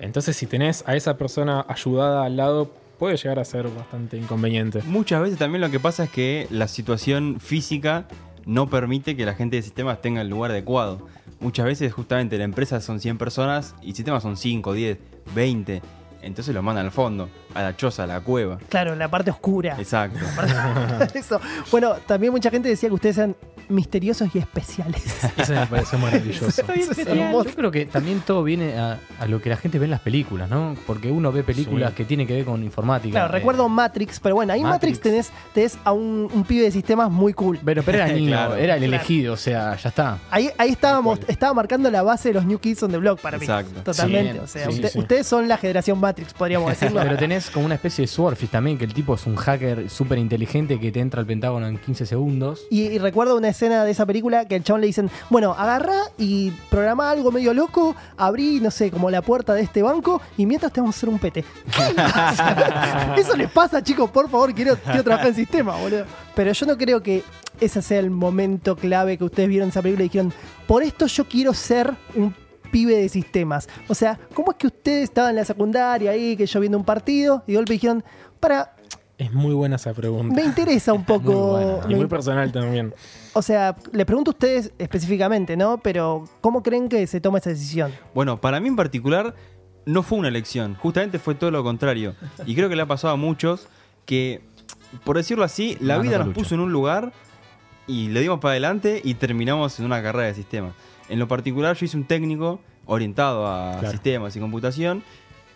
Entonces, 0.00 0.36
si 0.36 0.46
tenés 0.46 0.84
a 0.86 0.94
esa 0.96 1.16
persona 1.16 1.64
ayudada 1.68 2.24
al 2.24 2.36
lado, 2.36 2.70
puede 2.98 3.16
llegar 3.16 3.38
a 3.38 3.44
ser 3.44 3.66
bastante 3.68 4.16
inconveniente. 4.16 4.82
Muchas 4.86 5.20
veces 5.22 5.38
también 5.38 5.60
lo 5.60 5.70
que 5.70 5.80
pasa 5.80 6.04
es 6.04 6.10
que 6.10 6.46
la 6.50 6.68
situación 6.68 7.38
física 7.40 8.06
no 8.46 8.68
permite 8.68 9.16
que 9.16 9.24
la 9.24 9.34
gente 9.34 9.56
de 9.56 9.62
sistemas 9.62 10.00
tenga 10.00 10.20
el 10.20 10.28
lugar 10.28 10.50
adecuado. 10.50 11.06
Muchas 11.40 11.66
veces 11.66 11.92
justamente 11.92 12.38
la 12.38 12.44
empresa 12.44 12.80
son 12.80 13.00
100 13.00 13.18
personas 13.18 13.74
y 13.82 13.94
sistemas 13.94 14.22
son 14.22 14.36
5, 14.36 14.72
10, 14.72 14.98
20. 15.34 15.82
Entonces 16.22 16.54
los 16.54 16.64
mandan 16.64 16.86
al 16.86 16.92
fondo, 16.92 17.28
a 17.54 17.62
la 17.62 17.76
choza, 17.76 18.04
a 18.04 18.06
la 18.06 18.20
cueva. 18.20 18.58
Claro, 18.68 18.94
la 18.94 19.10
parte 19.10 19.30
oscura. 19.30 19.76
Exacto. 19.78 20.20
Eso. 21.14 21.38
Bueno, 21.70 21.96
también 22.06 22.32
mucha 22.32 22.50
gente 22.50 22.68
decía 22.68 22.88
que 22.88 22.94
ustedes 22.94 23.18
eran 23.18 23.36
misteriosos 23.68 24.28
y 24.34 24.38
especiales. 24.38 25.02
Eso 25.36 25.52
me 25.52 25.66
pareció 25.66 25.98
maravilloso. 25.98 26.46
Eso 26.48 26.92
es 26.92 26.98
hermoso. 27.06 27.48
Yo 27.50 27.54
creo 27.56 27.70
que 27.70 27.86
también 27.86 28.20
todo 28.20 28.42
viene 28.42 28.78
a, 28.78 28.98
a 29.20 29.26
lo 29.26 29.40
que 29.40 29.48
la 29.50 29.56
gente 29.56 29.78
ve 29.78 29.84
en 29.86 29.90
las 29.90 30.00
películas, 30.00 30.48
¿no? 30.50 30.76
Porque 30.86 31.10
uno 31.10 31.32
ve 31.32 31.42
películas 31.42 31.90
Sí. 31.90 31.96
que 31.96 32.04
tienen 32.04 32.26
que 32.26 32.34
ver 32.34 32.44
con 32.44 32.62
informática. 32.62 33.12
Claro, 33.12 33.28
eh, 33.28 33.32
recuerdo 33.38 33.68
Matrix, 33.68 34.20
pero 34.20 34.34
bueno, 34.36 34.52
ahí 34.52 34.60
en 34.60 34.66
Matrix, 34.66 34.98
Matrix. 34.98 35.00
tenés, 35.00 35.32
tenés 35.52 35.78
a 35.84 35.92
un, 35.92 36.28
un 36.32 36.44
pibe 36.44 36.64
de 36.64 36.70
sistemas 36.70 37.10
muy 37.10 37.32
cool. 37.32 37.58
Pero, 37.64 37.82
pero 37.82 37.98
era 37.98 38.08
niño, 38.12 38.28
Claro. 38.30 38.54
era 38.56 38.76
el 38.76 38.82
elegido, 38.84 39.34
o 39.34 39.36
sea, 39.36 39.76
ya 39.76 39.88
está. 39.88 40.18
Ahí, 40.30 40.50
ahí 40.58 40.70
estábamos, 40.70 41.20
estaba 41.28 41.52
marcando 41.54 41.90
la 41.90 42.02
base 42.02 42.28
de 42.28 42.34
los 42.34 42.44
New 42.46 42.58
Kids 42.58 42.82
on 42.82 42.90
the 42.90 42.98
Block 42.98 43.20
para 43.20 43.38
mí. 43.38 43.44
Exacto. 43.44 43.80
Totalmente. 43.82 44.32
Sí, 44.34 44.38
o 44.38 44.46
sea, 44.46 44.64
sí, 44.66 44.70
usted- 44.72 44.88
sí. 44.90 44.98
ustedes 44.98 45.26
son 45.26 45.48
la 45.48 45.56
generación 45.56 45.98
Matrix, 46.00 46.32
podríamos 46.34 46.70
decirlo. 46.78 47.00
Pero 47.02 47.16
tenés 47.16 47.50
como 47.50 47.66
una 47.66 47.74
especie 47.76 48.02
de 48.02 48.08
Swordfish 48.08 48.50
también, 48.50 48.78
que 48.78 48.84
el 48.84 48.94
tipo 48.94 49.14
es 49.14 49.26
un 49.26 49.36
hacker 49.36 49.88
súper 49.90 50.18
inteligente 50.18 50.78
que 50.78 50.90
te 50.92 51.00
entra 51.00 51.20
al 51.20 51.26
Pentágono 51.26 51.66
en 51.66 51.78
15 51.78 52.06
segundos. 52.06 52.62
Y, 52.70 52.82
y 52.82 52.98
recuerdo 52.98 53.36
una 53.36 53.48
escena 53.54 53.84
de 53.84 53.90
esa 53.90 54.04
película 54.04 54.44
que 54.46 54.56
al 54.56 54.62
chabón 54.62 54.82
le 54.82 54.88
dicen, 54.88 55.10
bueno, 55.30 55.52
agarrá 55.56 56.02
y 56.18 56.50
programa 56.70 57.10
algo 57.10 57.32
medio 57.32 57.54
loco, 57.54 57.96
abrí, 58.16 58.60
no 58.60 58.70
sé, 58.70 58.90
como 58.90 59.10
la 59.10 59.22
puerta 59.22 59.54
de 59.54 59.62
este 59.62 59.82
banco 59.82 60.20
y 60.36 60.46
mientras 60.46 60.72
te 60.72 60.80
vamos 60.80 60.96
a 60.96 60.98
hacer 60.98 61.08
un 61.08 61.18
pete. 61.18 61.44
¿Qué? 61.64 61.94
Sea, 62.36 63.14
Eso 63.16 63.36
les 63.36 63.50
pasa, 63.50 63.82
chicos, 63.82 64.10
por 64.10 64.28
favor, 64.28 64.54
quiero, 64.54 64.76
quiero 64.76 65.04
trabajar 65.04 65.28
en 65.28 65.34
sistema, 65.34 65.76
boludo. 65.76 66.04
Pero 66.34 66.52
yo 66.52 66.66
no 66.66 66.76
creo 66.76 67.02
que 67.02 67.22
ese 67.60 67.82
sea 67.82 68.00
el 68.00 68.10
momento 68.10 68.76
clave 68.76 69.16
que 69.16 69.24
ustedes 69.24 69.48
vieron 69.48 69.68
esa 69.68 69.82
película 69.82 70.04
y 70.04 70.08
dijeron, 70.08 70.32
por 70.66 70.82
esto 70.82 71.06
yo 71.06 71.24
quiero 71.26 71.54
ser 71.54 71.94
un 72.14 72.34
pibe 72.70 72.96
de 72.96 73.08
sistemas. 73.08 73.68
O 73.88 73.94
sea, 73.94 74.18
¿cómo 74.34 74.50
es 74.52 74.58
que 74.58 74.66
ustedes 74.66 75.04
estaban 75.04 75.30
en 75.30 75.36
la 75.36 75.44
secundaria 75.44 76.10
ahí, 76.10 76.36
que 76.36 76.46
yo 76.46 76.58
viendo 76.58 76.76
un 76.76 76.84
partido, 76.84 77.44
y 77.46 77.52
de 77.52 77.56
golpe 77.56 77.74
dijeron, 77.74 78.02
para, 78.40 78.73
Es 79.16 79.32
muy 79.32 79.54
buena 79.54 79.76
esa 79.76 79.92
pregunta. 79.94 80.34
me 80.34 80.42
interesa 80.44 80.92
un 80.92 81.04
poco... 81.06 81.32
Muy 81.32 81.64
buena. 81.64 81.86
Y 81.88 81.94
muy 81.94 82.06
personal 82.06 82.50
también. 82.50 82.92
o 83.32 83.42
sea, 83.42 83.76
le 83.92 84.04
pregunto 84.04 84.30
a 84.30 84.34
ustedes 84.34 84.72
específicamente, 84.78 85.56
¿no? 85.56 85.78
Pero, 85.78 86.24
¿cómo 86.40 86.62
creen 86.62 86.88
que 86.88 87.06
se 87.06 87.20
toma 87.20 87.38
esa 87.38 87.50
decisión? 87.50 87.92
Bueno, 88.14 88.40
para 88.40 88.58
mí 88.60 88.68
en 88.68 88.76
particular 88.76 89.34
no 89.86 90.02
fue 90.02 90.18
una 90.18 90.28
elección, 90.28 90.74
justamente 90.76 91.18
fue 91.18 91.34
todo 91.34 91.50
lo 91.50 91.62
contrario. 91.62 92.14
Y 92.46 92.54
creo 92.54 92.68
que 92.68 92.74
le 92.76 92.82
ha 92.82 92.86
pasado 92.86 93.14
a 93.14 93.16
muchos 93.16 93.68
que, 94.06 94.40
por 95.04 95.16
decirlo 95.16 95.44
así, 95.44 95.76
la 95.80 95.96
No, 95.96 96.02
vida 96.02 96.18
no, 96.18 96.24
nos 96.26 96.34
puso 96.34 96.54
en 96.54 96.60
un 96.62 96.72
lugar 96.72 97.12
y 97.86 98.08
le 98.08 98.20
dimos 98.20 98.40
para 98.40 98.52
adelante 98.52 99.00
y 99.04 99.14
terminamos 99.14 99.78
en 99.78 99.84
una 99.86 100.02
carrera 100.02 100.26
de 100.26 100.34
sistemas. 100.34 100.72
En 101.08 101.18
lo 101.18 101.28
particular 101.28 101.76
yo 101.76 101.84
hice 101.84 101.96
un 101.98 102.04
técnico 102.04 102.60
orientado 102.86 103.46
a 103.46 103.72
Claro. 103.78 103.90
sistemas 103.92 104.34
y 104.36 104.40
computación 104.40 105.02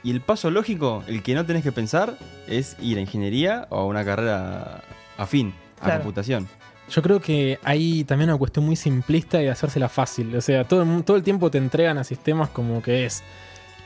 y 0.03 0.11
el 0.11 0.21
paso 0.21 0.51
lógico, 0.51 1.03
el 1.07 1.23
que 1.23 1.35
no 1.35 1.45
tenés 1.47 1.63
que 1.63 1.73
pensar, 1.73 2.15
es 2.47 2.77
ir 2.81 2.99
a 2.99 3.01
ingeniería 3.01 3.67
o 3.71 3.79
a 3.79 3.87
una 3.87 4.05
carrera 4.05 4.83
afín 5.17 5.55
a 5.81 5.85
Claro. 5.87 6.01
computación. 6.01 6.49
Yo 6.91 7.03
creo 7.03 7.21
que 7.21 7.59
hay 7.65 8.05
también 8.05 8.31
una 8.31 8.39
cuestión 8.39 8.65
muy 8.65 8.75
simplista 8.77 9.39
de 9.39 9.51
hacérsela 9.51 9.89
fácil. 9.91 10.35
O 10.35 10.41
sea, 10.41 10.65
todo 10.65 10.83
el, 10.83 11.05
todo 11.05 11.17
el 11.19 11.23
tiempo 11.23 11.51
te 11.51 11.59
entregan 11.59 11.99
a 11.99 12.05
sistemas 12.05 12.49
como 12.49 12.81
que 12.83 13.05
es. 13.05 13.23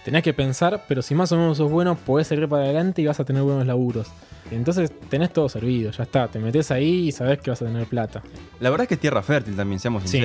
Tenés 0.05 0.22
que 0.22 0.33
pensar, 0.33 0.85
pero 0.88 1.03
si 1.03 1.14
más 1.14 1.31
o 1.33 1.37
menos 1.37 1.57
sos 1.59 1.70
bueno, 1.70 1.96
podés 1.96 2.27
seguir 2.29 2.48
para 2.48 2.64
adelante 2.64 3.03
y 3.03 3.07
vas 3.07 3.18
a 3.20 3.25
tener 3.25 3.42
buenos 3.42 3.66
laburos. 3.66 4.09
Entonces 4.51 4.92
tenés 5.09 5.33
todo 5.33 5.48
servido, 5.48 5.90
ya 5.92 6.03
está. 6.05 6.29
Te 6.29 6.38
metes 6.38 6.70
ahí 6.70 7.09
y 7.09 7.12
sabés 7.12 7.40
que 7.40 7.51
vas 7.51 7.62
a 7.62 7.66
tener 7.66 7.87
plata. 7.87 8.22
La 8.61 8.70
verdad 8.70 8.85
es 8.85 8.88
que 8.88 8.94
es 8.94 9.01
tierra 9.01 9.22
fértil 9.22 9.57
también, 9.57 9.81
seamos 9.81 10.03
Sí. 10.05 10.20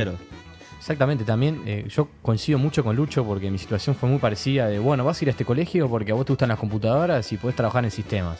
Exactamente, 0.77 1.23
también 1.23 1.61
eh, 1.65 1.85
yo 1.89 2.07
coincido 2.21 2.59
mucho 2.59 2.83
con 2.83 2.95
Lucho 2.95 3.25
porque 3.25 3.51
mi 3.51 3.57
situación 3.57 3.95
fue 3.95 4.09
muy 4.09 4.19
parecida 4.19 4.67
de, 4.67 4.79
bueno, 4.79 5.03
vas 5.03 5.19
a 5.19 5.25
ir 5.25 5.29
a 5.29 5.31
este 5.31 5.45
colegio 5.45 5.89
porque 5.89 6.11
a 6.11 6.15
vos 6.15 6.25
te 6.25 6.33
gustan 6.33 6.49
las 6.49 6.59
computadoras 6.59 7.31
y 7.31 7.37
podés 7.37 7.55
trabajar 7.55 7.83
en 7.83 7.91
sistemas. 7.91 8.39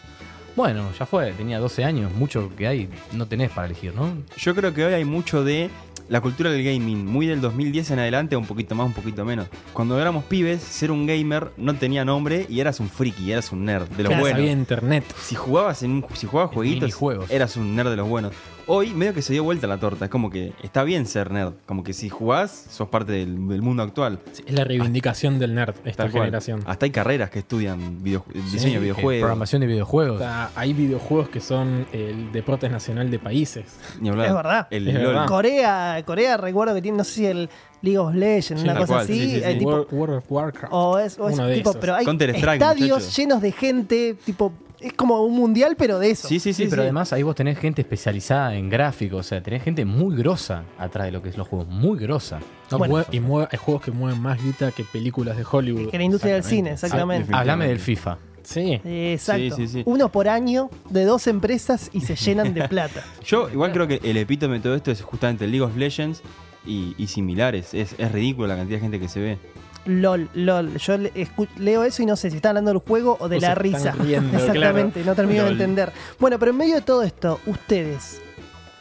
Bueno, 0.55 0.89
ya 0.97 1.05
fue, 1.05 1.33
tenía 1.33 1.59
12 1.59 1.83
años, 1.83 2.11
mucho 2.13 2.49
que 2.55 2.67
hay, 2.67 2.89
no 3.13 3.27
tenés 3.27 3.51
para 3.51 3.67
elegir, 3.67 3.93
¿no? 3.93 4.11
Yo 4.37 4.55
creo 4.55 4.73
que 4.73 4.85
hoy 4.85 4.93
hay 4.93 5.05
mucho 5.05 5.43
de 5.43 5.69
la 6.09 6.21
cultura 6.21 6.49
del 6.49 6.63
gaming, 6.63 7.05
muy 7.05 7.27
del 7.27 7.41
2010 7.41 7.91
en 7.91 7.99
adelante, 7.99 8.35
un 8.35 8.45
poquito 8.45 8.73
más, 8.73 8.87
un 8.87 8.93
poquito 8.93 9.25
menos. 9.25 9.47
Cuando 9.73 9.99
éramos 9.99 10.23
pibes, 10.23 10.61
ser 10.61 10.89
un 10.91 11.05
gamer 11.05 11.51
no 11.57 11.75
tenía 11.75 12.05
nombre 12.05 12.45
y 12.49 12.59
eras 12.59 12.79
un 12.79 12.89
friki, 12.89 13.31
eras 13.31 13.51
un 13.51 13.65
nerd 13.65 13.87
de 13.89 14.03
los 14.03 14.07
Claro, 14.07 14.21
buenos. 14.21 14.39
Había 14.39 14.51
internet. 14.51 15.03
Si 15.21 15.35
jugabas 15.35 15.83
en 15.83 15.91
un, 15.91 16.05
si 16.13 16.27
jugabas 16.27 16.53
jueguitos, 16.53 16.83
minijuegos. 16.83 17.29
eras 17.29 17.55
un 17.57 17.75
nerd 17.75 17.89
de 17.89 17.97
los 17.97 18.07
buenos. 18.07 18.33
Hoy 18.69 18.93
medio 18.93 19.13
que 19.13 19.21
se 19.21 19.31
dio 19.31 19.45
vuelta 19.45 19.65
la 19.65 19.77
torta, 19.77 20.05
es 20.05 20.11
como 20.11 20.29
que 20.29 20.51
está 20.61 20.83
bien 20.83 21.05
ser 21.05 21.31
nerd, 21.31 21.53
como 21.65 21.85
que 21.85 21.93
si 21.93 22.09
jugás 22.09 22.65
sos 22.69 22.89
parte 22.89 23.13
del, 23.13 23.47
del 23.47 23.61
mundo 23.61 23.81
actual. 23.81 24.19
Es 24.45 24.53
la 24.53 24.65
reivindicación 24.65 25.39
del 25.39 25.55
nerd, 25.55 25.75
esta 25.85 26.03
cual. 26.09 26.23
generación. 26.25 26.63
Hasta 26.65 26.85
hay 26.85 26.91
carreras 26.91 27.29
que 27.29 27.39
estudian 27.39 28.03
video- 28.03 28.25
diseño 28.33 28.65
de 28.65 28.71
que 28.73 28.79
videojuegos. 28.79 29.21
Programación 29.21 29.61
de 29.61 29.67
O 29.67 29.69
videojuegos. 29.69 30.19
sea, 30.19 30.49
hay 30.53 30.73
videojuegos 30.73 31.29
que 31.29 31.39
son 31.39 31.87
el 31.93 32.29
deporte 32.33 32.67
nacional 32.67 33.09
de 33.09 33.19
países. 33.19 33.67
Ni 34.01 34.09
hablar. 34.09 34.27
Es 34.27 34.33
verdad. 34.33 34.67
El 34.69 34.87
Es 34.89 34.93
LOL. 34.95 35.03
verdad. 35.05 35.27
Corea, 35.27 36.03
Corea 36.05 36.35
recuerdo 36.35 36.75
que 36.75 36.81
tiene, 36.81 36.97
no 36.97 37.03
sé 37.05 37.11
si 37.13 37.25
el 37.25 37.49
League 37.81 37.97
of 37.99 38.13
Legends, 38.15 38.61
Sí, 38.63 38.67
una 38.67 38.75
cosa 38.79 38.93
cual, 38.95 39.03
así. 39.05 39.13
sí, 39.13 39.29
sí, 39.35 39.41
eh, 39.45 39.55
tipo- 39.59 39.69
World, 39.71 39.87
World 39.93 40.15
of 40.17 40.25
Warcraft. 40.29 40.73
o 40.73 40.99
es, 40.99 41.17
o 41.17 41.29
es 41.29 41.55
tipo, 41.55 41.73
pero 41.79 41.95
hay 41.95 42.05
estadios 42.05 43.15
llenos 43.15 43.41
de 43.41 43.51
gente, 43.53 44.17
tipo, 44.25 44.51
es 44.79 44.93
como 44.93 45.21
un 45.23 45.35
mundial, 45.35 45.75
pero 45.77 45.99
de 45.99 46.11
eso. 46.11 46.27
Sí, 46.27 46.39
sí, 46.39 46.53
sí. 46.53 46.63
Sí, 46.63 46.69
pero 46.69 46.81
sí. 46.83 46.85
además 46.85 47.13
ahí 47.13 47.23
vos 47.23 47.35
tenés 47.35 47.57
gente 47.57 47.81
especializada 47.81 48.55
en 48.55 48.69
gráficos, 48.69 49.19
o 49.19 49.23
sea, 49.29 49.41
tenés 49.41 49.63
gente 49.63 49.85
muy 49.85 50.15
grosa 50.15 50.63
atrás 50.77 51.05
de 51.07 51.11
lo 51.11 51.21
que 51.21 51.29
es 51.29 51.37
los 51.37 51.47
juegos, 51.47 51.67
muy 51.67 51.97
grosa. 51.99 52.39
No, 52.71 52.77
Bueno. 52.77 53.05
y 53.11 53.19
mueve- 53.19 53.47
hay 53.51 53.57
juegos 53.57 53.83
que 53.83 53.91
mueven 53.91 54.21
más 54.21 54.41
guita 54.43 54.71
que 54.71 54.83
películas 54.83 55.37
de 55.37 55.43
Hollywood. 55.49 55.89
Que 55.89 55.97
la 55.97 56.03
industria 56.03 56.33
del 56.33 56.43
cine, 56.43 56.71
Exactamente. 56.71 57.21
exactamente. 57.23 57.35
Háblame 57.51 57.67
del 57.67 57.79
FIFA. 57.79 58.17
Sí. 58.43 58.79
Exacto. 58.85 59.55
Sí, 59.57 59.67
sí, 59.67 59.67
sí. 59.67 59.83
Uno 59.85 60.09
por 60.09 60.29
año 60.29 60.69
de 60.89 61.03
dos 61.03 61.27
empresas 61.27 61.89
y 61.91 62.01
se 62.01 62.15
llenan 62.15 62.53
de 62.53 62.65
plata. 62.69 63.03
Yo 63.25 63.49
igual 63.49 63.73
creo 63.73 63.87
que 63.87 63.99
el 64.03 64.15
epítome 64.17 64.55
de 64.55 64.59
todo 64.61 64.75
esto 64.75 64.89
es 64.91 65.01
justamente 65.01 65.43
el 65.45 65.51
League 65.51 65.65
of 65.65 65.75
Legends 65.75 66.21
y, 66.65 66.95
y 66.97 67.07
similares. 67.07 67.73
Es, 67.73 67.93
es 67.97 68.11
ridículo 68.11 68.47
la 68.47 68.55
cantidad 68.55 68.77
de 68.77 68.81
gente 68.81 68.99
que 69.01 69.09
se 69.09 69.19
ve. 69.19 69.37
LOL, 69.87 70.29
LOL. 70.33 70.77
Yo 70.77 70.97
le- 70.97 71.11
leo 71.57 71.83
eso 71.83 72.03
y 72.03 72.05
no 72.05 72.15
sé 72.15 72.29
si 72.29 72.35
está 72.37 72.49
hablando 72.49 72.71
del 72.71 72.79
juego 72.79 73.17
o 73.19 73.27
de 73.29 73.37
O 73.37 73.39
la 73.39 73.47
se 73.47 73.53
están 73.53 73.63
risa. 73.63 73.91
riendo, 74.03 74.37
Exactamente, 74.37 75.03
no 75.03 75.15
termino 75.15 75.45
de 75.45 75.51
entender. 75.51 75.91
Bueno, 76.19 76.37
pero 76.37 76.51
en 76.51 76.57
medio 76.57 76.75
de 76.75 76.81
todo 76.81 77.03
esto, 77.03 77.39
ustedes, 77.45 78.21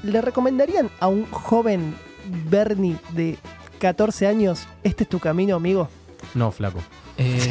¿le 0.03 0.21
recomendarían 0.21 0.91
a 1.01 1.09
un 1.09 1.25
joven 1.31 1.95
Bernie 2.51 2.97
de 3.13 3.39
14 3.79 4.27
años, 4.27 4.67
este 4.83 5.05
es 5.05 5.09
tu 5.09 5.19
camino, 5.21 5.55
amigo? 5.57 5.89
No, 6.35 6.51
flaco. 6.51 6.81
Eh, 7.19 7.51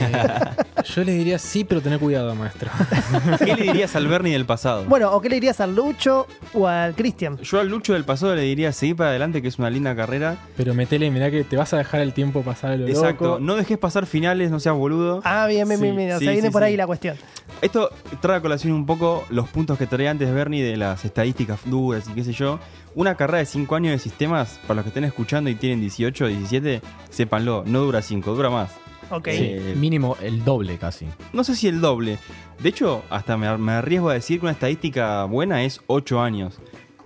yo 0.85 1.03
le 1.03 1.13
diría 1.13 1.39
sí, 1.39 1.63
pero 1.63 1.81
tener 1.81 1.99
cuidado, 1.99 2.35
maestro. 2.35 2.69
¿Qué 3.43 3.55
le 3.55 3.63
dirías 3.63 3.95
al 3.95 4.07
Bernie 4.07 4.33
del 4.33 4.45
pasado? 4.45 4.85
Bueno, 4.85 5.11
¿o 5.11 5.21
qué 5.21 5.29
le 5.29 5.35
dirías 5.35 5.59
al 5.59 5.75
Lucho 5.75 6.27
o 6.53 6.67
al 6.67 6.93
Cristian? 6.95 7.37
Yo 7.39 7.59
al 7.59 7.67
Lucho 7.67 7.93
del 7.93 8.03
pasado 8.03 8.35
le 8.35 8.43
diría 8.43 8.71
seguir 8.71 8.95
para 8.95 9.09
adelante, 9.09 9.41
que 9.41 9.47
es 9.47 9.57
una 9.57 9.69
linda 9.69 9.95
carrera. 9.95 10.37
Pero 10.55 10.73
metele, 10.73 11.09
mirá 11.09 11.31
que 11.31 11.43
te 11.43 11.57
vas 11.57 11.73
a 11.73 11.77
dejar 11.77 12.01
el 12.01 12.13
tiempo 12.13 12.41
pasar 12.43 12.71
a 12.73 12.77
lo 12.77 12.87
Exacto. 12.87 13.25
loco. 13.25 13.39
No 13.39 13.55
dejes 13.55 13.77
pasar 13.77 14.05
finales, 14.05 14.51
no 14.51 14.59
seas 14.59 14.75
boludo. 14.75 15.21
Ah, 15.23 15.47
bien, 15.47 15.67
bien, 15.67 15.79
Sí, 15.79 15.83
bien, 15.83 15.97
bien. 15.97 16.11
O 16.11 16.19
sí, 16.19 16.25
sea, 16.25 16.33
viene 16.33 16.47
sí, 16.49 16.51
por 16.53 16.61
sí. 16.61 16.67
ahí 16.67 16.77
la 16.77 16.85
cuestión. 16.87 17.17
Esto 17.61 17.89
trae 18.21 18.37
a 18.37 18.41
colación 18.41 18.73
un 18.73 18.85
poco 18.85 19.25
los 19.29 19.47
puntos 19.49 19.77
que 19.77 19.87
traía 19.87 20.11
antes 20.11 20.31
Bernie 20.33 20.63
de 20.63 20.77
las 20.77 21.05
estadísticas 21.05 21.59
duras 21.65 22.05
y 22.09 22.13
qué 22.13 22.23
sé 22.23 22.33
yo. 22.33 22.59
Una 22.95 23.15
carrera 23.15 23.39
de 23.39 23.45
5 23.45 23.75
años 23.75 23.91
de 23.93 23.99
sistemas, 23.99 24.59
para 24.67 24.75
los 24.75 24.83
que 24.83 24.89
estén 24.89 25.03
escuchando 25.03 25.49
y 25.49 25.55
tienen 25.55 25.81
18 25.81 26.25
o 26.25 26.27
17, 26.27 26.81
sépanlo, 27.09 27.63
no 27.65 27.81
dura 27.81 28.01
5, 28.01 28.35
dura 28.35 28.49
más. 28.49 28.71
Ok. 29.11 29.27
Eh, 29.27 29.73
Mínimo 29.77 30.17
el 30.21 30.43
doble 30.43 30.77
casi. 30.77 31.07
no 31.33 31.43
sé 31.43 31.55
si 31.55 31.67
el 31.67 31.81
doble. 31.81 32.17
De 32.59 32.69
hecho, 32.69 33.03
hasta 33.09 33.37
me, 33.37 33.57
me 33.57 33.73
arriesgo 33.73 34.09
a 34.09 34.13
decir 34.13 34.39
que 34.39 34.45
una 34.45 34.53
estadística 34.53 35.23
buena 35.25 35.63
es 35.63 35.81
8 35.87 36.21
años. 36.21 36.59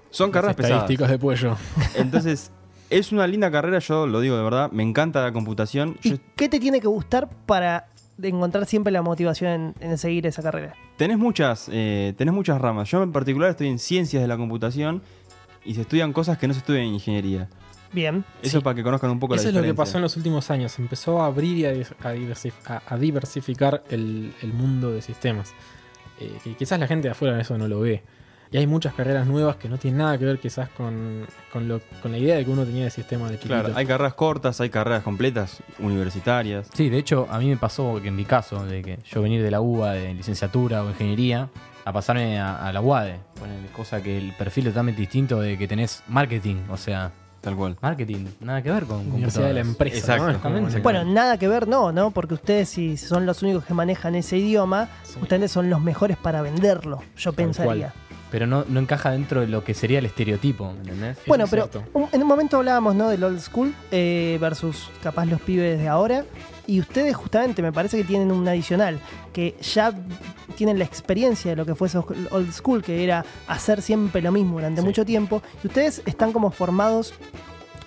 Son 0.10 0.32
carreras 0.32 0.56
pesadas. 0.56 0.78
Estadísticos 0.84 1.10
de 1.10 1.20
pollo. 1.20 1.58
Entonces, 1.96 2.52
es 2.90 3.12
una 3.12 3.28
linda 3.28 3.52
carrera, 3.52 3.80
yo 3.80 4.08
lo 4.08 4.22
digo 4.22 4.36
de 4.38 4.44
verdad. 4.44 4.72
Me 4.72 4.84
encanta 4.84 5.22
la 5.22 5.32
computación. 5.32 5.98
Yo- 6.02 6.16
¿Y 6.16 6.22
qué 6.36 6.50
te 6.50 6.60
tiene 6.60 6.80
que 6.82 6.88
gustar 6.88 7.30
para 7.46 7.88
encontrar 8.22 8.66
siempre 8.66 8.92
la 8.92 9.02
motivación 9.02 9.76
en, 9.80 9.90
en 9.92 9.98
seguir 9.98 10.26
esa 10.28 10.42
carrera? 10.42 10.74
tenés, 10.98 11.18
muchas, 11.18 11.70
eh, 11.72 12.14
tenés 12.18 12.34
muchas 12.34 12.60
ramas. 12.60 12.90
Yo 12.90 13.02
en 13.04 13.12
particular 13.14 13.50
estoy 13.52 13.68
en 13.70 13.80
ciencias 13.80 14.22
de 14.22 14.28
la 14.28 14.36
computación 14.36 15.02
y 15.64 15.76
se 15.76 15.82
estudian 15.82 16.12
cosas 16.12 16.38
que 16.38 16.48
no 16.48 16.54
se 16.54 16.60
estudian 16.60 16.84
en 16.86 16.94
ingeniería. 16.96 17.48
Bien. 17.92 18.24
Eso 18.42 18.58
Sí. 18.60 18.64
para 18.64 18.76
que 18.76 18.84
conozcan 18.84 19.10
un 19.10 19.20
poco 19.20 19.36
Eso 19.36 19.44
la 19.44 19.50
es 19.50 19.56
lo 19.56 19.62
que 19.62 19.68
diferencia. 19.68 19.84
pasó 19.86 19.98
en 19.98 20.02
los 20.04 20.18
últimos 20.18 20.52
años. 20.52 20.78
Empezó 20.80 21.22
a 21.22 21.26
abrir 21.28 21.58
y 21.58 21.66
a, 21.66 21.74
dis- 21.74 21.94
a 22.04 22.14
diversif- 22.14 22.54
a- 22.68 22.82
a 22.88 22.98
diversificar 22.98 23.84
el, 23.90 24.34
el 24.42 24.54
mundo 24.54 24.92
de 24.92 25.02
sistemas. 25.02 25.54
Eh, 26.20 26.38
que 26.44 26.56
quizás 26.56 26.80
la 26.80 26.88
gente 26.88 27.08
de 27.08 27.12
afuera 27.14 27.40
eso 27.40 27.58
no 27.58 27.68
lo 27.68 27.80
ve. 27.80 28.04
Y 28.52 28.58
hay 28.58 28.66
muchas 28.66 28.96
carreras 28.96 29.28
nuevas 29.28 29.58
que 29.58 29.70
no 29.70 29.78
tienen 29.78 30.00
nada 30.00 30.18
que 30.18 30.26
ver 30.26 30.40
quizás 30.40 30.70
con, 30.70 31.26
con, 31.54 31.68
lo- 31.68 31.82
con 32.02 32.12
la 32.12 32.18
idea 32.18 32.36
de 32.36 32.46
que 32.46 32.50
uno 32.52 32.66
tenía 32.66 32.84
de 32.86 32.90
sistema 32.90 33.26
de 33.30 33.36
chiquito. 33.38 33.54
Claro, 33.54 33.74
hay 33.76 33.86
carreras 33.86 34.16
cortas, 34.16 34.60
hay 34.60 34.70
carreras 34.72 35.04
completas, 35.04 35.62
universitarias. 35.80 36.68
Sí, 36.74 36.90
de 36.90 36.98
hecho, 36.98 37.28
a 37.30 37.38
mí 37.40 37.48
me 37.48 37.58
pasó 37.58 38.00
que 38.02 38.08
en 38.08 38.16
mi 38.16 38.26
caso, 38.26 38.66
de 38.66 38.82
que 38.82 39.00
yo 39.06 39.22
venir 39.22 39.42
de 39.44 39.52
la 39.52 39.62
UBA 39.62 39.94
de 39.94 40.14
licenciatura 40.16 40.84
o 40.84 40.90
ingeniería, 40.90 41.50
a 41.86 41.94
pasarme 41.94 42.40
a, 42.40 42.68
a 42.68 42.74
la 42.74 42.82
UADE. 42.82 43.20
Ponele, 43.40 43.68
cosa 43.70 44.02
que 44.02 44.18
el 44.18 44.34
perfil 44.34 44.68
es 44.68 44.74
totalmente 44.74 45.02
distinto 45.02 45.40
de 45.42 45.58
que 45.58 45.68
tenés 45.68 46.04
marketing, 46.08 46.58
o 46.70 46.78
sea, 46.78 47.12
Tal 47.42 47.56
cual. 47.56 47.78
marketing, 47.82 48.26
nada 48.42 48.62
que 48.62 48.72
ver 48.72 48.84
con 48.84 48.98
Universidad 49.12 49.48
de 49.48 49.54
la 49.54 49.60
empresa. 49.62 50.16
Exacto. 50.18 50.50
Bueno, 50.84 51.06
nada 51.06 51.38
que 51.38 51.48
ver, 51.48 51.68
no, 51.68 51.92
¿no? 51.92 52.12
Porque 52.12 52.34
ustedes, 52.34 52.70
si 52.70 52.98
son 52.98 53.26
los 53.26 53.42
únicos 53.44 53.64
que 53.66 53.74
manejan 53.74 54.16
ese 54.16 54.38
idioma, 54.38 54.90
Sí. 55.04 55.20
ustedes 55.22 55.52
son 55.52 55.70
los 55.70 55.82
mejores 55.82 56.18
para 56.18 56.42
venderlo, 56.42 57.02
yo 57.18 57.32
pensaría. 57.34 57.94
Pero 58.32 58.46
no, 58.46 58.64
no 58.68 58.80
encaja 58.80 59.12
dentro 59.12 59.42
de 59.42 59.48
lo 59.48 59.64
que 59.64 59.74
sería 59.74 60.00
el 60.00 60.06
estereotipo, 60.06 60.72
¿me 60.74 60.80
¿entendés? 60.82 61.18
Bueno, 61.28 61.46
es 61.46 61.50
pero 61.50 61.70
un- 61.94 62.08
en 62.12 62.22
un 62.22 62.28
momento 62.28 62.58
hablábamos, 62.58 62.94
¿no? 62.96 63.10
Del 63.10 63.24
old 63.24 63.40
school 63.40 63.74
eh, 63.92 64.38
versus 64.40 64.90
capaz 65.02 65.26
los 65.26 65.42
pibes 65.42 65.80
de 65.80 65.88
ahora. 65.88 66.26
Y 66.68 66.80
ustedes 66.80 67.16
justamente 67.16 67.64
me 67.64 67.72
parece 67.72 67.98
que 67.98 68.04
tienen 68.04 68.32
un 68.32 68.48
adicional, 68.48 69.00
que 69.34 69.56
ya 69.60 69.92
tienen 70.56 70.78
la 70.78 70.86
experiencia 70.86 71.50
de 71.52 71.58
lo 71.58 71.66
que 71.66 71.74
fue 71.74 71.88
eso 71.88 72.06
old 72.30 72.52
school, 72.54 72.84
que 72.84 73.04
era 73.04 73.26
hacer 73.48 73.82
siempre 73.82 74.22
lo 74.22 74.32
mismo 74.32 74.54
durante 74.58 74.82
Sí. 74.82 74.86
mucho 74.88 75.04
tiempo. 75.04 75.42
Y 75.64 75.68
ustedes 75.68 76.04
están 76.06 76.32
como 76.32 76.52
formados 76.52 77.16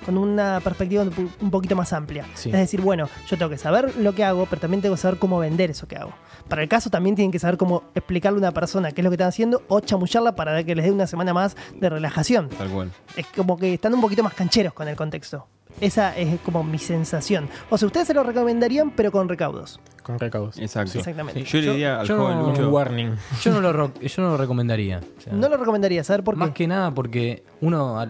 con 0.05 0.19
una 0.19 0.59
perspectiva 0.65 1.05
un 1.05 1.11
po- 1.11 1.29
un 1.41 1.51
poquito 1.53 1.77
más 1.77 1.93
amplia. 1.93 2.27
Sí. 2.35 2.49
Es 2.49 2.57
decir, 2.57 2.81
bueno, 2.81 3.09
yo 3.29 3.39
tengo 3.39 3.49
que 3.51 3.59
saber 3.59 3.97
lo 3.99 4.13
que 4.17 4.25
hago, 4.25 4.47
pero 4.47 4.61
también 4.61 4.83
tengo 4.83 4.97
que 4.97 5.01
saber 5.01 5.21
cómo 5.21 5.39
vender 5.39 5.71
eso 5.71 5.87
que 5.87 5.95
hago. 5.97 6.13
Para 6.53 6.63
el 6.65 6.69
caso 6.69 6.91
también 6.91 7.17
tienen 7.17 7.33
que 7.33 7.39
saber 7.39 7.57
cómo 7.57 7.85
explicarle 7.95 8.37
a 8.37 8.41
una 8.41 8.53
persona 8.53 8.93
qué 8.93 9.01
es 9.01 9.05
lo 9.05 9.09
que 9.11 9.15
están 9.15 9.29
haciendo 9.29 9.63
o 9.69 9.81
chamullarla 9.81 10.37
para 10.37 10.63
que 10.65 10.75
les 10.75 10.85
dé 10.85 10.93
una 10.93 11.07
semana 11.07 11.33
más 11.33 11.57
de 11.81 11.89
relajación. 11.89 12.51
Tal 12.51 12.69
cual. 12.69 12.91
Es 13.17 13.25
como 13.29 13.57
que 13.57 13.73
están 13.73 13.95
un 13.95 14.03
poquito 14.03 14.23
más 14.23 14.35
cancheros 14.35 14.75
con 14.75 14.87
el 14.87 14.95
contexto. 14.95 15.47
Esa 15.81 16.15
es 16.15 16.39
como 16.41 16.63
mi 16.63 16.77
sensación. 16.79 17.49
O 17.71 17.79
sea, 17.79 17.87
ustedes 17.87 18.07
se 18.07 18.13
lo 18.13 18.23
recomendarían, 18.23 18.91
pero 18.91 19.11
con 19.11 19.31
recaudos. 19.31 19.81
Con 20.03 20.19
recaudos. 20.19 20.59
Exacto. 20.59 20.99
Exactamente. 20.99 21.43
Yo 21.43 21.59
le 21.59 21.71
diría 21.71 22.01
al 22.01 22.07
yo 22.07 22.19
joven 22.19 22.37
no- 22.37 22.43
Con 22.43 22.51
Lucho. 22.53 22.67
un 22.69 22.75
warning. 22.75 23.11
Yo 23.43 23.51
no 23.53 23.61
lo, 23.63 23.73
ro- 23.73 23.93
yo 24.03 24.23
no 24.23 24.29
lo 24.33 24.37
recomendaría. 24.37 25.01
o 25.17 25.21
sea, 25.23 25.33
No 25.33 25.49
lo 25.49 25.57
recomendaría, 25.57 26.05
¿saber 26.05 26.23
por 26.23 26.37
Más 26.37 26.49
qué? 26.49 26.55
que 26.55 26.67
nada 26.67 26.91
porque 26.91 27.45
uno 27.63 27.99
a- 27.99 28.09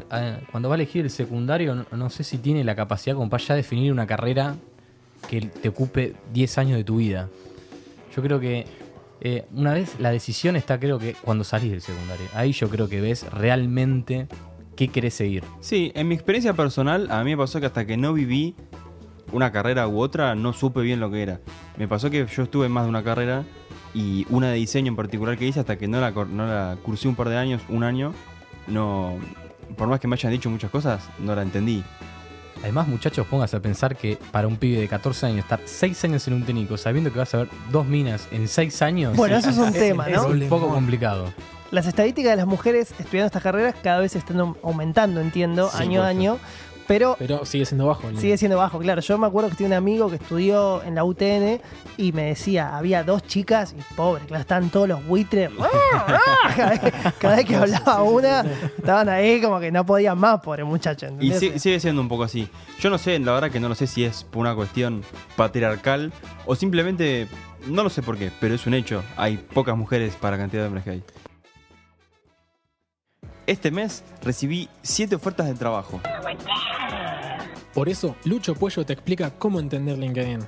cuando 0.51 0.69
va 0.69 0.75
a 0.75 0.79
elegir 0.79 1.05
el 1.05 1.11
secundario 1.13 1.77
no, 1.77 1.87
no 1.93 2.11
sé 2.11 2.25
si 2.25 2.39
tiene 2.39 2.65
la 2.65 2.75
capacidad 2.75 3.15
como 3.15 3.31
para 3.31 3.45
ya 3.45 3.55
definir 3.55 3.93
una 3.93 4.09
carrera 4.09 4.57
que 5.29 5.43
te 5.43 5.69
ocupe 5.69 6.17
10 6.33 6.59
años 6.59 6.77
de 6.77 6.83
tu 6.83 6.97
vida. 6.97 7.29
Yo 8.15 8.23
creo 8.23 8.41
que 8.41 8.67
eh, 9.21 9.47
una 9.53 9.73
vez 9.73 10.01
la 10.01 10.11
decisión 10.11 10.57
está 10.57 10.81
creo 10.81 10.99
que 10.99 11.15
cuando 11.15 11.45
salís 11.45 11.71
del 11.71 11.81
secundario. 11.81 12.27
Ahí 12.35 12.53
yo 12.53 12.69
creo 12.69 12.89
que 12.89 13.01
ves 13.01 13.31
realmente 13.33 14.27
qué 14.77 14.89
querés 14.89 15.15
seguir. 15.15 15.45
Sí, 15.61 15.93
en 15.95 16.09
mi 16.09 16.15
experiencia 16.15 16.55
personal, 16.55 17.11
a 17.11 17.23
mí 17.25 17.31
me 17.31 17.37
pasó 17.37 17.61
que 17.61 17.67
hasta 17.67 17.87
que 17.87 17.97
no 17.97 18.13
viví 18.13 18.57
una 19.33 19.53
carrera 19.53 19.89
u 19.89 20.01
otra, 20.01 20.35
no 20.35 20.53
supe 20.53 20.81
bien 20.81 21.01
lo 21.01 21.11
que 21.11 21.23
era. 21.23 21.41
Me 21.79 21.89
pasó 21.89 22.11
que 22.11 22.27
yo 22.27 22.43
estuve 22.43 22.67
en 22.67 22.73
más 22.73 22.85
de 22.85 22.91
una 22.91 23.03
carrera 23.03 23.45
y 23.95 24.27
una 24.29 24.51
de 24.51 24.57
diseño 24.57 24.89
en 24.89 24.97
particular 24.97 25.39
que 25.39 25.47
hice 25.47 25.61
hasta 25.61 25.79
que 25.79 25.89
no 25.89 26.01
la, 26.01 26.11
no 26.11 26.47
la 26.47 26.77
cursé 26.83 27.09
un 27.09 27.15
par 27.15 27.29
de 27.29 27.37
años, 27.37 27.63
un 27.69 27.85
año, 27.85 28.13
no... 28.67 29.19
Por 29.77 29.89
más 29.89 30.01
que 30.01 30.09
me 30.09 30.17
hayan 30.17 30.33
dicho 30.33 30.51
muchas 30.51 30.71
cosas, 30.71 31.09
no 31.19 31.35
la 31.35 31.43
entendí. 31.43 31.83
Además, 32.63 32.87
muchachos, 32.87 33.27
póngase 33.27 33.57
a 33.57 33.61
pensar 33.61 33.97
que 33.97 34.17
para 34.31 34.47
un 34.47 34.57
pibe 34.57 34.81
de 34.81 34.89
14 34.89 35.27
años 35.27 35.39
estar 35.41 35.61
6 35.65 36.05
años 36.05 36.27
en 36.29 36.35
un 36.35 36.45
técnico 36.45 36.77
sabiendo 36.77 37.13
que 37.13 37.19
vas 37.19 37.35
a 37.35 37.39
ver 37.39 37.49
dos 37.73 37.87
minas 37.87 38.29
en 38.31 38.47
6 38.47 38.83
años 38.83 39.17
Bueno, 39.17 39.37
eso 39.37 39.51
es 39.51 39.59
un 39.59 39.73
tema, 39.73 40.09
es 40.09 40.17
¿no? 40.17 40.29
un 40.29 40.49
poco 40.49 40.69
complicado. 40.69 41.33
Las 41.73 41.87
estadísticas 41.87 42.33
de 42.33 42.37
las 42.37 42.47
mujeres 42.47 42.91
estudiando 42.99 43.27
estas 43.27 43.43
carreras 43.43 43.75
cada 43.83 43.99
vez 44.01 44.15
están 44.15 44.37
au- 44.39 44.57
aumentando, 44.63 45.21
entiendo, 45.21 45.71
Sí, 45.71 45.83
año 45.83 46.03
a 46.03 46.07
año. 46.09 46.39
Pero 46.87 47.17
Pero 47.19 47.45
sigue 47.45 47.65
siendo 47.65 47.87
bajo. 47.87 48.09
el- 48.09 48.19
sigue 48.19 48.37
siendo 48.37 48.57
bajo, 48.59 48.79
claro. 48.79 49.01
Yo 49.01 49.17
me 49.19 49.27
acuerdo 49.27 49.51
que 49.51 49.57
tenía 49.57 49.69
un 49.79 49.83
amigo 49.85 50.09
que 50.11 50.17
estudió 50.17 50.83
en 50.83 50.95
la 50.95 51.05
UTN 51.05 51.61
y 51.97 52.13
me 52.13 52.25
decía, 52.25 52.77
había 52.77 53.05
dos 53.05 53.23
chicas 53.27 53.75
y 53.79 53.95
pobre, 53.95 54.25
claro, 54.27 54.41
estaban 54.43 54.71
todos 54.71 54.89
los 54.89 55.05
buitres. 55.07 55.51
cada, 56.57 56.71
vez, 56.71 56.81
cada 57.19 57.37
vez 57.37 57.47
que 57.47 57.57
hablaba 57.57 58.03
una, 58.03 58.45
estaban 58.77 59.09
ahí 59.09 59.41
como 59.41 59.61
que 59.61 59.71
no 59.71 59.85
podían 59.87 60.19
más, 60.19 60.41
pobre 60.41 60.65
muchacho. 60.65 61.07
Y 61.21 61.33
sigue 61.33 61.81
siendo 61.81 62.01
un 62.01 62.09
poco 62.09 62.25
así. 62.25 62.49
Yo 62.81 62.91
no 62.91 62.99
sé, 62.99 63.19
la 63.19 63.33
verdad 63.33 63.51
que 63.51 63.61
no 63.61 63.69
lo 63.69 63.75
sé 63.75 63.87
si 63.87 64.05
es 64.05 64.25
por 64.25 64.41
una 64.41 64.55
cuestión 64.55 65.03
patriarcal 65.37 66.13
o 66.47 66.55
simplemente, 66.55 67.29
no 67.67 67.83
lo 67.83 67.91
sé 67.91 68.03
por 68.03 68.17
qué, 68.19 68.31
pero 68.41 68.55
es 68.55 68.67
un 68.67 68.75
hecho. 68.75 69.03
Hay 69.17 69.37
pocas 69.37 69.77
mujeres 69.77 70.15
para 70.17 70.37
la 70.37 70.43
cantidad 70.43 70.63
de 70.63 70.67
hombres 70.69 70.85
que 70.85 70.91
hay. 70.91 71.03
Este 73.47 73.71
mes 73.71 74.05
recibí 74.23 74.69
7 74.83 75.17
ofertas 75.17 75.47
de 75.47 75.55
trabajo. 75.55 76.01
Por 77.75 77.89
eso, 77.89 78.17
Lucho 78.25 78.55
Puello 78.55 78.85
te 78.85 78.93
explica 78.93 79.31
cómo 79.31 79.59
entender 79.59 79.99
LinkedIn. 79.99 80.41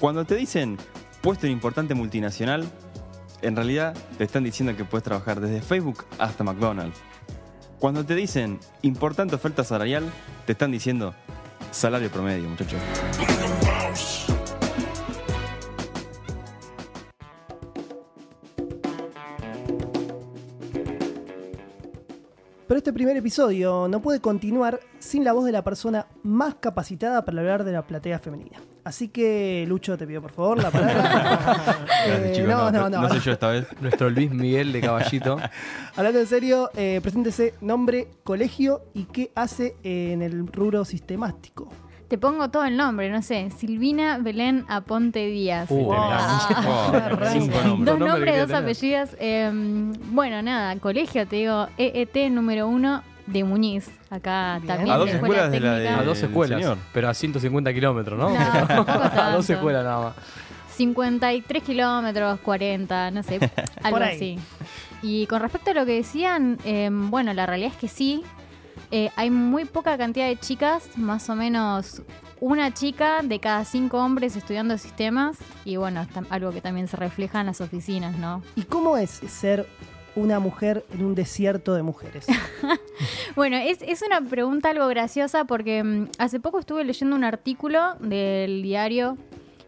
Cuando 0.00 0.24
te 0.24 0.36
dicen 0.36 0.76
puesto 1.20 1.46
en 1.46 1.52
importante 1.52 1.94
multinacional, 1.94 2.68
en 3.42 3.56
realidad 3.56 3.96
te 4.16 4.24
están 4.24 4.44
diciendo 4.44 4.76
que 4.76 4.84
puedes 4.84 5.04
trabajar 5.04 5.40
desde 5.40 5.62
Facebook 5.62 6.04
hasta 6.18 6.44
McDonald's. 6.44 6.98
Cuando 7.78 8.04
te 8.04 8.14
dicen 8.14 8.58
importante 8.82 9.36
oferta 9.36 9.64
salarial, 9.64 10.04
te 10.46 10.52
están 10.52 10.72
diciendo 10.72 11.14
salario 11.70 12.10
promedio, 12.10 12.48
muchachos. 12.48 12.80
Pero 22.68 22.76
este 22.76 22.92
primer 22.92 23.16
episodio 23.16 23.88
no 23.88 24.02
puede 24.02 24.20
continuar 24.20 24.78
sin 24.98 25.24
la 25.24 25.32
voz 25.32 25.46
de 25.46 25.52
la 25.52 25.64
persona 25.64 26.06
más 26.22 26.56
capacitada 26.56 27.24
para 27.24 27.40
hablar 27.40 27.64
de 27.64 27.72
la 27.72 27.86
platea 27.86 28.18
femenina. 28.18 28.58
Así 28.84 29.08
que, 29.08 29.64
Lucho, 29.66 29.96
te 29.96 30.06
pido 30.06 30.20
por 30.20 30.32
favor 30.32 30.62
la 30.62 30.70
palabra. 30.70 31.86
Eh, 32.06 32.44
no, 32.46 32.70
no, 32.70 32.88
no. 32.88 33.02
no 33.02 33.08
soy 33.08 33.20
yo 33.20 33.32
esta 33.32 33.48
vez. 33.48 33.66
Nuestro 33.80 34.08
Luis 34.08 34.30
Miguel 34.30 34.72
de 34.72 34.80
Caballito. 34.80 35.38
Hablando 35.96 36.20
en 36.20 36.26
serio, 36.26 36.70
eh, 36.76 37.00
preséntese 37.02 37.54
nombre, 37.60 38.08
colegio 38.22 38.82
y 38.94 39.04
qué 39.04 39.32
hace 39.34 39.76
en 39.82 40.22
el 40.22 40.46
rubro 40.46 40.84
sistemático. 40.84 41.68
Te 42.08 42.16
pongo 42.16 42.48
todo 42.48 42.64
el 42.64 42.76
nombre, 42.76 43.10
no 43.10 43.20
sé. 43.20 43.50
Silvina 43.58 44.16
Belén 44.18 44.64
Aponte 44.68 45.26
Díaz. 45.26 45.70
Uh, 45.70 45.92
Oh, 45.92 46.90
cinco 47.32 47.60
nombres. 47.62 47.84
Dos 47.84 47.98
nombres 47.98 48.48
dos 48.48 48.56
apellidos. 48.58 49.10
Eh, 49.20 49.50
bueno, 50.10 50.40
nada, 50.42 50.74
colegio, 50.80 51.26
te 51.26 51.36
digo, 51.36 51.68
EET 51.76 52.30
número 52.30 52.66
uno 52.66 53.02
de 53.26 53.44
Muñiz. 53.44 53.90
Acá 54.08 54.54
Bien. 54.62 54.66
también. 54.68 54.90
A 54.94 54.96
dos 54.98 55.10
escuela 55.10 55.34
escuelas 55.44 55.52
de 55.52 55.60
la 55.60 55.72
de- 55.74 55.82
técnica. 55.84 56.00
A 56.00 56.04
dos 56.04 56.18
El 56.20 56.24
escuelas, 56.28 56.60
señor. 56.62 56.78
pero 56.94 57.08
a 57.10 57.14
150 57.14 57.74
kilómetros, 57.74 58.18
¿no? 58.18 58.30
No, 58.30 58.86
a 58.88 59.32
dos 59.34 59.50
escuelas 59.50 59.84
nada 59.84 60.04
más. 60.06 60.14
53 60.76 61.62
kilómetros, 61.62 62.40
40, 62.40 63.10
no 63.10 63.22
sé, 63.22 63.38
algo 63.82 63.98
así. 63.98 64.38
Y 65.02 65.26
con 65.26 65.40
respecto 65.42 65.72
a 65.72 65.74
lo 65.74 65.84
que 65.84 65.92
decían, 65.92 66.56
eh, 66.64 66.88
bueno, 66.90 67.34
la 67.34 67.44
realidad 67.46 67.72
es 67.72 67.76
que 67.78 67.88
sí. 67.88 68.22
Eh, 68.90 69.10
hay 69.16 69.30
muy 69.30 69.64
poca 69.64 69.98
cantidad 69.98 70.26
de 70.26 70.36
chicas, 70.38 70.96
más 70.96 71.28
o 71.28 71.34
menos 71.34 72.02
una 72.40 72.72
chica 72.72 73.20
de 73.22 73.40
cada 73.40 73.64
cinco 73.64 73.98
hombres 73.98 74.36
estudiando 74.36 74.78
sistemas. 74.78 75.38
Y 75.64 75.76
bueno, 75.76 76.02
es 76.02 76.08
algo 76.30 76.52
que 76.52 76.60
también 76.60 76.88
se 76.88 76.96
refleja 76.96 77.40
en 77.40 77.46
las 77.46 77.60
oficinas, 77.60 78.16
¿no? 78.18 78.42
¿Y 78.56 78.62
cómo 78.62 78.96
es 78.96 79.10
ser 79.10 79.66
una 80.14 80.40
mujer 80.40 80.84
en 80.92 81.04
un 81.04 81.14
desierto 81.14 81.74
de 81.74 81.82
mujeres? 81.82 82.26
Bueno, 83.36 83.56
es, 83.56 83.78
es 83.82 84.02
una 84.02 84.20
pregunta 84.20 84.70
algo 84.70 84.88
graciosa 84.88 85.44
porque 85.44 85.84
mm, 85.84 86.08
hace 86.18 86.40
poco 86.40 86.58
estuve 86.58 86.82
leyendo 86.82 87.14
un 87.14 87.22
artículo 87.22 87.94
del 88.00 88.62
diario 88.62 89.16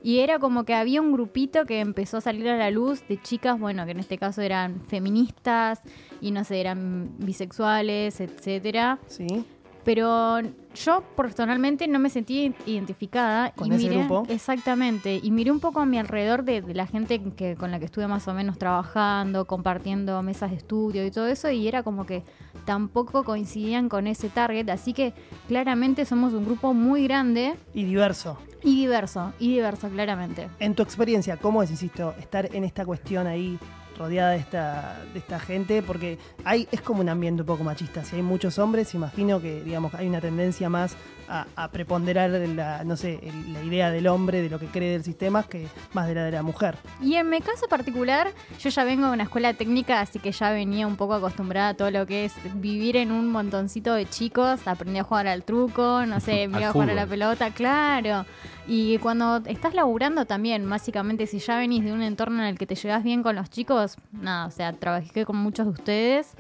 y 0.03 0.21
era 0.21 0.39
como 0.39 0.65
que 0.65 0.75
había 0.75 1.01
un 1.01 1.13
grupito 1.13 1.67
que 1.67 1.81
empezó 1.81 2.19
a 2.19 2.21
salir 2.21 2.49
a 2.49 2.57
la 2.57 2.71
luz 2.71 3.07
de 3.09 3.21
chicas, 3.21 3.59
bueno, 3.59 3.85
que 3.85 3.93
en 3.93 4.01
este 4.01 4.19
caso 4.19 4.43
eran 4.43 4.81
feministas 4.87 5.81
y 6.21 6.31
no 6.31 6.45
sé, 6.45 6.61
eran 6.61 7.11
bisexuales, 7.19 8.21
etcétera. 8.21 8.99
¿Sí? 9.07 9.45
Pero 9.85 10.41
yo 10.75 11.03
personalmente 11.17 11.89
no 11.89 11.99
me 11.99 12.11
sentí 12.11 12.55
identificada. 12.67 13.51
¿Con 13.53 13.73
y 13.73 13.77
ese 13.77 13.89
miré, 13.89 13.99
grupo? 14.05 14.25
Exactamente. 14.29 15.19
Y 15.23 15.31
miré 15.31 15.51
un 15.51 15.61
poco 15.61 15.81
a 15.81 15.87
mi 15.87 15.99
alrededor 15.99 16.45
de, 16.45 16.61
de 16.63 16.75
la 16.75 16.87
gente 16.87 17.21
que, 17.37 17.57
con 17.57 17.71
la 17.71 17.79
que 17.79 17.87
estuve 17.87 18.07
más 18.07 18.29
o 18.29 18.35
menos 18.35 18.59
trabajando, 18.59 19.47
compartiendo 19.47 20.23
mesas 20.23 20.51
de 20.51 20.57
estudio 20.59 21.05
y 21.07 21.11
todo 21.11 21.27
eso. 21.29 21.51
Y 21.51 21.67
era 21.67 21.83
como 21.83 22.05
que 22.07 22.23
tampoco 22.67 23.25
coincidían 23.25 23.89
con 23.89 24.07
ese 24.07 24.29
target. 24.29 24.69
Así 24.69 24.93
que 24.93 25.15
claramente 25.49 26.05
somos 26.05 26.35
un 26.35 26.45
grupo 26.45 26.75
muy 26.75 27.05
grande 27.05 27.55
Y 27.75 27.85
diverso. 27.85 28.37
y 28.63 28.77
diverso. 28.81 29.33
Y 29.39 29.55
diverso, 29.55 29.89
claramente. 29.89 30.49
En 30.59 30.75
tu 30.75 30.83
experiencia, 30.83 31.37
¿cómo 31.39 31.63
es, 31.63 31.71
insisto, 31.71 32.15
estar 32.21 32.55
en 32.55 32.65
esta 32.65 32.85
cuestión 32.85 33.27
ahí 33.27 33.59
rodeada 34.01 34.31
de 34.31 34.39
esta, 34.39 34.99
de 35.13 35.19
esta 35.19 35.39
gente? 35.39 35.83
Porque 35.83 36.19
hay, 36.45 36.67
es 36.73 36.81
como 36.81 37.03
un 37.03 37.09
ambiente 37.09 37.43
un 37.43 37.47
poco 37.47 37.63
machista. 37.63 38.03
Si 38.03 38.17
hay 38.17 38.23
muchos 38.23 38.59
hombres, 38.59 38.95
imagino 38.95 39.41
que 39.41 39.63
digamos 39.63 39.95
hay 39.95 40.09
una 40.09 40.21
tendencia 40.21 40.69
más 40.71 40.97
a, 41.31 41.47
a 41.57 41.69
preponderar 41.71 42.29
la, 42.31 42.85
no 42.85 42.97
sé, 42.97 43.21
el- 43.23 43.53
la 43.53 43.63
idea 43.63 43.91
del 43.91 44.07
hombre, 44.09 44.43
de 44.43 44.51
lo 44.51 44.59
que 44.59 44.67
cree 44.67 44.91
del 44.93 45.05
sistema, 45.05 45.45
que 45.45 45.69
más 45.93 46.09
de 46.09 46.15
la 46.15 46.25
de 46.25 46.33
la 46.33 46.43
mujer. 46.43 46.77
Y 47.01 47.15
en 47.15 47.31
mi 47.31 47.41
caso 47.41 47.67
particular, 47.69 48.29
yo 48.59 48.69
ya 48.69 48.85
vengo 48.85 49.07
de 49.07 49.13
una 49.13 49.23
escuela 49.23 49.55
técnica, 49.55 50.01
así 50.01 50.19
que 50.19 50.33
ya 50.33 50.51
venía 50.51 50.87
un 50.87 50.97
poco 50.97 51.15
acostumbrada 51.15 51.69
a 51.71 51.75
todo 51.75 51.91
lo 51.91 52.05
que 52.07 52.25
es 52.27 52.35
vivir 52.57 52.97
en 52.97 53.13
un 53.13 53.29
montoncito 53.29 53.95
de 53.95 54.07
chicos. 54.07 54.67
Aprendí 54.67 54.99
a 54.99 55.05
jugar 55.05 55.27
al 55.29 55.45
truco, 55.45 56.05
no 56.07 56.21
sé, 56.21 56.49
me 56.49 56.59
iba 56.59 56.69
a 56.69 56.73
jugar 56.73 56.91
a 56.91 56.95
la 56.95 57.07
pelota, 57.07 57.51
claro. 57.51 58.27
Y 58.67 58.99
cuando 58.99 59.37
estás 59.47 59.75
laburando 59.75 60.27
también, 60.27 60.69
básicamente, 60.69 61.27
si 61.27 61.39
ya 61.39 61.57
venís 61.57 61.85
de 61.85 61.93
un 61.93 62.03
entorno 62.03 62.41
en 62.43 62.49
el 62.49 62.59
que 62.59 62.67
te 62.67 62.75
llevas 62.75 63.03
bien 63.03 63.23
con 63.23 63.35
los 63.37 63.51
chicos, 63.51 63.97
nada, 64.13 64.47
o 64.47 64.51
sea, 64.51 64.73
trabajé 64.73 65.25
con 65.25 65.37
muchos 65.37 65.67
de 65.67 65.73
ustedes 65.73 66.35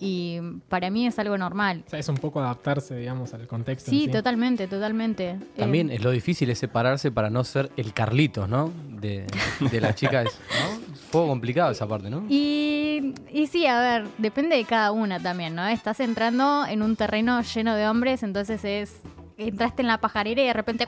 y 0.00 0.38
para 0.68 0.90
mí 0.90 1.06
es 1.06 1.18
algo 1.18 1.36
normal. 1.38 1.84
O 1.86 1.90
sea, 1.90 1.98
es 1.98 2.08
un 2.08 2.16
poco 2.16 2.40
adaptarse, 2.40 2.96
digamos, 2.96 3.32
al 3.34 3.46
contexto. 3.46 3.90
en 3.90 3.96
Sí, 3.96 4.08
totalmente, 4.08 4.66
totalmente. 4.66 5.36
También 5.56 5.90
Eh, 5.90 5.96
es 5.96 6.02
lo 6.02 6.10
difícil 6.10 6.50
es 6.50 6.58
separarse 6.58 7.10
para 7.10 7.30
no 7.30 7.44
ser 7.44 7.70
el 7.76 7.92
Carlitos, 7.92 8.48
¿no? 8.48 8.72
De, 8.88 9.26
de 9.70 9.80
la 9.80 9.94
chica. 9.94 10.22
Es, 10.22 10.38
¿no? 10.50 10.94
Es 10.94 11.00
un 11.04 11.10
poco 11.10 11.28
complicado 11.28 11.70
esa 11.70 11.86
parte, 11.86 12.10
¿no? 12.10 12.24
Y, 12.28 13.14
y 13.32 13.46
sí, 13.46 13.66
a 13.66 13.78
ver, 13.80 14.06
depende 14.18 14.56
de 14.56 14.64
cada 14.64 14.92
una 14.92 15.20
también, 15.20 15.54
¿no? 15.54 15.66
Estás 15.66 16.00
entrando 16.00 16.66
en 16.66 16.82
un 16.82 16.96
terreno 16.96 17.40
lleno 17.42 17.74
de 17.74 17.86
hombres, 17.88 18.22
entonces 18.22 18.64
es. 18.64 19.00
Entraste 19.36 19.82
en 19.82 19.88
la 19.88 19.98
pajarera 19.98 20.42
y 20.42 20.46
de 20.46 20.52
repente. 20.52 20.86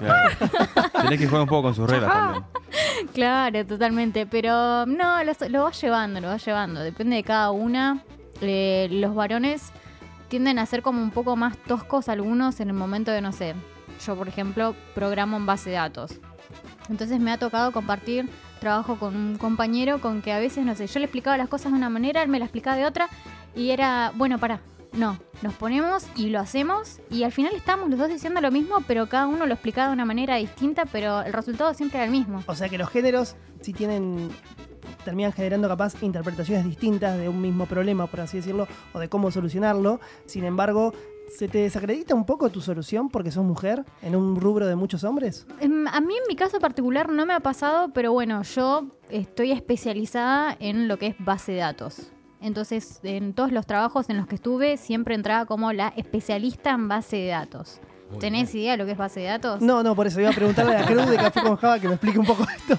Claro. 0.00 0.30
Tenés 1.02 1.20
que 1.20 1.26
jugar 1.26 1.42
un 1.42 1.48
poco 1.48 1.62
con 1.62 1.74
sus 1.74 1.88
reglas 1.88 2.12
también. 2.12 2.44
Claro, 3.12 3.66
totalmente. 3.66 4.26
Pero 4.26 4.86
no, 4.86 5.24
lo, 5.24 5.32
lo 5.48 5.64
vas 5.64 5.80
llevando, 5.80 6.20
lo 6.20 6.28
vas 6.28 6.44
llevando. 6.44 6.80
Depende 6.80 7.16
de 7.16 7.22
cada 7.22 7.50
una. 7.50 8.02
Eh, 8.40 8.88
los 8.90 9.14
varones 9.14 9.72
tienden 10.28 10.58
a 10.58 10.66
ser 10.66 10.82
como 10.82 11.02
un 11.02 11.10
poco 11.10 11.36
más 11.36 11.56
toscos 11.58 12.08
algunos 12.08 12.60
en 12.60 12.68
el 12.68 12.74
momento 12.74 13.10
de, 13.10 13.20
no 13.20 13.32
sé. 13.32 13.54
Yo, 14.06 14.16
por 14.16 14.28
ejemplo, 14.28 14.74
programo 14.94 15.36
en 15.36 15.46
base 15.46 15.70
de 15.70 15.76
datos. 15.76 16.18
Entonces 16.88 17.20
me 17.20 17.32
ha 17.32 17.38
tocado 17.38 17.72
compartir 17.72 18.28
trabajo 18.60 18.96
con 18.96 19.16
un 19.16 19.38
compañero 19.38 20.00
con 20.00 20.22
que 20.22 20.32
a 20.32 20.38
veces, 20.38 20.64
no 20.64 20.74
sé, 20.74 20.86
yo 20.86 20.98
le 20.98 21.06
explicaba 21.06 21.36
las 21.36 21.48
cosas 21.48 21.72
de 21.72 21.78
una 21.78 21.90
manera, 21.90 22.22
él 22.22 22.28
me 22.28 22.38
las 22.38 22.46
explicaba 22.46 22.76
de 22.76 22.84
otra 22.84 23.08
y 23.54 23.70
era, 23.70 24.12
bueno, 24.14 24.38
para, 24.38 24.60
no, 24.92 25.18
nos 25.42 25.54
ponemos 25.54 26.06
y 26.16 26.30
lo 26.30 26.40
hacemos 26.40 27.00
y 27.10 27.22
al 27.22 27.32
final 27.32 27.54
estábamos 27.54 27.90
los 27.90 27.98
dos 27.98 28.08
diciendo 28.08 28.40
lo 28.40 28.50
mismo, 28.50 28.78
pero 28.86 29.08
cada 29.08 29.26
uno 29.26 29.46
lo 29.46 29.54
explicaba 29.54 29.88
de 29.88 29.94
una 29.94 30.04
manera 30.04 30.36
distinta, 30.36 30.84
pero 30.86 31.22
el 31.22 31.32
resultado 31.32 31.72
siempre 31.74 31.98
era 31.98 32.06
el 32.06 32.10
mismo. 32.10 32.42
O 32.46 32.54
sea 32.54 32.68
que 32.68 32.78
los 32.78 32.90
géneros 32.90 33.36
sí 33.60 33.72
tienen 33.72 34.30
terminan 35.04 35.32
generando 35.32 35.68
capaz 35.68 36.02
interpretaciones 36.02 36.64
distintas 36.64 37.18
de 37.18 37.28
un 37.28 37.40
mismo 37.40 37.66
problema, 37.66 38.06
por 38.06 38.20
así 38.20 38.38
decirlo, 38.38 38.66
o 38.92 38.98
de 38.98 39.08
cómo 39.08 39.30
solucionarlo. 39.30 40.00
Sin 40.26 40.44
embargo, 40.44 40.92
¿se 41.28 41.48
te 41.48 41.58
desacredita 41.58 42.14
un 42.14 42.26
poco 42.26 42.50
tu 42.50 42.60
solución 42.60 43.08
porque 43.08 43.30
sos 43.30 43.44
mujer 43.44 43.84
en 44.02 44.16
un 44.16 44.40
rubro 44.40 44.66
de 44.66 44.76
muchos 44.76 45.04
hombres? 45.04 45.46
Em, 45.60 45.86
A 45.88 46.00
mí 46.00 46.14
en 46.16 46.22
mi 46.28 46.36
caso 46.36 46.58
particular 46.58 47.10
no 47.10 47.24
me 47.26 47.34
ha 47.34 47.40
pasado, 47.40 47.92
pero 47.92 48.12
bueno, 48.12 48.42
yo 48.42 48.86
estoy 49.08 49.52
especializada 49.52 50.56
en 50.60 50.88
lo 50.88 50.98
que 50.98 51.08
es 51.08 51.16
base 51.18 51.52
de 51.52 51.58
datos. 51.58 52.12
Entonces, 52.40 53.00
en 53.02 53.34
todos 53.34 53.52
los 53.52 53.66
trabajos 53.66 54.08
en 54.08 54.16
los 54.16 54.26
que 54.26 54.36
estuve, 54.36 54.76
siempre 54.76 55.14
entraba 55.14 55.44
como 55.46 55.72
la 55.72 55.92
especialista 55.96 56.70
en 56.70 56.88
base 56.88 57.16
de 57.16 57.28
datos. 57.28 57.80
Muy 58.10 58.18
¿Tenés 58.18 58.54
idea 58.54 58.72
de 58.72 58.78
lo 58.78 58.86
que 58.86 58.92
es 58.92 58.98
base 58.98 59.20
de 59.20 59.26
datos? 59.26 59.60
No, 59.60 59.82
no, 59.82 59.94
por 59.94 60.06
eso 60.06 60.20
iba 60.20 60.30
a 60.30 60.32
preguntarle 60.32 60.74
a 60.74 60.80
la 60.80 60.86
Cruz 60.86 61.06
de 61.08 61.16
Café 61.16 61.42
con 61.42 61.56
Java 61.56 61.78
que 61.78 61.86
me 61.86 61.94
explique 61.94 62.18
un 62.18 62.26
poco 62.26 62.44
esto. 62.56 62.76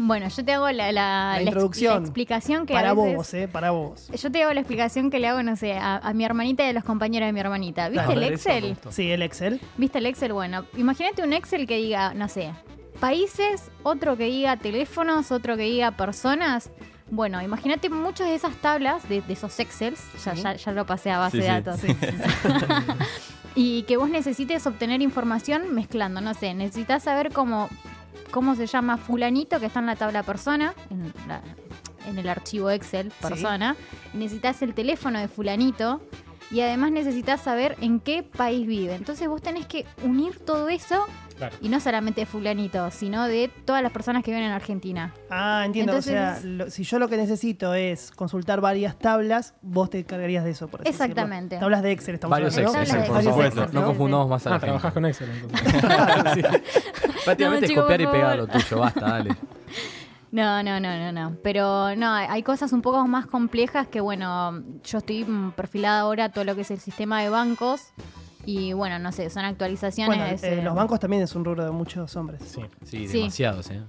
Bueno, 0.00 0.28
yo 0.28 0.44
te 0.44 0.52
hago 0.52 0.70
la, 0.70 1.42
introducción. 1.42 1.94
la 1.94 2.00
explicación 2.02 2.66
que 2.66 2.72
Para 2.72 2.90
a 2.90 2.94
veces... 2.94 3.16
vos, 3.16 3.34
¿eh? 3.34 3.48
Para 3.48 3.72
vos. 3.72 4.08
Yo 4.14 4.30
te 4.30 4.44
hago 4.44 4.54
la 4.54 4.60
explicación 4.60 5.10
que 5.10 5.18
le 5.18 5.26
hago, 5.26 5.42
no 5.42 5.56
sé, 5.56 5.72
a, 5.72 5.96
a 5.96 6.12
mi 6.12 6.24
hermanita 6.24 6.64
y 6.64 6.68
a 6.68 6.72
los 6.72 6.84
compañeros 6.84 7.26
de 7.26 7.32
mi 7.32 7.40
hermanita. 7.40 7.88
¿Viste 7.88 8.04
Claro, 8.04 8.20
el 8.20 8.32
Excel? 8.32 8.76
Sí, 8.90 9.10
el 9.10 9.22
Excel. 9.22 9.60
¿Viste 9.76 9.98
el 9.98 10.06
Excel? 10.06 10.32
Bueno, 10.32 10.66
imagínate 10.76 11.24
un 11.24 11.32
Excel 11.32 11.66
que 11.66 11.78
diga, 11.78 12.14
no 12.14 12.28
sé, 12.28 12.52
países, 13.00 13.72
otro 13.82 14.16
que 14.16 14.26
diga 14.26 14.56
teléfonos, 14.56 15.32
otro 15.32 15.56
que 15.56 15.64
diga 15.64 15.90
personas. 15.90 16.70
Bueno, 17.10 17.40
imagínate 17.42 17.88
muchas 17.88 18.28
de 18.28 18.34
esas 18.34 18.54
tablas, 18.56 19.08
de, 19.08 19.22
de 19.22 19.32
esos 19.32 19.58
Excels, 19.60 20.00
ya, 20.24 20.34
Sí. 20.36 20.42
ya, 20.42 20.54
ya 20.56 20.72
lo 20.72 20.84
pasé 20.86 21.10
a 21.10 21.18
base 21.18 21.38
Sí, 21.38 21.42
de 21.42 21.48
datos, 21.48 21.80
sí. 21.80 21.88
y 23.54 23.82
que 23.84 23.96
vos 23.96 24.10
necesites 24.10 24.66
obtener 24.66 25.00
información 25.02 25.74
mezclando, 25.74 26.20
no 26.20 26.34
sé, 26.34 26.54
necesitas 26.54 27.02
saber 27.04 27.32
cómo, 27.32 27.68
cómo 28.30 28.54
se 28.54 28.66
llama 28.66 28.96
fulanito 28.98 29.58
que 29.58 29.66
está 29.66 29.80
en 29.80 29.86
la 29.86 29.96
tabla 29.96 30.22
persona, 30.22 30.74
en, 30.90 31.12
la- 31.26 31.42
en 32.06 32.18
el 32.18 32.28
archivo 32.28 32.70
Excel 32.70 33.10
persona, 33.20 33.76
y 34.14 34.18
necesitas 34.18 34.62
el 34.62 34.74
teléfono 34.74 35.18
de 35.18 35.28
fulanito, 35.28 36.00
y 36.50 36.60
además 36.60 36.90
necesitas 36.92 37.42
saber 37.42 37.76
en 37.80 38.00
qué 38.00 38.22
país 38.22 38.66
vive. 38.66 38.94
Entonces 38.94 39.28
vos 39.28 39.42
tenés 39.42 39.66
que 39.66 39.84
unir 40.02 40.38
todo 40.38 40.68
eso, 40.70 41.06
Claro. 41.38 41.56
y 41.62 41.68
no 41.68 41.78
solamente 41.80 42.20
de 42.22 42.26
fulanito, 42.26 42.90
sino 42.90 43.26
de 43.26 43.48
todas 43.64 43.82
las 43.82 43.92
personas 43.92 44.22
que 44.24 44.30
viven 44.32 44.44
en 44.46 44.52
Argentina. 44.52 45.14
Ah, 45.30 45.62
entiendo. 45.64 45.92
Entonces- 45.92 46.12
o 46.12 46.16
sea, 46.16 46.40
lo- 46.44 46.68
si 46.70 46.82
yo 46.84 46.98
lo 46.98 47.08
que 47.08 47.16
necesito 47.16 47.74
es 47.74 48.10
consultar 48.10 48.60
varias 48.60 48.98
tablas, 48.98 49.54
vos 49.62 49.88
te 49.90 50.04
cargarías 50.04 50.44
de 50.44 50.50
eso, 50.50 50.68
por 50.68 50.80
así 50.80 50.88
decirlo. 50.90 51.04
Exactamente. 51.06 51.58
Tablas 51.58 51.82
de 51.82 51.92
Excel, 51.92 52.14
estamos 52.16 52.30
Varios 52.32 52.56
hablando, 52.56 52.76
¿no? 52.78 52.82
Excel, 52.82 52.98
por 53.06 53.16
Excel. 53.16 53.30
supuesto. 53.32 53.60
No 53.60 53.64
Excel. 53.66 53.82
confundamos 53.84 54.28
más 54.28 54.46
a 54.46 54.50
la 54.50 54.56
Ah, 54.56 54.60
trabajás 54.60 54.92
con 54.92 55.06
Excel 55.06 55.30
entonces. 55.30 55.72
Prácticamente 57.24 57.44
No, 57.44 57.54
es 57.66 57.68
chicos, 57.70 57.82
copiar 57.84 58.00
y 58.00 58.06
pegar 58.06 58.36
lo 58.36 58.46
tuyo, 58.46 58.78
basta, 58.80 59.00
dale. 59.00 59.36
No, 60.30 60.62
no, 60.62 60.78
no, 60.78 60.96
no, 60.98 61.12
no. 61.12 61.36
Pero 61.42 61.94
no, 61.96 62.12
hay 62.12 62.42
cosas 62.42 62.72
un 62.74 62.82
poco 62.82 63.06
más 63.06 63.26
complejas 63.26 63.86
que, 63.88 64.00
bueno, 64.00 64.62
yo 64.84 64.98
estoy 64.98 65.24
mm, 65.24 65.52
perfilada 65.52 66.00
ahora 66.00 66.24
a 66.24 66.28
todo 66.30 66.44
lo 66.44 66.54
que 66.54 66.60
es 66.62 66.70
el 66.70 66.80
sistema 66.80 67.22
de 67.22 67.30
bancos. 67.30 67.92
Y 68.50 68.72
bueno, 68.72 68.98
no 68.98 69.12
sé, 69.12 69.28
son 69.28 69.44
actualizaciones. 69.44 70.16
Bueno, 70.16 70.24
eh, 70.24 70.60
eh, 70.60 70.62
los 70.62 70.74
bancos 70.74 70.98
también 70.98 71.22
es 71.22 71.34
un 71.34 71.44
rubro 71.44 71.66
de 71.66 71.70
muchos 71.70 72.16
hombres. 72.16 72.40
Sí. 72.46 72.62
Sí, 72.82 73.06
Sí. 73.06 73.18
demasiados, 73.18 73.68
¿eh? 73.68 73.82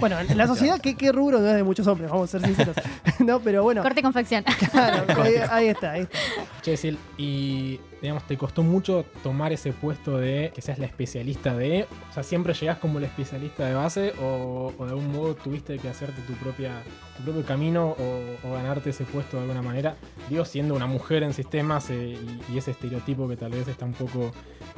Bueno, 0.00 0.18
en 0.18 0.38
la 0.38 0.46
sociedad, 0.46 0.80
¿qué, 0.80 0.96
qué 0.96 1.12
rubro 1.12 1.38
no 1.38 1.46
es 1.46 1.54
de 1.54 1.62
muchos 1.62 1.86
hombres? 1.86 2.10
Vamos 2.10 2.32
a 2.32 2.38
ser 2.38 2.48
sinceros. 2.48 2.76
no, 3.18 3.40
pero 3.40 3.62
bueno. 3.62 3.82
Corte 3.82 4.00
y 4.00 4.02
confección. 4.02 4.42
Claro, 4.72 5.04
ahí, 5.22 5.34
ahí 5.50 5.66
está, 5.68 5.90
ahí 5.92 6.00
está. 6.04 6.18
Che, 6.62 6.78
Sil, 6.80 6.96
y 7.18 7.78
digamos, 8.06 8.26
¿te 8.26 8.36
costó 8.36 8.62
mucho 8.62 9.04
tomar 9.22 9.52
ese 9.52 9.72
puesto 9.72 10.18
de 10.18 10.52
que 10.54 10.62
seas 10.62 10.78
la 10.78 10.86
especialista 10.86 11.56
de? 11.56 11.86
O 12.10 12.12
sea, 12.12 12.22
¿siempre 12.22 12.54
llegás 12.54 12.78
como 12.78 13.00
la 13.00 13.06
especialista 13.06 13.66
de 13.66 13.74
base 13.74 14.12
o, 14.20 14.72
de 14.78 14.90
algún 14.90 15.12
modo 15.12 15.34
tuviste 15.34 15.78
que 15.78 15.88
hacerte 15.88 16.22
tu 16.22 16.32
propia 16.34 16.82
tu 17.16 17.24
propio 17.24 17.44
camino 17.44 17.96
o, 17.98 18.52
ganarte 18.52 18.90
ese 18.90 19.04
puesto 19.04 19.36
de 19.36 19.42
alguna 19.42 19.62
manera? 19.62 19.96
Digo, 20.30 20.44
siendo 20.44 20.74
una 20.74 20.86
mujer 20.86 21.22
en 21.22 21.32
sistemas 21.32 21.90
eh, 21.90 22.18
y, 22.52 22.58
ese 22.58 22.70
estereotipo 22.70 23.28
que 23.28 23.36
tal 23.36 23.50
vez 23.52 23.68
está 23.68 23.84
un 23.84 23.94
poco 23.94 24.32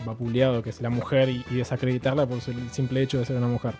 vapuleado, 0.05 0.62
que 0.62 0.70
es 0.70 0.81
la 0.81 0.91
mujer 0.91 1.29
y, 1.29 1.45
y 1.51 1.57
desacreditarla 1.57 2.26
por 2.26 2.39
el 2.47 2.70
simple 2.70 3.03
hecho 3.03 3.18
de 3.18 3.26
ser 3.26 3.37
una 3.37 3.49
mujer. 3.49 3.74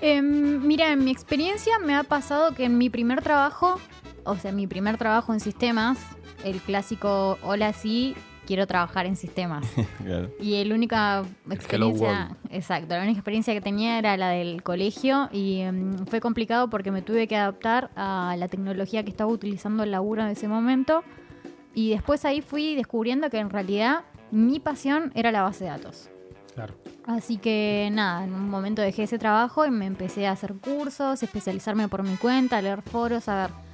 Em, 0.00 0.60
mira, 0.66 0.92
en 0.92 1.04
mi 1.04 1.10
experiencia 1.10 1.78
me 1.78 1.94
ha 1.94 2.02
pasado 2.02 2.54
que 2.54 2.64
en 2.64 2.78
mi 2.78 2.90
primer 2.90 3.22
trabajo, 3.22 3.80
o 4.24 4.36
sea, 4.36 4.52
mi 4.52 4.66
primer 4.66 4.98
trabajo 4.98 5.32
en 5.32 5.40
sistemas, 5.40 5.98
el 6.44 6.60
clásico, 6.60 7.38
hola, 7.42 7.72
sí, 7.72 8.14
quiero 8.46 8.66
trabajar 8.66 9.06
en 9.06 9.16
sistemas. 9.16 9.66
Claro. 10.04 10.30
Y 10.38 10.56
el 10.56 10.72
única 10.72 11.24
experiencia, 11.50 12.36
exacto, 12.50 12.94
la 12.94 13.02
única 13.02 13.18
experiencia 13.18 13.54
que 13.54 13.60
tenía 13.60 13.98
era 13.98 14.16
la 14.18 14.30
del 14.30 14.62
colegio 14.62 15.30
y 15.32 15.60
em, 15.60 16.04
fue 16.06 16.20
complicado 16.20 16.68
porque 16.68 16.90
me 16.90 17.00
tuve 17.00 17.26
que 17.26 17.36
adaptar 17.36 17.90
a 17.96 18.34
la 18.36 18.48
tecnología 18.48 19.02
que 19.02 19.10
estaba 19.10 19.30
utilizando 19.30 19.82
el 19.82 19.92
laburo 19.92 20.22
en 20.22 20.28
ese 20.28 20.46
momento 20.46 21.02
y 21.74 21.90
después 21.90 22.24
ahí 22.24 22.42
fui 22.42 22.74
descubriendo 22.74 23.30
que 23.30 23.38
en 23.38 23.48
realidad 23.48 24.02
mi 24.30 24.60
pasión 24.60 25.10
era 25.14 25.32
la 25.32 25.42
base 25.42 25.64
de 25.64 25.70
datos. 25.70 26.10
Claro. 26.54 26.74
Así 27.06 27.38
que 27.38 27.88
nada, 27.92 28.24
en 28.24 28.34
un 28.34 28.48
momento 28.50 28.82
dejé 28.82 29.04
ese 29.04 29.18
trabajo 29.18 29.64
y 29.64 29.70
me 29.70 29.86
empecé 29.86 30.26
a 30.26 30.32
hacer 30.32 30.54
cursos, 30.54 31.22
especializarme 31.22 31.88
por 31.88 32.02
mi 32.02 32.16
cuenta, 32.16 32.60
leer 32.60 32.82
foros, 32.82 33.28
a 33.28 33.42
ver 33.42 33.64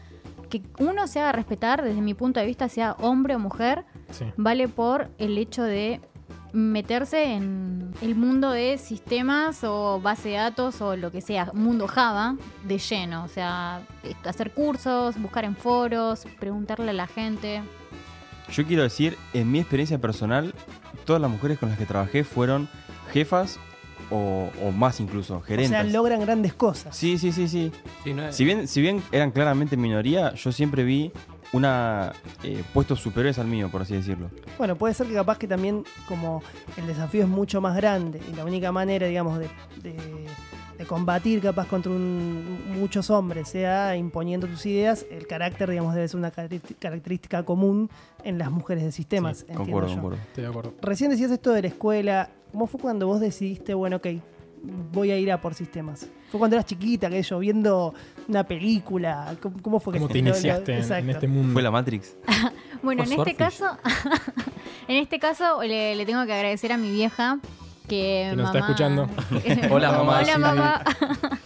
que 0.51 0.63
uno 0.79 1.07
se 1.07 1.21
haga 1.21 1.33
respetar 1.33 1.83
desde 1.83 2.03
mi 2.03 2.13
punto 2.13 2.41
de 2.41 2.47
vista, 2.47 2.69
sea 2.69 2.97
hombre 3.01 3.37
o 3.37 3.39
mujer, 3.39 3.85
Sí. 4.11 4.27
vale 4.37 4.69
por 4.69 5.09
el 5.19 5.39
hecho 5.39 5.63
de 5.63 6.01
meterse 6.53 7.33
en 7.35 7.93
el 8.03 8.15
mundo 8.17 8.51
de 8.51 8.77
sistemas 8.79 9.63
o 9.63 10.01
base 10.01 10.31
de 10.31 10.35
datos 10.37 10.81
o 10.81 10.97
lo 10.97 11.11
que 11.13 11.21
sea, 11.21 11.51
mundo 11.55 11.87
Java 11.87 12.37
de 12.65 12.79
lleno, 12.79 13.25
o 13.25 13.29
sea, 13.29 13.83
hacer 14.25 14.53
cursos, 14.53 15.21
buscar 15.21 15.45
en 15.45 15.55
foros, 15.57 16.25
preguntarle 16.39 16.91
a 16.91 16.95
la 16.95 17.07
gente. 17.07 17.63
Yo 18.51 18.67
quiero 18.67 18.83
decir, 18.83 19.17
en 19.33 19.51
mi 19.53 19.61
experiencia 19.61 19.99
personal, 20.01 20.55
todas 21.05 21.23
las 21.23 21.31
mujeres 21.31 21.59
con 21.59 21.69
las 21.69 21.79
que 21.79 21.87
trabajé 21.87 22.25
fueron 22.25 22.69
jefas 23.13 23.61
o, 24.11 24.51
o 24.61 24.73
más 24.73 24.99
incluso, 24.99 25.37
O 25.37 25.41
gerentes. 25.41 25.71
sea, 25.71 25.85
logran 25.85 26.21
grandes 26.21 26.53
cosas. 26.55 26.97
Sí, 26.97 27.17
sí, 27.17 27.31
sí, 27.31 27.47
sí. 27.47 27.71
no 28.13 28.25
es- 28.27 28.35
Si 28.35 28.45
bien, 28.45 28.67
si 28.67 28.81
bien 28.81 29.01
eran 29.13 29.31
claramente 29.31 29.77
minoría, 29.77 30.35
yo 30.35 30.51
siempre 30.51 30.83
vi 30.83 31.13
una 31.53 32.13
eh, 32.45 32.63
puestos 32.73 33.01
superiores 33.01 33.39
al 33.39 33.47
mío, 33.47 33.69
por 33.71 33.83
así 33.83 33.95
decirlo. 33.95 34.31
Bueno, 34.59 34.77
puede 34.77 34.95
ser 34.95 35.07
que 35.09 35.15
capaz 35.15 35.39
que 35.39 35.49
también 35.49 35.85
como 36.07 36.43
el 36.77 36.87
desafío 36.87 37.23
es 37.23 37.29
mucho 37.29 37.61
más 37.61 37.75
grande 37.77 38.21
y 38.31 38.37
la 38.37 38.45
única 38.45 38.71
manera, 38.73 39.07
digamos, 39.07 39.39
de, 39.39 39.49
de- 39.83 40.27
de 40.79 40.87
combatir 40.87 41.43
capaz 41.43 41.67
contra 41.67 41.93
un- 41.93 42.59
muchos 42.79 43.11
hombres 43.11 43.49
sea 43.49 43.97
imponiendo 43.97 44.47
tus 44.47 44.65
ideas, 44.65 45.05
el 45.11 45.27
carácter, 45.27 45.69
digamos, 45.69 45.95
debe 45.95 46.09
ser 46.09 46.17
una 46.19 46.31
característica 46.31 47.43
común 47.43 47.91
en 48.25 48.39
las 48.39 48.51
mujeres 48.51 48.85
de 48.85 48.93
sistemas. 48.93 49.41
entiendo 49.43 49.65
Concuerdo, 49.65 49.89
yo. 49.89 49.95
concuerdo. 49.95 50.19
Estoy 50.29 50.43
de 50.45 50.49
acuerdo. 50.51 50.75
Recién 50.81 51.11
decías 51.11 51.31
esto 51.31 51.53
de 51.53 51.63
la 51.63 51.69
escuela. 51.69 52.31
¿Cómo 52.53 52.67
fue 52.67 52.81
cuando 52.81 53.07
vos 53.07 53.21
decidiste, 53.21 53.75
bueno, 53.75 53.97
ok, 53.97 54.07
voy 54.63 55.11
a 55.11 55.19
ir 55.19 55.31
a 55.33 55.41
por 55.41 55.55
sistemas? 55.55 56.07
¿Fue 56.31 56.39
cuando 56.39 56.57
eras 56.57 56.67
chiquita, 56.67 57.09
que 57.11 57.23
yo, 57.23 57.39
viendo 57.39 57.95
una 58.29 58.45
película? 58.45 59.37
¿Cómo, 59.41 59.61
cómo 59.63 59.81
fue 59.81 59.93
que 59.95 59.99
¿Cómo 59.99 60.09
se- 60.09 60.13
te 60.13 60.19
iniciaste 60.21 60.73
en- 60.79 61.11
este 61.11 61.27
mundo? 61.29 61.53
Fue 61.53 61.63
la 61.63 61.71
Matrix. 61.71 62.17
Bueno, 62.83 63.05
Por 63.05 63.13
en 63.13 63.19
este 63.21 63.35
caso, 63.35 63.67
en 64.89 64.97
este 64.97 65.19
caso 65.19 65.63
le 65.63 66.07
tengo 66.07 66.25
que 66.25 66.33
agradecer 66.33 66.73
a 66.73 66.79
mi 66.79 66.91
vieja 66.91 67.39
que, 67.91 68.29
Que 68.31 68.37
nos 68.37 68.47
está 68.47 68.61
escuchando. 68.61 69.09
Hola, 69.71 69.93
mamá. 69.93 70.21
Hola 70.21 70.35
Sí. 70.35 70.41
mamá. 70.41 70.83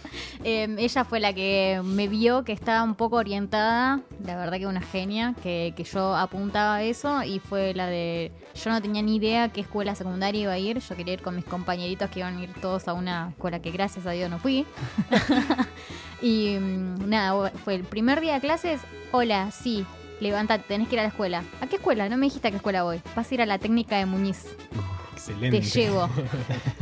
Em, 0.47 0.77
ella 0.77 1.03
fue 1.05 1.19
la 1.19 1.33
que 1.33 1.81
me 1.83 2.07
vio 2.07 2.43
que 2.43 2.51
estaba 2.51 2.83
un 2.83 2.93
poco 2.93 3.15
orientada, 3.15 4.01
la 4.23 4.35
verdad 4.35 4.59
que 4.59 4.67
una 4.67 4.79
genia, 4.81 5.33
que, 5.41 5.73
que 5.75 5.83
yo 5.83 6.15
apuntaba 6.15 6.75
a 6.75 6.83
eso 6.83 7.23
y 7.23 7.39
fue 7.39 7.73
la 7.73 7.87
de, 7.87 8.31
yo 8.53 8.69
no 8.69 8.79
tenía 8.79 9.01
ni 9.01 9.15
idea 9.15 9.49
qué 9.49 9.61
escuela 9.61 9.95
secundaria 9.95 10.41
iba 10.43 10.51
a 10.51 10.59
ir, 10.59 10.77
yo 10.81 10.95
quería 10.95 11.15
ir 11.15 11.23
con 11.23 11.35
mis 11.35 11.45
compañeritos 11.45 12.11
que 12.11 12.19
iban 12.19 12.37
a 12.37 12.43
ir 12.43 12.53
todos 12.61 12.87
a 12.87 12.93
una 12.93 13.29
escuela 13.29 13.59
que 13.59 13.71
gracias 13.71 14.05
a 14.05 14.11
Dios 14.11 14.29
no 14.29 14.37
fui. 14.37 14.67
y 16.21 16.57
mm, 16.59 17.09
nada, 17.09 17.49
fue 17.63 17.73
el 17.73 17.83
primer 17.83 18.21
día 18.21 18.35
de 18.35 18.39
clases, 18.41 18.81
hola, 19.11 19.49
sí, 19.49 19.83
levántate, 20.19 20.63
tenés 20.67 20.87
que 20.89 20.93
ir 20.93 20.99
a 20.99 21.03
la 21.03 21.09
escuela. 21.09 21.43
¿A 21.59 21.65
qué 21.65 21.77
escuela? 21.77 22.07
No 22.07 22.17
me 22.17 22.27
dijiste 22.27 22.49
a 22.49 22.51
qué 22.51 22.57
escuela 22.57 22.83
voy. 22.83 23.01
Vas 23.15 23.31
a 23.31 23.33
ir 23.33 23.41
a 23.41 23.47
la 23.47 23.57
técnica 23.57 23.97
de 23.97 24.05
Muñiz. 24.05 24.45
Excelente. 25.29 25.59
Te 25.59 25.65
llevo. 25.65 26.09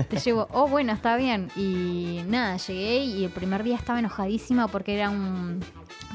Te 0.10 0.18
llevo. 0.18 0.48
Oh, 0.52 0.68
bueno, 0.68 0.94
está 0.94 1.16
bien. 1.18 1.50
Y 1.56 2.22
nada, 2.28 2.58
llegué 2.58 2.98
y 3.06 3.24
el 3.26 3.32
primer 3.32 3.64
día 3.64 3.76
estaba 3.76 4.00
enojadísima 4.00 4.68
porque 4.68 4.96
era 4.96 5.10
un 5.10 5.60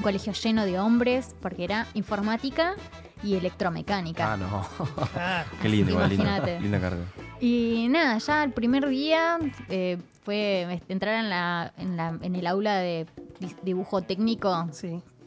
colegio 0.03 0.33
lleno 0.33 0.65
de 0.65 0.79
hombres, 0.79 1.35
porque 1.41 1.65
era 1.65 1.87
informática 1.95 2.75
y 3.23 3.35
electromecánica. 3.35 4.33
Ah, 4.33 4.37
no. 4.37 4.67
Qué 5.63 5.69
lindo, 5.69 5.91
igual, 5.93 6.09
linda, 6.09 6.25
Imagínate. 6.25 6.61
linda 6.61 6.81
carga. 6.81 7.05
Y 7.41 7.87
nada, 7.91 8.19
ya 8.19 8.45
el 8.45 8.53
primer 8.53 8.89
día 8.89 9.39
eh, 9.69 9.99
fue 10.25 10.81
entrar 10.89 11.15
en, 11.25 11.31
la, 11.31 11.73
en, 11.79 11.97
la, 11.97 12.17
en 12.21 12.37
el 12.37 12.47
aula 12.47 12.77
de 12.79 13.07
di- 13.41 13.55
dibujo 13.63 14.03
técnico. 14.03 14.69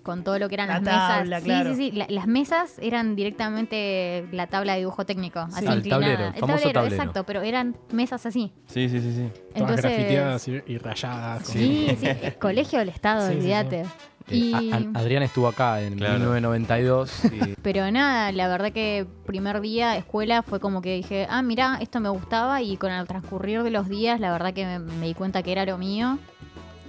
Con 0.04 0.24
todo 0.24 0.40
lo 0.40 0.50
que 0.50 0.56
eran 0.56 0.68
La 0.68 0.80
las 0.80 0.84
tabla, 0.84 1.36
mesas. 1.38 1.44
claro. 1.44 1.70
Sí, 1.70 1.76
sí, 1.76 1.92
sí. 1.92 1.98
La- 1.98 2.08
las 2.10 2.26
mesas 2.28 2.80
eran 2.82 3.16
directamente 3.16 4.28
la 4.32 4.48
tabla 4.48 4.74
de 4.74 4.80
dibujo 4.80 5.06
técnico. 5.06 5.40
Así 5.40 5.66
Ah, 5.68 5.74
el 5.74 5.78
inclinada. 5.78 6.02
tablero, 6.02 6.28
el 6.28 6.40
famoso 6.40 6.72
tablero. 6.72 6.96
exacto, 6.96 7.24
pero 7.26 7.42
eran 7.42 7.76
mesas 7.92 8.26
así. 8.26 8.52
Sí, 8.68 8.90
sí, 8.90 9.00
sí, 9.00 9.12
sí. 9.14 9.30
Todas 9.54 9.56
Entonces- 9.72 9.84
grafiteadas 9.86 10.48
y, 10.48 10.62
y 10.68 10.78
rayadas. 10.78 11.44
con- 11.44 11.54
Sí, 11.54 11.96
sí, 12.00 12.08
el 12.08 12.36
colegio 12.40 12.80
del 12.80 12.90
Estado, 12.90 13.22
Sí, 13.28 13.28
sí, 13.28 13.34
sí. 13.34 13.40
olvídate. 13.42 13.82
Eh, 13.82 14.36
Y, 14.36 14.72
Adrián 14.94 15.24
estuvo 15.24 15.48
acá 15.48 15.82
en 15.82 15.96
Claro. 15.98 16.14
1992 16.14 17.26
y 17.26 17.56
pero 17.64 17.90
nada, 17.92 18.32
la 18.32 18.48
verdad 18.48 18.72
que 18.72 19.06
primer 19.26 19.60
día 19.62 19.98
escuela 19.98 20.42
fue 20.44 20.60
como 20.60 20.82
que 20.82 20.96
dije, 20.96 21.28
ah, 21.30 21.42
mira, 21.42 21.80
esto 21.82 22.00
me 22.00 22.08
gustaba 22.10 22.62
y 22.62 22.78
con 22.78 22.92
el 22.92 23.08
transcurrir 23.08 23.64
de 23.64 23.72
los 23.72 23.90
días, 23.90 24.20
la 24.20 24.32
verdad 24.32 24.54
que 24.54 24.66
me, 24.66 24.80
me 24.80 25.08
di 25.08 25.14
cuenta 25.16 25.42
que 25.44 25.52
era 25.52 25.66
lo 25.66 25.78
mío. 25.78 26.18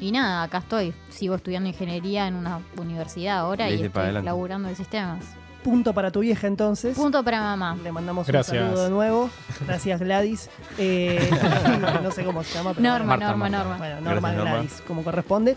Y 0.03 0.11
nada, 0.11 0.43
acá 0.43 0.59
estoy. 0.59 0.93
Sigo 1.11 1.37
estudiando 1.37 1.69
ingeniería 1.69 2.27
en 2.27 2.35
una 2.35 2.61
universidad 2.77 3.39
ahora 3.39 3.71
y 3.71 3.81
estoy 3.81 4.03
adelante. 4.03 4.27
laburando 4.27 4.69
en 4.69 4.75
sistemas. 4.75 5.25
Punto 5.63 5.95
para 5.95 6.11
tu 6.11 6.21
vieja 6.21 6.49
entonces. 6.49 6.97
Punto 6.97 7.23
para 7.23 7.41
mamá. 7.41 7.79
Le 7.85 7.93
mandamos 7.93 8.27
Gracias. 8.27 8.61
un 8.61 8.71
saludo 8.71 8.85
de 8.85 8.91
nuevo. 8.91 9.31
Gracias 9.65 10.01
Gladys. 10.01 10.51
Eh, 10.77 11.31
no 12.03 12.11
sé 12.11 12.25
cómo 12.25 12.43
se 12.43 12.55
llama. 12.59 12.75
Pero 12.75 12.83
Norma, 12.83 13.05
Marta, 13.05 13.27
Norma, 13.29 13.49
Marta. 13.49 13.59
Norma. 13.59 13.79
Bueno, 13.79 13.95
Norma 14.01 14.21
Gracias, 14.21 14.37
Norma. 14.39 14.53
Gladys, 14.55 14.83
como 14.89 15.05
corresponde. 15.05 15.57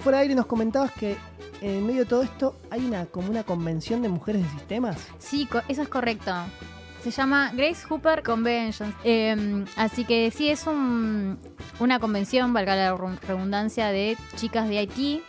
Fuera 0.00 0.18
de 0.18 0.22
aire 0.22 0.34
nos 0.34 0.46
comentabas 0.46 0.90
que 0.90 1.16
en 1.60 1.86
medio 1.86 2.00
de 2.00 2.06
todo 2.06 2.22
esto 2.22 2.56
hay 2.72 2.84
una 2.84 3.06
como 3.06 3.30
una 3.30 3.44
convención 3.44 4.02
de 4.02 4.08
mujeres 4.08 4.42
de 4.42 4.48
sistemas. 4.58 4.96
Sí, 5.20 5.48
eso 5.68 5.82
es 5.82 5.88
correcto. 5.88 6.32
Se 7.02 7.10
llama 7.12 7.52
Grace 7.54 7.86
Hooper 7.88 8.22
Convention. 8.22 8.92
Eh, 9.04 9.64
así 9.76 10.04
que 10.04 10.30
sí, 10.30 10.48
es 10.50 10.66
un- 10.66 11.38
una 11.78 12.00
convención, 12.00 12.52
valga 12.52 12.74
la 12.76 12.96
redundancia, 12.96 13.88
de 13.88 14.16
chicas 14.36 14.68
de 14.68 14.82
IT. 14.82 15.22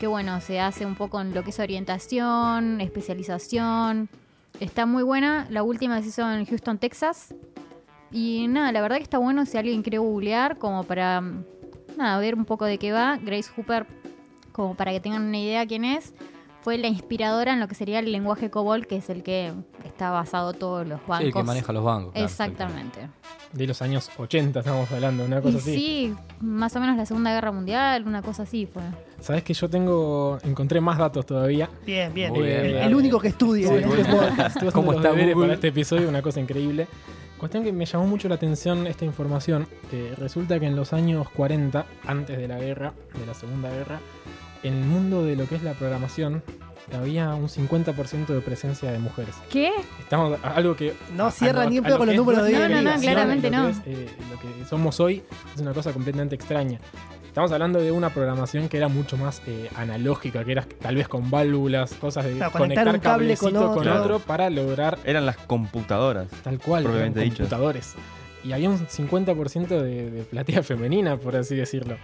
Que 0.00 0.06
bueno, 0.06 0.40
se 0.40 0.60
hace 0.60 0.86
un 0.86 0.94
poco 0.94 1.20
en 1.20 1.34
lo 1.34 1.44
que 1.44 1.50
es 1.50 1.58
orientación, 1.60 2.80
especialización. 2.80 4.08
Está 4.58 4.86
muy 4.86 5.02
buena. 5.02 5.46
La 5.50 5.62
última 5.62 6.00
se 6.00 6.08
hizo 6.08 6.30
en 6.30 6.46
Houston, 6.46 6.78
Texas. 6.78 7.34
Y 8.10 8.46
nada, 8.48 8.72
la 8.72 8.80
verdad 8.80 8.96
que 8.96 9.02
está 9.02 9.18
bueno 9.18 9.44
si 9.46 9.58
alguien 9.58 9.82
quiere 9.82 9.98
googlear, 9.98 10.56
como 10.56 10.84
para 10.84 11.22
nada, 11.98 12.18
ver 12.18 12.34
un 12.34 12.46
poco 12.46 12.64
de 12.64 12.78
qué 12.78 12.92
va. 12.92 13.18
Grace 13.18 13.50
Hooper, 13.54 13.86
como 14.52 14.74
para 14.74 14.90
que 14.90 15.00
tengan 15.00 15.22
una 15.22 15.38
idea 15.38 15.66
quién 15.66 15.84
es, 15.84 16.14
fue 16.62 16.76
la 16.78 16.88
inspiradora 16.88 17.52
en 17.52 17.60
lo 17.60 17.68
que 17.68 17.74
sería 17.74 17.98
el 18.00 18.12
lenguaje 18.12 18.50
COBOL, 18.50 18.86
que 18.86 18.96
es 18.96 19.08
el 19.10 19.22
que 19.22 19.52
está 19.84 20.10
basado 20.10 20.52
todos 20.52 20.86
los 20.86 21.00
bancos. 21.06 21.18
sí, 21.18 21.24
el 21.26 21.32
que 21.32 21.42
maneja 21.42 21.72
los 21.72 21.84
bancos. 21.84 22.12
claro, 22.12 22.26
Exactamente. 22.26 23.08
De 23.52 23.66
los 23.66 23.82
años 23.82 24.10
80 24.16 24.60
estamos 24.60 24.90
hablando, 24.92 25.24
una 25.24 25.38
Y 25.38 25.42
cosa 25.42 25.58
así. 25.58 25.74
sí, 25.74 26.14
más 26.40 26.76
o 26.76 26.80
menos 26.80 26.96
la 26.96 27.04
Segunda 27.06 27.32
Guerra 27.32 27.50
Mundial, 27.50 28.06
una 28.06 28.22
cosa 28.22 28.44
así 28.44 28.66
fue. 28.66 28.82
Sabes 29.20 29.42
que 29.42 29.54
yo 29.54 29.68
tengo. 29.68 30.38
Encontré 30.44 30.80
más 30.80 30.98
datos 30.98 31.26
todavía. 31.26 31.68
Bien, 31.84 32.12
bien. 32.14 32.32
Bien. 32.32 32.46
el, 32.46 32.76
el 32.76 32.94
único 32.94 33.18
que 33.18 33.28
estudia. 33.28 33.68
Sí, 33.68 33.74
este 33.74 34.42
estuve 34.46 34.72
¿Cómo 34.72 34.92
está 34.92 35.10
para 35.12 35.52
este 35.54 35.68
episodio, 35.68 36.08
una 36.08 36.22
cosa 36.22 36.40
increíble. 36.40 36.86
Cuestión 37.38 37.64
que 37.64 37.72
me 37.72 37.86
llamó 37.86 38.06
mucho 38.06 38.28
la 38.28 38.34
atención 38.34 38.86
esta 38.86 39.04
información. 39.04 39.66
que 39.90 40.14
resulta 40.16 40.60
que 40.60 40.66
en 40.66 40.76
los 40.76 40.92
años 40.92 41.28
40, 41.30 41.86
antes 42.06 42.36
de 42.38 42.46
la 42.46 42.58
guerra, 42.58 42.92
de 43.18 43.26
la 43.26 43.34
Segunda 43.34 43.70
Guerra, 43.70 43.98
en 44.62 44.74
el 44.74 44.84
mundo 44.84 45.24
de 45.24 45.36
lo 45.36 45.46
que 45.48 45.56
es 45.56 45.62
la 45.62 45.72
programación, 45.74 46.42
había 46.92 47.34
un 47.34 47.48
50% 47.48 48.26
de 48.26 48.40
presencia 48.40 48.90
de 48.90 48.98
mujeres. 48.98 49.34
¿Qué? 49.50 49.70
Estamos 50.00 50.38
a- 50.42 50.54
algo 50.54 50.74
que 50.74 50.94
No 51.14 51.26
a- 51.26 51.30
cierra 51.30 51.62
a 51.62 51.66
ni 51.66 51.78
un 51.78 51.84
a 51.84 51.88
pedo 51.88 51.98
con 51.98 52.06
los 52.08 52.16
números 52.16 52.44
de 52.44 52.52
No, 52.52 52.68
no, 52.68 52.82
no, 52.82 53.00
claramente 53.00 53.50
lo 53.50 53.56
que 53.56 53.62
no. 53.62 53.68
es, 53.68 53.78
eh, 53.86 54.08
lo 54.30 54.38
que 54.40 54.64
somos 54.68 54.98
hoy 55.00 55.22
es 55.54 55.60
una 55.60 55.72
cosa 55.72 55.92
completamente 55.92 56.34
extraña. 56.34 56.80
Estamos 57.26 57.52
hablando 57.52 57.78
de 57.78 57.92
una 57.92 58.10
programación 58.10 58.68
que 58.68 58.76
era 58.76 58.88
mucho 58.88 59.16
más 59.16 59.40
eh, 59.46 59.70
analógica, 59.76 60.44
que 60.44 60.50
era 60.50 60.66
tal 60.80 60.96
vez 60.96 61.06
con 61.06 61.30
válvulas, 61.30 61.94
cosas 61.94 62.24
de 62.24 62.32
Claro, 62.34 62.50
conectar 62.50 62.86
conectar 62.86 62.94
un 62.94 63.00
cable 63.00 63.36
con 63.36 63.52
cablecito 63.52 63.74
con 63.78 63.86
otro. 63.88 64.02
otro 64.02 64.18
para 64.18 64.50
lograr 64.50 64.98
Eran 65.04 65.26
las 65.26 65.36
computadoras. 65.36 66.26
tal 66.42 66.58
cual, 66.58 66.82
eran 66.82 66.92
Propiamente 66.92 67.20
dicho. 67.20 67.36
computadores. 67.36 67.94
Y 68.42 68.50
había 68.52 68.68
un 68.68 68.78
50% 68.88 69.68
de, 69.80 70.10
de 70.10 70.22
platea 70.24 70.62
femenina, 70.64 71.18
por 71.18 71.36
así 71.36 71.54
decirlo. 71.54 71.98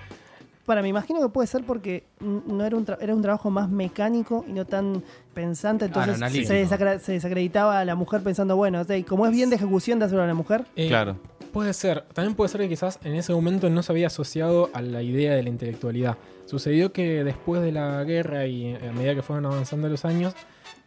Para, 0.66 0.82
me 0.82 0.88
imagino 0.88 1.20
que 1.20 1.28
puede 1.28 1.46
ser 1.46 1.62
porque 1.64 2.04
no 2.20 2.64
era 2.66 2.76
un, 2.76 2.84
tra- 2.84 2.98
era 3.00 3.14
un 3.14 3.22
trabajo 3.22 3.50
más 3.50 3.70
mecánico 3.70 4.44
y 4.48 4.52
no 4.52 4.64
tan 4.64 5.02
pensante, 5.32 5.84
entonces 5.86 6.18
se, 6.46 7.12
desacreditaba 7.12 7.78
a 7.80 7.84
la 7.84 7.94
mujer 7.94 8.22
pensando, 8.22 8.56
bueno, 8.56 8.82
como 9.08 9.26
es 9.26 9.32
bien 9.32 9.48
de 9.48 9.56
ejecución 9.56 9.98
de 10.00 10.06
hacerlo 10.06 10.24
a 10.24 10.26
la 10.26 10.34
mujer, 10.34 10.64
Eh, 10.76 10.88
Claro. 10.88 11.16
Puede 11.52 11.72
ser. 11.72 12.02
También 12.12 12.34
puede 12.34 12.50
ser 12.50 12.60
que 12.60 12.68
quizás 12.68 12.98
en 13.02 13.14
ese 13.14 13.32
momento 13.32 13.70
no 13.70 13.82
se 13.82 13.90
había 13.90 14.08
asociado 14.08 14.68
a 14.74 14.82
la 14.82 15.00
idea 15.02 15.34
de 15.34 15.42
la 15.42 15.48
intelectualidad. 15.48 16.18
Sucedió 16.44 16.92
que 16.92 17.24
después 17.24 17.62
de 17.62 17.72
la 17.72 18.04
guerra 18.04 18.46
y 18.46 18.74
a 18.74 18.92
medida 18.92 19.14
que 19.14 19.22
fueron 19.22 19.46
avanzando 19.46 19.88
los 19.88 20.04
años, 20.04 20.34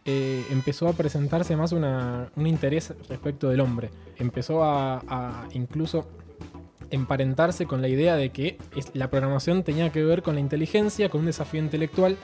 eh, 0.04 0.44
empezó 0.50 0.86
a 0.86 0.92
presentarse 0.92 1.56
más 1.56 1.72
una- 1.72 2.30
un 2.36 2.46
interés 2.46 2.94
respecto 3.08 3.48
del 3.48 3.60
hombre. 3.60 3.90
Empezó 4.18 4.62
a, 4.62 5.02
a 5.08 5.48
incluso 5.54 6.06
emparentarse 6.90 7.66
con 7.66 7.82
la 7.82 7.88
idea 7.88 8.16
de 8.16 8.30
que 8.30 8.58
la 8.94 9.10
programación 9.10 9.62
tenía 9.62 9.90
que 9.90 10.04
ver 10.04 10.22
con 10.22 10.34
la 10.34 10.40
inteligencia, 10.40 11.08
con 11.08 11.20
un 11.20 11.26
desafío 11.26 11.60
intelectual 11.60 12.16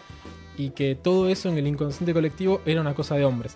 y 0.56 0.70
que 0.70 0.94
todo 0.94 1.28
eso 1.28 1.48
en 1.48 1.58
el 1.58 1.66
inconsciente 1.66 2.14
colectivo 2.14 2.60
era 2.66 2.80
una 2.80 2.94
cosa 2.94 3.16
de 3.16 3.24
hombres. 3.24 3.54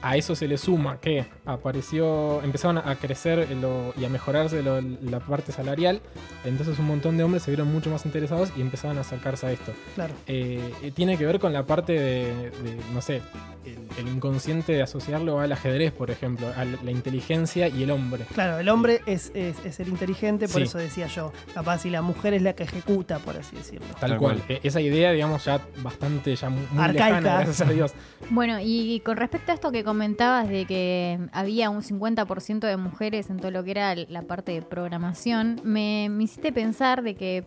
A 0.00 0.16
eso 0.16 0.34
se 0.36 0.46
le 0.46 0.56
suma 0.58 1.00
que 1.00 1.26
apareció, 1.44 2.42
empezaron 2.42 2.78
a 2.78 2.94
crecer 2.96 3.48
lo- 3.60 3.92
y 4.00 4.04
a 4.04 4.08
mejorarse 4.08 4.62
lo- 4.62 4.80
la 4.80 5.20
parte 5.20 5.52
salarial, 5.52 6.00
entonces 6.44 6.78
un 6.78 6.86
montón 6.86 7.16
de 7.16 7.24
hombres 7.24 7.42
se 7.42 7.50
vieron 7.50 7.72
mucho 7.72 7.90
más 7.90 8.06
interesados 8.06 8.50
y 8.56 8.60
empezaron 8.60 8.96
a 8.98 9.00
acercarse 9.02 9.46
a 9.46 9.52
esto. 9.52 9.72
claro. 9.94 10.14
Eh, 10.26 10.92
tiene 10.94 11.16
que 11.18 11.26
ver 11.26 11.38
con 11.38 11.52
la 11.52 11.64
parte 11.66 11.92
de, 11.92 12.50
de, 12.50 12.76
no 12.94 13.02
sé, 13.02 13.20
el, 13.64 13.76
el 13.98 14.08
inconsciente 14.14 14.72
de 14.72 14.82
asociarlo 14.82 15.40
al 15.40 15.52
ajedrez, 15.52 15.92
por 15.92 16.10
ejemplo, 16.10 16.46
a 16.56 16.64
la 16.64 16.90
inteligencia 16.90 17.68
y 17.68 17.82
el 17.82 17.90
hombre. 17.90 18.24
Claro, 18.34 18.58
el 18.58 18.68
hombre 18.68 19.00
es, 19.06 19.30
es, 19.34 19.56
es 19.64 19.80
el 19.80 19.88
inteligente, 19.88 20.46
por 20.48 20.58
Sí. 20.58 20.62
eso 20.62 20.78
decía 20.78 21.06
yo, 21.08 21.32
capaz 21.54 21.84
y 21.84 21.90
la 21.90 22.00
mujer 22.02 22.34
es 22.34 22.42
la 22.42 22.54
que 22.54 22.62
ejecuta, 22.62 23.18
por 23.18 23.36
así 23.36 23.56
decirlo. 23.56 23.86
Tal, 24.00 24.10
Tal 24.10 24.18
cual. 24.18 24.36
cual. 24.38 24.44
Eh, 24.48 24.60
esa 24.62 24.80
idea, 24.80 25.12
digamos, 25.12 25.44
ya 25.44 25.60
bastante, 25.82 26.34
ya 26.34 26.48
muy 26.48 26.62
Arcaica. 26.78 26.92
lejana, 27.08 27.34
gracias 27.40 27.60
a 27.60 27.70
Dios. 27.72 27.92
Bueno, 28.30 28.58
y 28.62 29.00
con 29.00 29.16
respecto 29.16 29.52
a 29.52 29.54
esto 29.54 29.70
que 29.72 29.82
comentabas 29.88 30.50
de 30.50 30.66
que 30.66 31.18
había 31.32 31.70
un 31.70 31.80
50% 31.80 32.60
de 32.60 32.76
mujeres 32.76 33.30
en 33.30 33.38
todo 33.38 33.50
lo 33.50 33.64
que 33.64 33.70
era 33.70 33.94
la 33.94 34.20
parte 34.20 34.52
de 34.52 34.60
programación, 34.60 35.62
me, 35.64 36.08
me 36.10 36.24
hiciste 36.24 36.52
pensar 36.52 37.02
de 37.02 37.14
que 37.14 37.42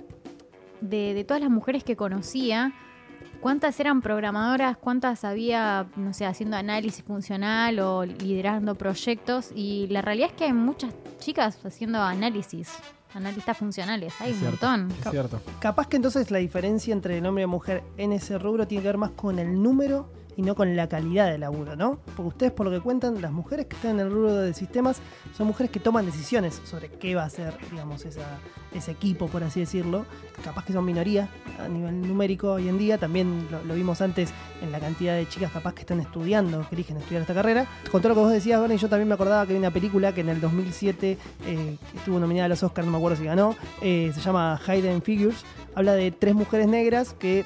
de, 0.81 1.13
de 1.13 1.23
todas 1.23 1.39
las 1.39 1.51
mujeres 1.51 1.83
que 1.83 1.95
conocía, 1.95 2.73
¿cuántas 3.41 3.79
eran 3.79 4.01
programadoras? 4.01 4.75
¿Cuántas 4.75 5.23
había, 5.23 5.85
no 5.95 6.15
sé, 6.15 6.25
haciendo 6.25 6.57
análisis 6.57 7.03
funcional 7.03 7.77
o 7.77 8.05
liderando 8.05 8.73
proyectos? 8.73 9.51
Y 9.53 9.85
la 9.91 10.01
realidad 10.01 10.29
es 10.31 10.35
que 10.35 10.45
hay 10.45 10.53
muchas 10.53 10.95
chicas 11.19 11.63
haciendo 11.63 12.01
análisis, 12.01 12.71
analistas 13.13 13.55
funcionales, 13.55 14.15
hay 14.19 14.31
Es 14.31 14.37
un 14.37 14.47
cierto, 14.47 14.67
montón. 14.67 14.97
Es 14.97 15.11
cierto. 15.11 15.41
Capaz 15.59 15.87
que 15.87 15.97
entonces 15.97 16.31
la 16.31 16.39
diferencia 16.39 16.91
entre 16.91 17.19
el 17.19 17.25
hombre 17.27 17.43
y 17.43 17.45
la 17.45 17.51
mujer 17.51 17.83
en 17.97 18.13
ese 18.13 18.39
rubro 18.39 18.65
tiene 18.67 18.81
que 18.81 18.87
ver 18.87 18.97
más 18.97 19.11
con 19.11 19.37
el 19.37 19.61
número 19.61 20.09
y 20.41 20.43
no 20.43 20.55
con 20.55 20.75
la 20.75 20.89
calidad 20.89 21.29
del 21.29 21.41
laburo, 21.41 21.75
¿no? 21.75 21.99
Porque 22.15 22.29
ustedes, 22.29 22.51
por 22.51 22.65
lo 22.65 22.71
que 22.71 22.79
cuentan, 22.79 23.21
las 23.21 23.31
mujeres 23.31 23.67
que 23.67 23.75
están 23.75 23.91
en 23.91 24.07
el 24.07 24.11
rubro 24.11 24.35
de 24.37 24.55
sistemas 24.55 24.99
son 25.37 25.45
mujeres 25.45 25.71
que 25.71 25.79
toman 25.79 26.03
decisiones 26.03 26.59
sobre 26.65 26.89
qué 26.89 27.13
va 27.13 27.25
a 27.25 27.29
ser, 27.29 27.53
digamos, 27.69 28.03
ese 28.05 28.91
equipo, 28.91 29.27
por 29.27 29.43
así 29.43 29.59
decirlo. 29.59 30.03
Capaz 30.43 30.65
que 30.65 30.73
son 30.73 30.83
minoría 30.83 31.29
a 31.63 31.67
nivel 31.67 32.01
numérico 32.01 32.53
hoy 32.53 32.67
en 32.67 32.79
día. 32.79 32.97
También 32.97 33.47
lo, 33.51 33.75
vimos 33.75 34.01
antes 34.01 34.33
en 34.63 34.71
la 34.71 34.79
cantidad 34.79 35.15
de 35.15 35.29
chicas 35.29 35.51
capaz 35.51 35.75
que 35.75 35.81
están 35.81 35.99
estudiando, 35.99 36.67
que 36.67 36.73
eligen 36.73 36.97
estudiar 36.97 37.21
esta 37.21 37.35
carrera. 37.35 37.67
Con 37.91 38.01
todo 38.01 38.09
lo 38.09 38.15
que 38.15 38.21
vos 38.21 38.31
decías, 38.31 38.59
Bernie, 38.59 38.79
yo 38.79 38.89
también 38.89 39.09
me 39.09 39.13
acordaba 39.13 39.45
que 39.45 39.53
hay 39.53 39.59
una 39.59 39.71
película 39.71 40.11
que 40.11 40.21
en 40.21 40.29
el 40.29 40.41
2007 40.41 41.19
eh, 41.45 41.77
estuvo 41.95 42.19
nominada 42.19 42.47
a 42.47 42.49
los 42.49 42.63
Oscars, 42.63 42.87
no 42.87 42.91
me 42.93 42.97
acuerdo 42.97 43.17
si 43.17 43.25
ganó. 43.25 43.55
eh, 43.83 44.11
se 44.15 44.21
llama 44.21 44.59
Hidden 44.65 45.03
Figures. 45.03 45.45
Habla 45.75 45.93
de 45.93 46.09
tres 46.11 46.33
mujeres 46.33 46.67
negras 46.67 47.13
que 47.13 47.45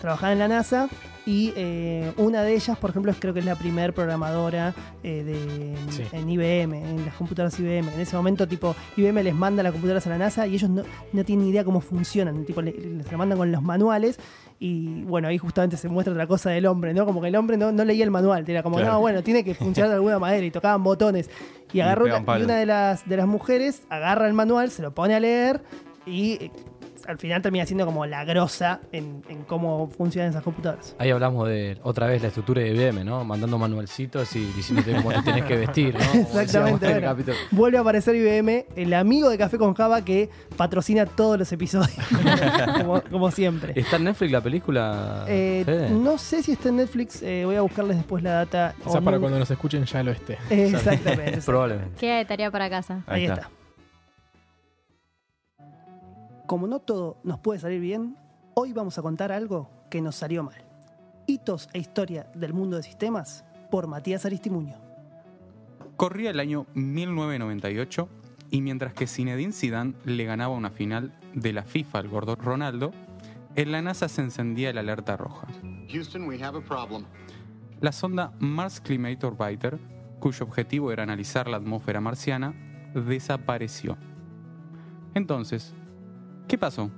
trabajaban 0.00 0.32
en 0.32 0.38
la 0.40 0.48
NASA 0.48 0.88
y 1.28 1.52
eh, 1.56 2.10
una 2.16 2.42
de 2.42 2.54
ellas, 2.54 2.78
por 2.78 2.88
ejemplo, 2.88 3.12
es- 3.12 3.18
creo 3.20 3.34
que 3.34 3.40
es 3.40 3.44
la 3.46 3.54
primer 3.54 3.92
programadora 3.92 4.74
eh, 5.02 5.22
de, 5.24 5.92
Sí. 5.92 6.02
en 6.12 6.30
IBM, 6.30 6.72
en 6.78 7.04
las 7.04 7.14
computadoras 7.14 7.58
IBM. 7.60 7.92
En 7.92 8.00
ese 8.00 8.16
momento, 8.16 8.48
tipo, 8.48 8.74
IBM 8.96 9.22
les 9.22 9.34
manda 9.34 9.62
las 9.62 9.72
computadoras 9.72 10.06
a 10.06 10.10
la 10.10 10.18
NASA 10.18 10.46
y 10.46 10.54
ellos 10.54 10.70
no, 10.70 10.82
no 11.12 11.24
tienen 11.24 11.44
ni 11.44 11.50
idea 11.50 11.64
cómo 11.64 11.80
funcionan. 11.82 12.46
Tipo, 12.46 12.62
le- 12.62 12.72
les 12.72 13.12
la 13.12 13.18
mandan 13.18 13.36
con 13.36 13.52
los 13.52 13.62
manuales 13.62 14.18
y 14.58 15.02
bueno, 15.04 15.28
ahí 15.28 15.36
justamente 15.36 15.76
se 15.76 15.88
muestra 15.90 16.12
otra 16.14 16.26
cosa 16.26 16.48
del 16.50 16.64
hombre, 16.64 16.94
¿no? 16.94 17.04
Como 17.04 17.20
que 17.20 17.28
el 17.28 17.36
hombre 17.36 17.58
no, 17.58 17.72
no 17.72 17.84
leía 17.84 18.04
el 18.04 18.10
manual, 18.10 18.44
era 18.48 18.62
como, 18.62 18.76
Claro. 18.78 18.94
no, 18.94 19.00
bueno, 19.00 19.22
tiene 19.22 19.44
que 19.44 19.54
funcionar 19.54 19.90
de 19.90 19.96
alguna 19.96 20.18
manera 20.18 20.46
y 20.46 20.50
tocaban 20.50 20.82
botones. 20.82 21.28
Y 21.74 21.80
agarró 21.80 22.06
una, 22.06 22.38
y 22.38 22.42
una 22.42 22.56
de 22.56 22.64
las, 22.64 23.06
de 23.06 23.16
las 23.18 23.26
mujeres 23.26 23.82
agarra 23.90 24.26
el 24.26 24.32
manual, 24.32 24.70
se 24.70 24.80
lo 24.80 24.94
pone 24.94 25.14
a 25.14 25.20
leer 25.20 25.60
y 26.06 26.32
eh, 26.44 26.50
al 27.08 27.16
final 27.16 27.40
termina 27.40 27.64
siendo 27.64 27.86
como 27.86 28.04
la 28.04 28.24
grosa 28.24 28.80
en, 28.92 29.24
en 29.30 29.42
cómo 29.44 29.88
funcionan 29.88 30.30
esas 30.30 30.42
computadoras. 30.42 30.94
Ahí 30.98 31.10
hablamos 31.10 31.48
de 31.48 31.78
otra 31.82 32.06
vez 32.06 32.20
la 32.20 32.28
estructura 32.28 32.60
de 32.60 32.68
IBM, 32.74 33.02
¿no? 33.02 33.24
Mandando 33.24 33.56
manualcitos 33.56 34.36
y 34.36 34.44
diciéndote 34.52 34.94
cómo 34.94 35.10
te 35.12 35.22
tenés 35.22 35.44
que 35.46 35.56
vestir, 35.56 35.94
¿no? 35.94 36.20
Exactamente. 36.20 37.00
bueno. 37.00 37.32
vuelve 37.50 37.78
a 37.78 37.80
aparecer 37.80 38.14
IBM, 38.14 38.66
el 38.76 38.92
amigo 38.92 39.30
de 39.30 39.38
Café 39.38 39.56
con 39.56 39.72
Java 39.72 40.04
que 40.04 40.28
patrocina 40.58 41.06
todos 41.06 41.38
los 41.38 41.50
episodios, 41.50 41.96
como, 42.78 43.00
como 43.00 43.30
siempre. 43.30 43.72
¿Está 43.74 43.96
en 43.96 44.04
Netflix 44.04 44.30
la 44.30 44.42
película? 44.42 45.24
Eh, 45.28 45.88
no 45.90 46.18
sé 46.18 46.42
si 46.42 46.52
está 46.52 46.68
en 46.68 46.76
Netflix, 46.76 47.22
eh, 47.22 47.44
voy 47.46 47.56
a 47.56 47.62
buscarles 47.62 47.96
después 47.96 48.22
la 48.22 48.32
data. 48.32 48.74
Quizás 48.84 49.02
para 49.02 49.18
cuando 49.18 49.38
nos 49.38 49.50
escuchen 49.50 49.84
ya 49.86 50.02
lo 50.02 50.10
esté. 50.10 50.36
Exactamente. 50.50 51.40
Probablemente. 51.46 51.98
Queda 51.98 52.18
de 52.18 52.24
tarea 52.26 52.50
para 52.50 52.68
casa. 52.68 53.02
Ahí 53.06 53.24
está. 53.24 53.48
Como 56.48 56.66
no 56.66 56.80
todo 56.80 57.18
nos 57.24 57.40
puede 57.40 57.60
salir 57.60 57.78
bien, 57.78 58.16
hoy 58.54 58.72
vamos 58.72 58.96
a 58.96 59.02
contar 59.02 59.32
algo 59.32 59.68
que 59.90 60.00
nos 60.00 60.14
salió 60.14 60.42
mal. 60.42 60.64
Hitos 61.26 61.68
e 61.74 61.78
historia 61.78 62.30
del 62.34 62.54
mundo 62.54 62.78
de 62.78 62.82
sistemas 62.82 63.44
por 63.70 63.86
Matías 63.86 64.24
Aristimuño. 64.24 64.76
Corría 65.98 66.30
el 66.30 66.40
año 66.40 66.64
1998 66.72 68.08
y 68.50 68.62
mientras 68.62 68.94
que 68.94 69.06
Zinedine 69.06 69.52
Zidane 69.52 69.92
le 70.06 70.24
ganaba 70.24 70.54
una 70.54 70.70
final 70.70 71.12
de 71.34 71.52
la 71.52 71.64
FIFA 71.64 71.98
al 71.98 72.08
gordo 72.08 72.34
Ronaldo, 72.34 72.92
en 73.54 73.70
la 73.70 73.82
NASA 73.82 74.08
se 74.08 74.22
encendía 74.22 74.72
la 74.72 74.80
alerta 74.80 75.18
roja. 75.18 75.48
Houston, 75.90 76.26
we 76.26 76.42
have 76.42 76.56
a 76.56 76.62
problem. 76.62 77.04
La 77.82 77.92
sonda 77.92 78.32
Mars 78.38 78.80
Climate 78.80 79.26
Orbiter, 79.26 79.78
cuyo 80.18 80.46
objetivo 80.46 80.92
era 80.92 81.02
analizar 81.02 81.46
la 81.46 81.58
atmósfera 81.58 82.00
marciana, 82.00 82.54
desapareció. 82.94 83.98
Entonces, 85.12 85.74
¿qué 86.48 86.58
pasó? 86.58 86.90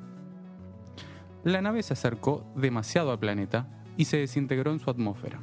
La 1.42 1.60
nave 1.60 1.82
se 1.82 1.92
acercó 1.92 2.46
demasiado 2.54 3.10
al 3.10 3.18
planeta 3.18 3.66
y 3.96 4.04
se 4.04 4.18
desintegró 4.18 4.70
en 4.70 4.78
su 4.78 4.88
atmósfera. 4.88 5.40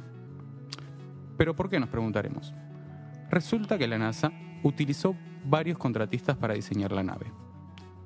¿Pero 1.36 1.54
por 1.54 1.68
qué 1.68 1.78
nos 1.78 1.90
preguntaremos? 1.90 2.54
Resulta 3.30 3.78
que 3.78 3.86
la 3.86 3.98
NASA 3.98 4.32
utilizó 4.64 5.14
varios 5.44 5.78
contratistas 5.78 6.36
para 6.36 6.54
diseñar 6.54 6.92
la 6.92 7.04
nave. 7.04 7.30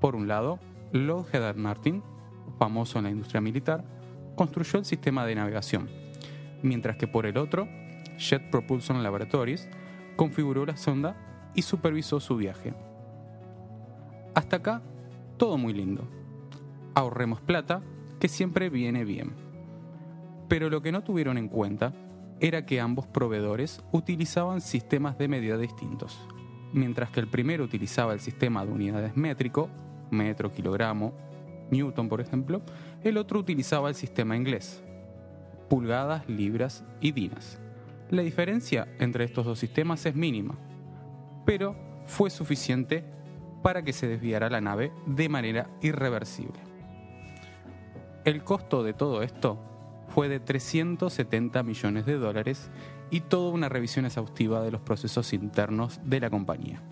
Por 0.00 0.16
un 0.16 0.26
lado, 0.26 0.58
Lockheed 0.92 1.54
Martin, 1.54 2.02
famoso 2.58 2.98
en 2.98 3.04
la 3.04 3.10
industria 3.10 3.40
militar, 3.40 3.84
construyó 4.34 4.78
el 4.80 4.84
sistema 4.84 5.24
de 5.24 5.36
navegación, 5.36 5.88
mientras 6.62 6.96
que 6.96 7.06
por 7.06 7.26
el 7.26 7.38
otro, 7.38 7.68
Jet 8.18 8.50
Propulsion 8.50 9.02
Laboratories 9.02 9.68
configuró 10.16 10.66
la 10.66 10.76
sonda 10.76 11.16
y 11.54 11.62
supervisó 11.62 12.20
su 12.20 12.36
viaje. 12.36 12.74
Hasta 14.34 14.56
acá, 14.56 14.82
todo 15.42 15.58
muy 15.58 15.72
lindo. 15.72 16.04
Ahorremos 16.94 17.40
plata, 17.40 17.82
que 18.20 18.28
siempre 18.28 18.70
viene 18.70 19.04
bien. 19.04 19.32
Pero 20.46 20.70
lo 20.70 20.82
que 20.82 20.92
no 20.92 21.02
tuvieron 21.02 21.36
en 21.36 21.48
cuenta 21.48 21.92
era 22.38 22.64
que 22.64 22.80
ambos 22.80 23.08
proveedores 23.08 23.82
utilizaban 23.90 24.60
sistemas 24.60 25.18
de 25.18 25.26
medida 25.26 25.58
distintos. 25.58 26.16
Mientras 26.72 27.10
que 27.10 27.18
el 27.18 27.26
primero 27.26 27.64
utilizaba 27.64 28.12
el 28.12 28.20
sistema 28.20 28.64
de 28.64 28.70
unidades 28.70 29.16
métrico, 29.16 29.68
metro, 30.12 30.52
kilogramo, 30.52 31.12
newton 31.72 32.08
por 32.08 32.20
ejemplo, 32.20 32.62
el 33.02 33.16
otro 33.16 33.40
utilizaba 33.40 33.88
el 33.88 33.96
sistema 33.96 34.36
inglés, 34.36 34.80
pulgadas, 35.68 36.28
libras 36.28 36.84
y 37.00 37.10
dinas. 37.10 37.60
La 38.10 38.22
diferencia 38.22 38.86
entre 39.00 39.24
estos 39.24 39.44
dos 39.44 39.58
sistemas 39.58 40.06
es 40.06 40.14
mínima, 40.14 40.54
pero 41.44 41.74
fue 42.04 42.30
suficiente 42.30 43.02
para 43.62 43.82
que 43.82 43.92
se 43.92 44.08
desviara 44.08 44.50
la 44.50 44.60
nave 44.60 44.92
de 45.06 45.28
manera 45.28 45.70
irreversible. 45.80 46.60
El 48.24 48.44
costo 48.44 48.82
de 48.82 48.92
todo 48.92 49.22
esto 49.22 49.58
fue 50.08 50.28
de 50.28 50.40
370 50.40 51.62
millones 51.62 52.06
de 52.06 52.18
dólares 52.18 52.70
y 53.10 53.20
toda 53.20 53.50
una 53.50 53.68
revisión 53.68 54.04
exhaustiva 54.04 54.62
de 54.62 54.70
los 54.70 54.80
procesos 54.80 55.32
internos 55.32 56.00
de 56.04 56.20
la 56.20 56.30
compañía. 56.30 56.82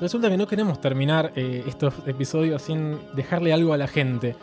Resulta 0.00 0.30
que 0.30 0.36
no 0.36 0.46
queremos 0.46 0.80
terminar 0.80 1.32
eh, 1.34 1.64
estos 1.66 1.92
episodios 2.06 2.62
sin 2.62 2.98
dejarle 3.14 3.52
algo 3.52 3.72
a 3.72 3.76
la 3.76 3.88
gente. 3.88 4.36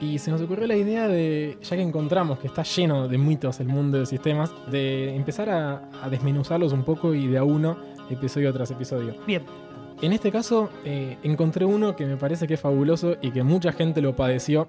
Y 0.00 0.18
se 0.18 0.30
nos 0.30 0.42
ocurrió 0.42 0.66
la 0.66 0.76
idea 0.76 1.08
de, 1.08 1.56
ya 1.62 1.76
que 1.76 1.82
encontramos 1.82 2.38
que 2.38 2.48
está 2.48 2.62
lleno 2.62 3.08
de 3.08 3.16
mitos 3.16 3.60
el 3.60 3.68
mundo 3.68 3.98
de 3.98 4.06
sistemas, 4.06 4.52
de 4.70 5.14
empezar 5.14 5.48
a, 5.48 5.88
a 6.02 6.10
desmenuzarlos 6.10 6.72
un 6.72 6.84
poco 6.84 7.14
y 7.14 7.26
de 7.28 7.38
a 7.38 7.44
uno, 7.44 7.78
episodio 8.10 8.52
tras 8.52 8.70
episodio. 8.70 9.14
Bien. 9.26 9.42
En 10.02 10.12
este 10.12 10.30
caso, 10.30 10.68
eh, 10.84 11.16
encontré 11.22 11.64
uno 11.64 11.96
que 11.96 12.04
me 12.04 12.18
parece 12.18 12.46
que 12.46 12.54
es 12.54 12.60
fabuloso 12.60 13.16
y 13.22 13.30
que 13.30 13.42
mucha 13.42 13.72
gente 13.72 14.02
lo 14.02 14.14
padeció. 14.14 14.68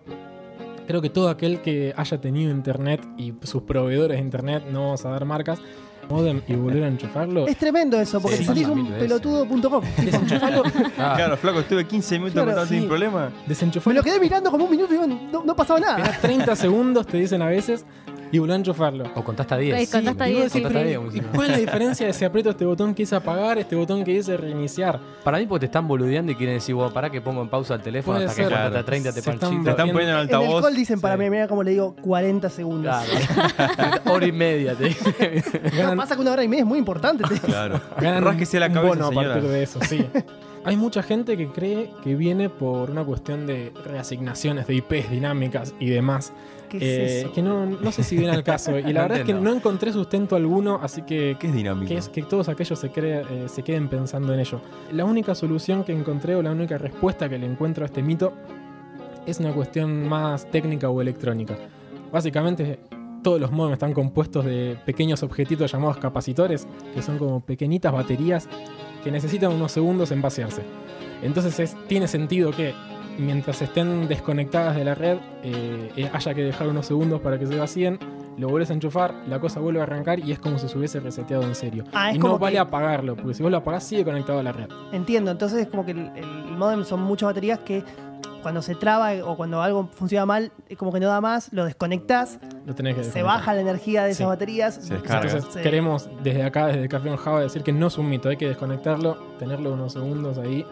Creo 0.87 1.01
que 1.01 1.09
todo 1.09 1.27
aquel 1.27 1.61
que 1.61 1.93
haya 1.97 2.21
tenido 2.21 2.49
internet 2.49 3.05
y 3.17 3.33
sus 3.43 3.63
proveedores 3.63 4.17
de 4.17 4.23
internet, 4.23 4.63
no 4.71 4.83
vamos 4.83 5.05
a 5.05 5.09
dar 5.09 5.25
marcas, 5.25 5.59
modem 6.09 6.41
y 6.47 6.53
volver 6.55 6.83
a 6.83 6.87
enchufarlo. 6.87 7.47
Es 7.47 7.57
tremendo 7.57 7.99
eso, 7.99 8.19
porque 8.21 8.37
Sí, 8.37 8.43
salís 8.45 8.67
un 8.67 8.87
pelotudo.com. 8.87 9.83
Desenchufarlo. 10.03 10.63
Claro, 10.95 11.37
flaco, 11.37 11.59
estuve 11.59 11.85
15 11.85 12.15
minutos 12.15 12.33
Claro, 12.33 12.47
contando 12.47 12.69
sin 12.69 12.81
sí. 12.81 12.87
problema. 12.87 13.29
Me 13.29 13.47
Desenchufarlo. 13.47 13.99
lo 13.99 14.03
quedé 14.03 14.19
mirando 14.19 14.49
como 14.51 14.65
un 14.65 14.71
minuto 14.71 14.93
y 14.93 14.97
no, 15.31 15.43
no 15.43 15.55
pasaba 15.55 15.79
nada. 15.79 15.97
Esperá 15.97 16.19
30 16.21 16.55
segundos, 16.55 17.07
te 17.07 17.17
dicen 17.17 17.41
a 17.41 17.47
veces, 17.47 17.85
y 18.31 18.39
volver 18.39 18.53
a 18.53 18.57
enchufarlo. 18.57 19.05
O 19.15 19.23
contaste 19.23 19.53
a 19.53 19.57
10. 19.57 19.75
Ay, 19.75 19.87
contaste 19.87 20.23
a 20.23 20.29
Y 20.29 20.33
vos 20.33 20.41
10, 20.41 20.53
decís, 20.53 20.63
Contaste 20.63 20.79
a 20.79 20.97
pero, 20.97 21.09
10, 21.11 21.15
¿y 21.15 21.27
¿Cuál 21.35 21.45
es 21.47 21.51
la 21.51 21.57
diferencia 21.65 22.07
de 22.07 22.13
si 22.13 22.25
aprieto 22.25 22.49
este 22.49 22.65
botón 22.65 22.93
que 22.93 23.03
dice 23.03 23.15
apagar, 23.15 23.57
este 23.57 23.75
botón 23.75 24.03
que 24.03 24.11
dice 24.13 24.35
reiniciar? 24.37 24.99
Para 25.23 25.37
mí, 25.37 25.45
porque 25.45 25.61
te 25.61 25.65
están 25.67 25.87
boludeando 25.87 26.31
y 26.31 26.35
quieren 26.35 26.55
decir, 26.55 26.75
vos, 26.75 26.91
pará 26.91 27.09
que 27.09 27.21
pongo 27.21 27.41
en 27.41 27.49
pausa 27.49 27.75
el 27.75 27.81
teléfono 27.81 28.17
Puede 28.17 28.27
hasta 28.27 28.35
ser. 28.41 28.47
que 28.49 28.53
hasta 28.55 28.69
Claro. 28.69 28.85
30 28.85 29.09
te 29.09 29.13
Se 29.13 29.19
están 29.19 29.39
panchito. 29.39 29.63
Te 29.63 29.69
están 29.71 29.87
poniendo 29.91 30.01
en 30.01 30.09
En 30.09 30.15
el 30.15 30.35
altavoz. 30.35 30.63
call 30.63 30.75
dicen 30.75 31.01
para 31.01 31.15
Sí. 31.15 31.21
mí, 31.23 31.29
mira 31.29 31.47
como 31.47 31.63
le 31.63 31.71
digo, 31.71 31.95
40 32.01 32.49
segundos. 32.49 32.95
Claro. 33.05 34.01
Hora 34.05 34.25
y 34.25 34.31
media. 34.31 34.75
Te... 34.75 34.95
No, 35.83 35.95
pasa 35.95 36.15
que 36.15 36.21
una 36.21 36.31
hora 36.31 36.43
y 36.43 36.47
media 36.47 36.61
es 36.61 36.67
muy 36.67 36.79
importante. 36.79 37.23
te- 37.23 37.39
Claro. 37.39 37.79
Ganan 38.01 38.23
Rásquese 38.23 38.59
la 38.59 38.67
un 38.67 38.73
cabeza, 38.73 38.93
bono 38.95 39.05
a 39.05 39.09
señora. 39.09 39.33
partir 39.35 39.49
de 39.49 39.63
eso, 39.63 39.79
sí. 39.87 40.05
Hay 40.63 40.75
mucha 40.75 41.01
gente 41.01 41.37
que 41.37 41.47
cree 41.47 41.89
que 42.03 42.15
viene 42.15 42.49
por 42.49 42.89
una 42.91 43.03
cuestión 43.05 43.47
de 43.47 43.71
reasignaciones 43.85 44.67
de 44.67 44.75
IPs 44.75 45.09
dinámicas 45.11 45.73
y 45.79 45.89
demás. 45.89 46.33
¿Qué 46.69 46.77
es 46.77 46.83
eh, 46.83 47.19
eso? 47.21 47.31
que 47.33 47.41
no, 47.41 47.65
no 47.65 47.91
sé 47.91 48.03
si 48.03 48.17
viene 48.17 48.33
al 48.33 48.43
caso. 48.43 48.77
Y 48.77 48.83
la 48.93 49.01
No 49.01 49.01
verdad 49.09 49.17
es 49.19 49.23
que 49.25 49.33
no 49.33 49.51
encontré 49.53 49.91
sustento 49.91 50.35
alguno, 50.35 50.79
así 50.81 51.01
que 51.03 51.37
¿Qué 51.39 51.47
es 51.47 51.53
dinámico? 51.53 51.87
que 51.87 51.97
es 51.97 52.09
que 52.09 52.23
todos 52.23 52.49
aquellos 52.49 52.77
se, 52.79 52.89
crea- 52.91 53.21
eh, 53.29 53.45
se 53.47 53.63
queden 53.63 53.87
pensando 53.87 54.33
en 54.33 54.39
ello. 54.39 54.61
La 54.91 55.05
única 55.05 55.33
solución 55.35 55.83
que 55.83 55.93
encontré 55.93 56.35
o 56.35 56.41
la 56.41 56.51
única 56.51 56.77
respuesta 56.77 57.27
que 57.29 57.37
le 57.37 57.45
encuentro 57.45 57.83
a 57.83 57.87
este 57.87 58.01
mito 58.01 58.33
es 59.25 59.39
una 59.39 59.51
cuestión 59.53 60.07
más 60.07 60.49
técnica 60.49 60.89
o 60.89 61.01
electrónica. 61.01 61.57
Básicamente, 62.11 62.79
todos 63.23 63.41
los 63.41 63.51
modems 63.51 63.73
están 63.73 63.93
compuestos 63.93 64.45
de 64.45 64.77
pequeños 64.85 65.21
objetitos 65.23 65.69
llamados 65.71 65.97
capacitores, 65.97 66.67
que 66.93 67.01
son 67.01 67.17
como 67.17 67.41
pequeñitas 67.41 67.91
baterías 67.91 68.47
que 69.03 69.11
necesitan 69.11 69.51
unos 69.51 69.71
segundos 69.73 70.11
en 70.11 70.21
vaciarse. 70.21 70.61
Entonces 71.21 71.59
es- 71.59 71.75
tiene 71.87 72.07
sentido 72.07 72.51
que 72.51 72.73
mientras 73.17 73.61
estén 73.61 74.07
desconectadas 74.07 74.75
de 74.75 74.83
la 74.85 74.95
red, 74.95 75.17
eh, 75.43 75.91
eh, 75.95 76.09
haya 76.13 76.33
que 76.33 76.43
dejar 76.43 76.67
unos 76.67 76.85
segundos 76.85 77.21
para 77.21 77.37
que 77.39 77.45
se 77.45 77.57
vacíen, 77.57 77.99
lo 78.37 78.49
vuelves 78.49 78.69
a 78.69 78.73
enchufar, 78.73 79.13
la 79.27 79.39
cosa 79.39 79.59
vuelve 79.59 79.79
a 79.79 79.83
arrancar 79.83 80.19
y 80.19 80.31
es 80.31 80.39
como 80.39 80.59
si 80.59 80.67
se 80.67 80.77
hubiese 80.77 80.99
reseteado 80.99 81.43
en 81.43 81.55
serio. 81.55 81.83
Ah, 81.93 82.11
es 82.11 82.17
y 82.17 82.19
como 82.19 82.33
no 82.33 82.39
vale 82.39 82.53
que- 82.55 82.59
apagarlo, 82.59 83.15
porque 83.15 83.33
si 83.33 83.41
vos 83.43 83.51
lo 83.51 83.57
apagás 83.57 83.83
sigue 83.83 84.03
conectado 84.05 84.39
a 84.39 84.43
la 84.43 84.51
red. 84.51 84.67
Entiendo, 84.91 85.31
entonces 85.31 85.59
es 85.61 85.67
como 85.67 85.85
que 85.85 85.91
el, 85.91 86.11
el 86.15 86.25
modem 86.57 86.83
son 86.85 87.01
muchas 87.01 87.27
baterías 87.29 87.59
que 87.59 87.83
cuando 88.43 88.61
se 88.61 88.75
traba 88.75 89.11
o 89.25 89.35
cuando 89.35 89.61
algo 89.61 89.89
funciona 89.91 90.25
mal, 90.25 90.51
es 90.69 90.77
como 90.77 90.93
que 90.93 90.99
no 90.99 91.07
da 91.07 91.19
más, 91.19 91.51
lo 91.51 91.65
desconectás, 91.65 92.39
Lo 92.65 92.75
tenés 92.75 92.95
que 92.95 93.03
se 93.03 93.23
baja 93.23 93.53
la 93.55 93.61
energía 93.61 94.03
de 94.03 94.11
esas 94.11 94.17
Sí. 94.19 94.23
baterías. 94.25 94.75
Se 94.75 94.93
descarga. 94.93 95.25
Entonces 95.31 95.53
Sí. 95.53 95.59
queremos 95.61 96.07
desde 96.23 96.43
acá, 96.43 96.67
desde 96.67 96.87
Café 96.87 97.09
on 97.09 97.17
Java, 97.17 97.41
decir 97.41 97.63
que 97.63 97.73
no 97.73 97.87
es 97.87 97.97
un 97.97 98.07
mito, 98.07 98.29
hay 98.29 98.37
que 98.37 98.47
desconectarlo, 98.47 99.15
tenerlo 99.39 99.73
unos 99.73 99.93
segundos 99.93 100.37
ahí 100.37 100.63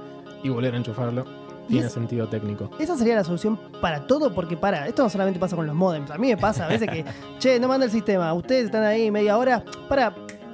y 0.43 0.49
volver 0.49 0.75
a 0.75 0.77
enchufarlo. 0.77 1.25
Tiene 1.67 1.87
es- 1.87 1.93
sento 1.93 2.27
técnico. 2.27 2.69
Esa 2.79 2.95
sería 2.97 3.15
la 3.15 3.23
solución 3.23 3.59
para 3.81 4.05
todo, 4.07 4.33
porque 4.33 4.55
para, 4.57 4.87
esto 4.87 5.03
no 5.03 5.09
solamente 5.09 5.39
pasa 5.39 5.55
con 5.55 5.65
los 5.65 5.75
modems. 5.75 6.11
A 6.11 6.17
mí 6.17 6.27
me 6.27 6.37
pasa 6.37 6.65
a 6.65 6.67
veces 6.69 6.89
que, 6.89 7.05
che, 7.39 7.59
no 7.59 7.67
manda 7.67 7.85
el 7.85 7.91
sistema, 7.91 8.33
ustedes 8.33 8.65
están 8.65 8.83
ahí 8.83 9.09
media 9.11 9.37
hora, 9.37 9.63
para, 9.89 10.13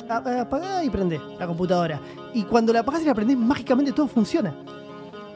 apagá 0.09 0.84
y 0.84 0.89
prende 0.89 1.20
la 1.39 1.47
computadora. 1.47 1.99
Y 2.34 2.43
cuando 2.43 2.72
la 2.74 2.80
apagás 2.82 3.01
y 3.01 3.05
la 3.05 3.14
prendés, 3.16 3.38
mágicamente 3.38 3.91
todo 3.91 4.07
funciona. 4.07 4.53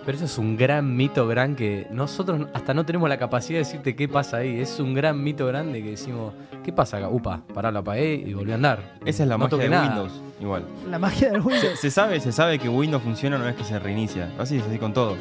Pero 0.05 0.17
eso 0.17 0.26
es 0.26 0.38
un 0.38 0.55
gran 0.55 0.95
mito 0.95 1.28
gran 1.28 1.55
que 1.55 1.88
nosotros 1.89 2.47
hasta 2.53 2.76
no 2.76 2.86
tenemos 2.86 3.09
la 3.09 3.17
capacidad 3.17 3.57
de 3.57 3.65
decirte 3.65 3.95
qué 3.95 4.07
pasa 4.07 4.38
ahí. 4.38 4.59
Es 4.59 4.80
un 4.80 4.93
gran 4.93 5.23
mito 5.23 5.47
grande 5.47 5.82
que 5.82 5.89
decimos, 5.91 6.32
¿qué 6.63 6.71
pasa 6.71 6.97
acá? 6.97 7.09
Upa, 7.09 7.41
pará, 7.55 7.71
lo 7.71 7.80
apagué 7.80 8.13
y 8.13 8.32
volví 8.36 8.51
a 8.51 8.55
andar. 8.55 8.97
Esa 9.03 9.23
es 9.23 9.30
la 9.30 9.36
No 9.36 9.45
magia 9.45 9.57
de 9.57 9.69
nada. 9.69 9.88
Windows. 9.88 10.21
Igual. 10.39 10.65
La 10.91 10.99
magia 10.99 11.32
del 11.32 11.41
Windows. 11.41 11.59
Se, 11.71 11.76
se 11.78 11.89
sabe, 11.91 12.19
se 12.19 12.32
sabe 12.32 12.59
que 12.59 12.69
Windows 12.69 13.01
funciona 13.01 13.36
una 13.38 13.45
vez 13.45 13.55
que 13.55 13.63
se 13.63 13.80
reinicia. 13.80 14.32
Así 14.38 14.57
es 14.57 14.63
así 14.67 14.78
con 14.78 14.93
todo. 14.93 15.15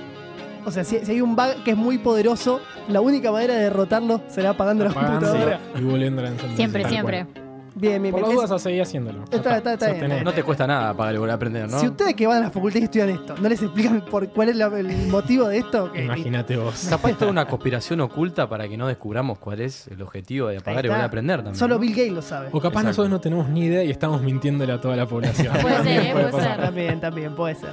O 0.67 0.71
sea, 0.71 0.85
si, 0.85 0.99
si 1.05 1.13
hay 1.13 1.21
un 1.21 1.37
bug 1.37 1.63
que 1.65 1.73
es 1.73 1.77
muy 1.77 1.99
poderoso, 1.99 2.61
la 2.89 3.01
única 3.01 3.31
manera 3.31 3.55
de 3.55 3.61
derrotarlo 3.65 4.21
será 4.29 4.51
apagando 4.51 4.85
la 4.85 4.93
computadora. 4.95 5.61
y 5.79 5.83
volviendo 5.83 6.23
a 6.23 6.29
encender. 6.29 6.57
Siempre, 6.57 6.89
siempre. 6.89 7.25
cual. 7.27 7.45
Bien, 7.77 8.01
bien, 8.01 8.13
Por 8.13 8.21
bien. 8.21 8.37
las 8.37 8.49
dudas 8.49 8.51
a 8.53 8.59
seguir 8.63 8.83
haciéndolo. 8.83 9.25
Ya 9.33 9.37
Está- 9.39 9.57
está- 9.57 9.73
está 9.73 9.87
bien. 9.87 9.99
sostenés. 9.99 10.25
No 10.25 10.33
te 10.33 10.45
cuesta 10.45 10.65
nada 10.65 10.91
apagar 10.91 11.13
y 11.13 11.19
volver 11.19 11.33
a 11.33 11.35
aprender, 11.35 11.69
¿no? 11.69 11.81
Si 11.81 11.89
ustedes 11.89 12.15
que 12.15 12.25
van 12.25 12.37
a 12.37 12.41
la 12.43 12.51
facultad 12.53 12.79
y 12.79 12.85
estudian 12.85 13.11
esto, 13.11 13.35
no 13.37 13.49
les 13.49 13.61
explican 13.63 14.05
por 14.05 14.29
cuál 14.29 14.51
es 14.51 14.55
la- 14.57 14.67
el 14.79 15.09
motivo 15.09 15.49
de 15.49 15.59
esto, 15.59 15.91
Imagínate 15.93 16.57
vos. 16.57 16.87
Capaz 16.89 17.11
es 17.11 17.19
toda 17.19 17.33
una 17.33 17.47
conspiración 17.49 18.01
oculta 18.01 18.49
para 18.49 18.69
que 18.69 18.77
no 18.77 18.87
descubramos 18.87 19.39
cuál 19.41 19.61
es 19.61 19.89
el 19.89 20.01
objetivo 20.03 20.47
de 20.51 20.59
apagar 20.59 20.85
y 20.85 20.89
volver 20.89 21.03
a 21.03 21.07
aprender 21.07 21.37
también. 21.39 21.57
solo 21.57 21.75
¿no? 21.75 21.81
Bill 21.81 21.91
Gates 21.97 22.13
lo 22.13 22.23
sabe. 22.23 22.47
O 22.53 22.61
capaz 22.61 22.67
Exacto. 22.83 22.87
nosotros 22.87 23.11
no 23.11 23.21
tenemos 23.21 23.49
ni 23.49 23.65
idea 23.65 23.83
y 23.83 23.91
estamos 23.91 24.23
mintiéndole 24.23 24.73
a 24.73 24.81
toda 24.81 24.95
la 24.95 25.07
población. 25.07 25.53
Puede 25.61 25.83
ser, 25.83 26.13
puede 26.13 26.25
pasar. 26.31 26.55
ser. 26.55 26.61
También, 26.65 27.01
también, 27.01 27.35
puede 27.35 27.57
ser. 27.57 27.71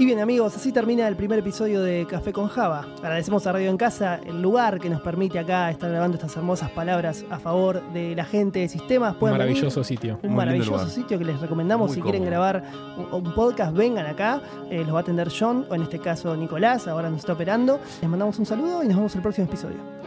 Y 0.00 0.06
bien, 0.06 0.18
amigos, 0.18 0.56
así 0.56 0.72
termina 0.72 1.06
el 1.06 1.14
primer 1.14 1.40
episodio 1.40 1.82
de 1.82 2.06
Café 2.06 2.32
con 2.32 2.48
Java. 2.48 2.86
Agradecemos 3.02 3.46
a 3.46 3.52
Radio 3.52 3.68
en 3.68 3.76
Casa 3.76 4.18
el 4.24 4.40
lugar 4.40 4.80
que 4.80 4.88
nos 4.88 5.02
permite 5.02 5.38
acá 5.38 5.70
estar 5.70 5.90
grabando 5.90 6.16
estas 6.16 6.34
hermosas 6.38 6.70
palabras 6.70 7.22
a 7.28 7.38
favor 7.38 7.82
de 7.92 8.14
la 8.14 8.24
gente 8.24 8.60
de 8.60 8.70
sistemas. 8.70 9.12
Un 9.12 9.18
Pueden 9.18 9.36
venir. 9.36 9.48
maravilloso 9.48 9.84
sitio. 9.84 10.18
Un 10.22 10.30
Muy 10.30 10.38
maravilloso 10.38 10.88
sitio 10.88 11.18
que 11.18 11.24
les 11.26 11.38
recomendamos 11.38 11.88
Muy 11.88 11.96
si 11.96 12.00
quieren 12.00 12.24
grabar 12.24 12.64
un, 12.96 13.26
un 13.26 13.34
podcast, 13.34 13.76
vengan 13.76 14.06
acá. 14.06 14.40
Eh, 14.70 14.84
los 14.84 14.94
va 14.94 15.00
a 15.00 15.02
atender 15.02 15.28
John, 15.38 15.66
o 15.68 15.74
en 15.74 15.82
este 15.82 15.98
caso 15.98 16.34
Nicolás, 16.34 16.88
ahora 16.88 17.10
nos 17.10 17.20
está 17.20 17.34
operando. 17.34 17.78
Les 18.00 18.08
mandamos 18.08 18.38
un 18.38 18.46
saludo 18.46 18.82
y 18.82 18.86
nos 18.86 18.96
vemos 18.96 19.12
en 19.12 19.18
el 19.18 19.22
próximo 19.22 19.48
episodio. 19.48 19.99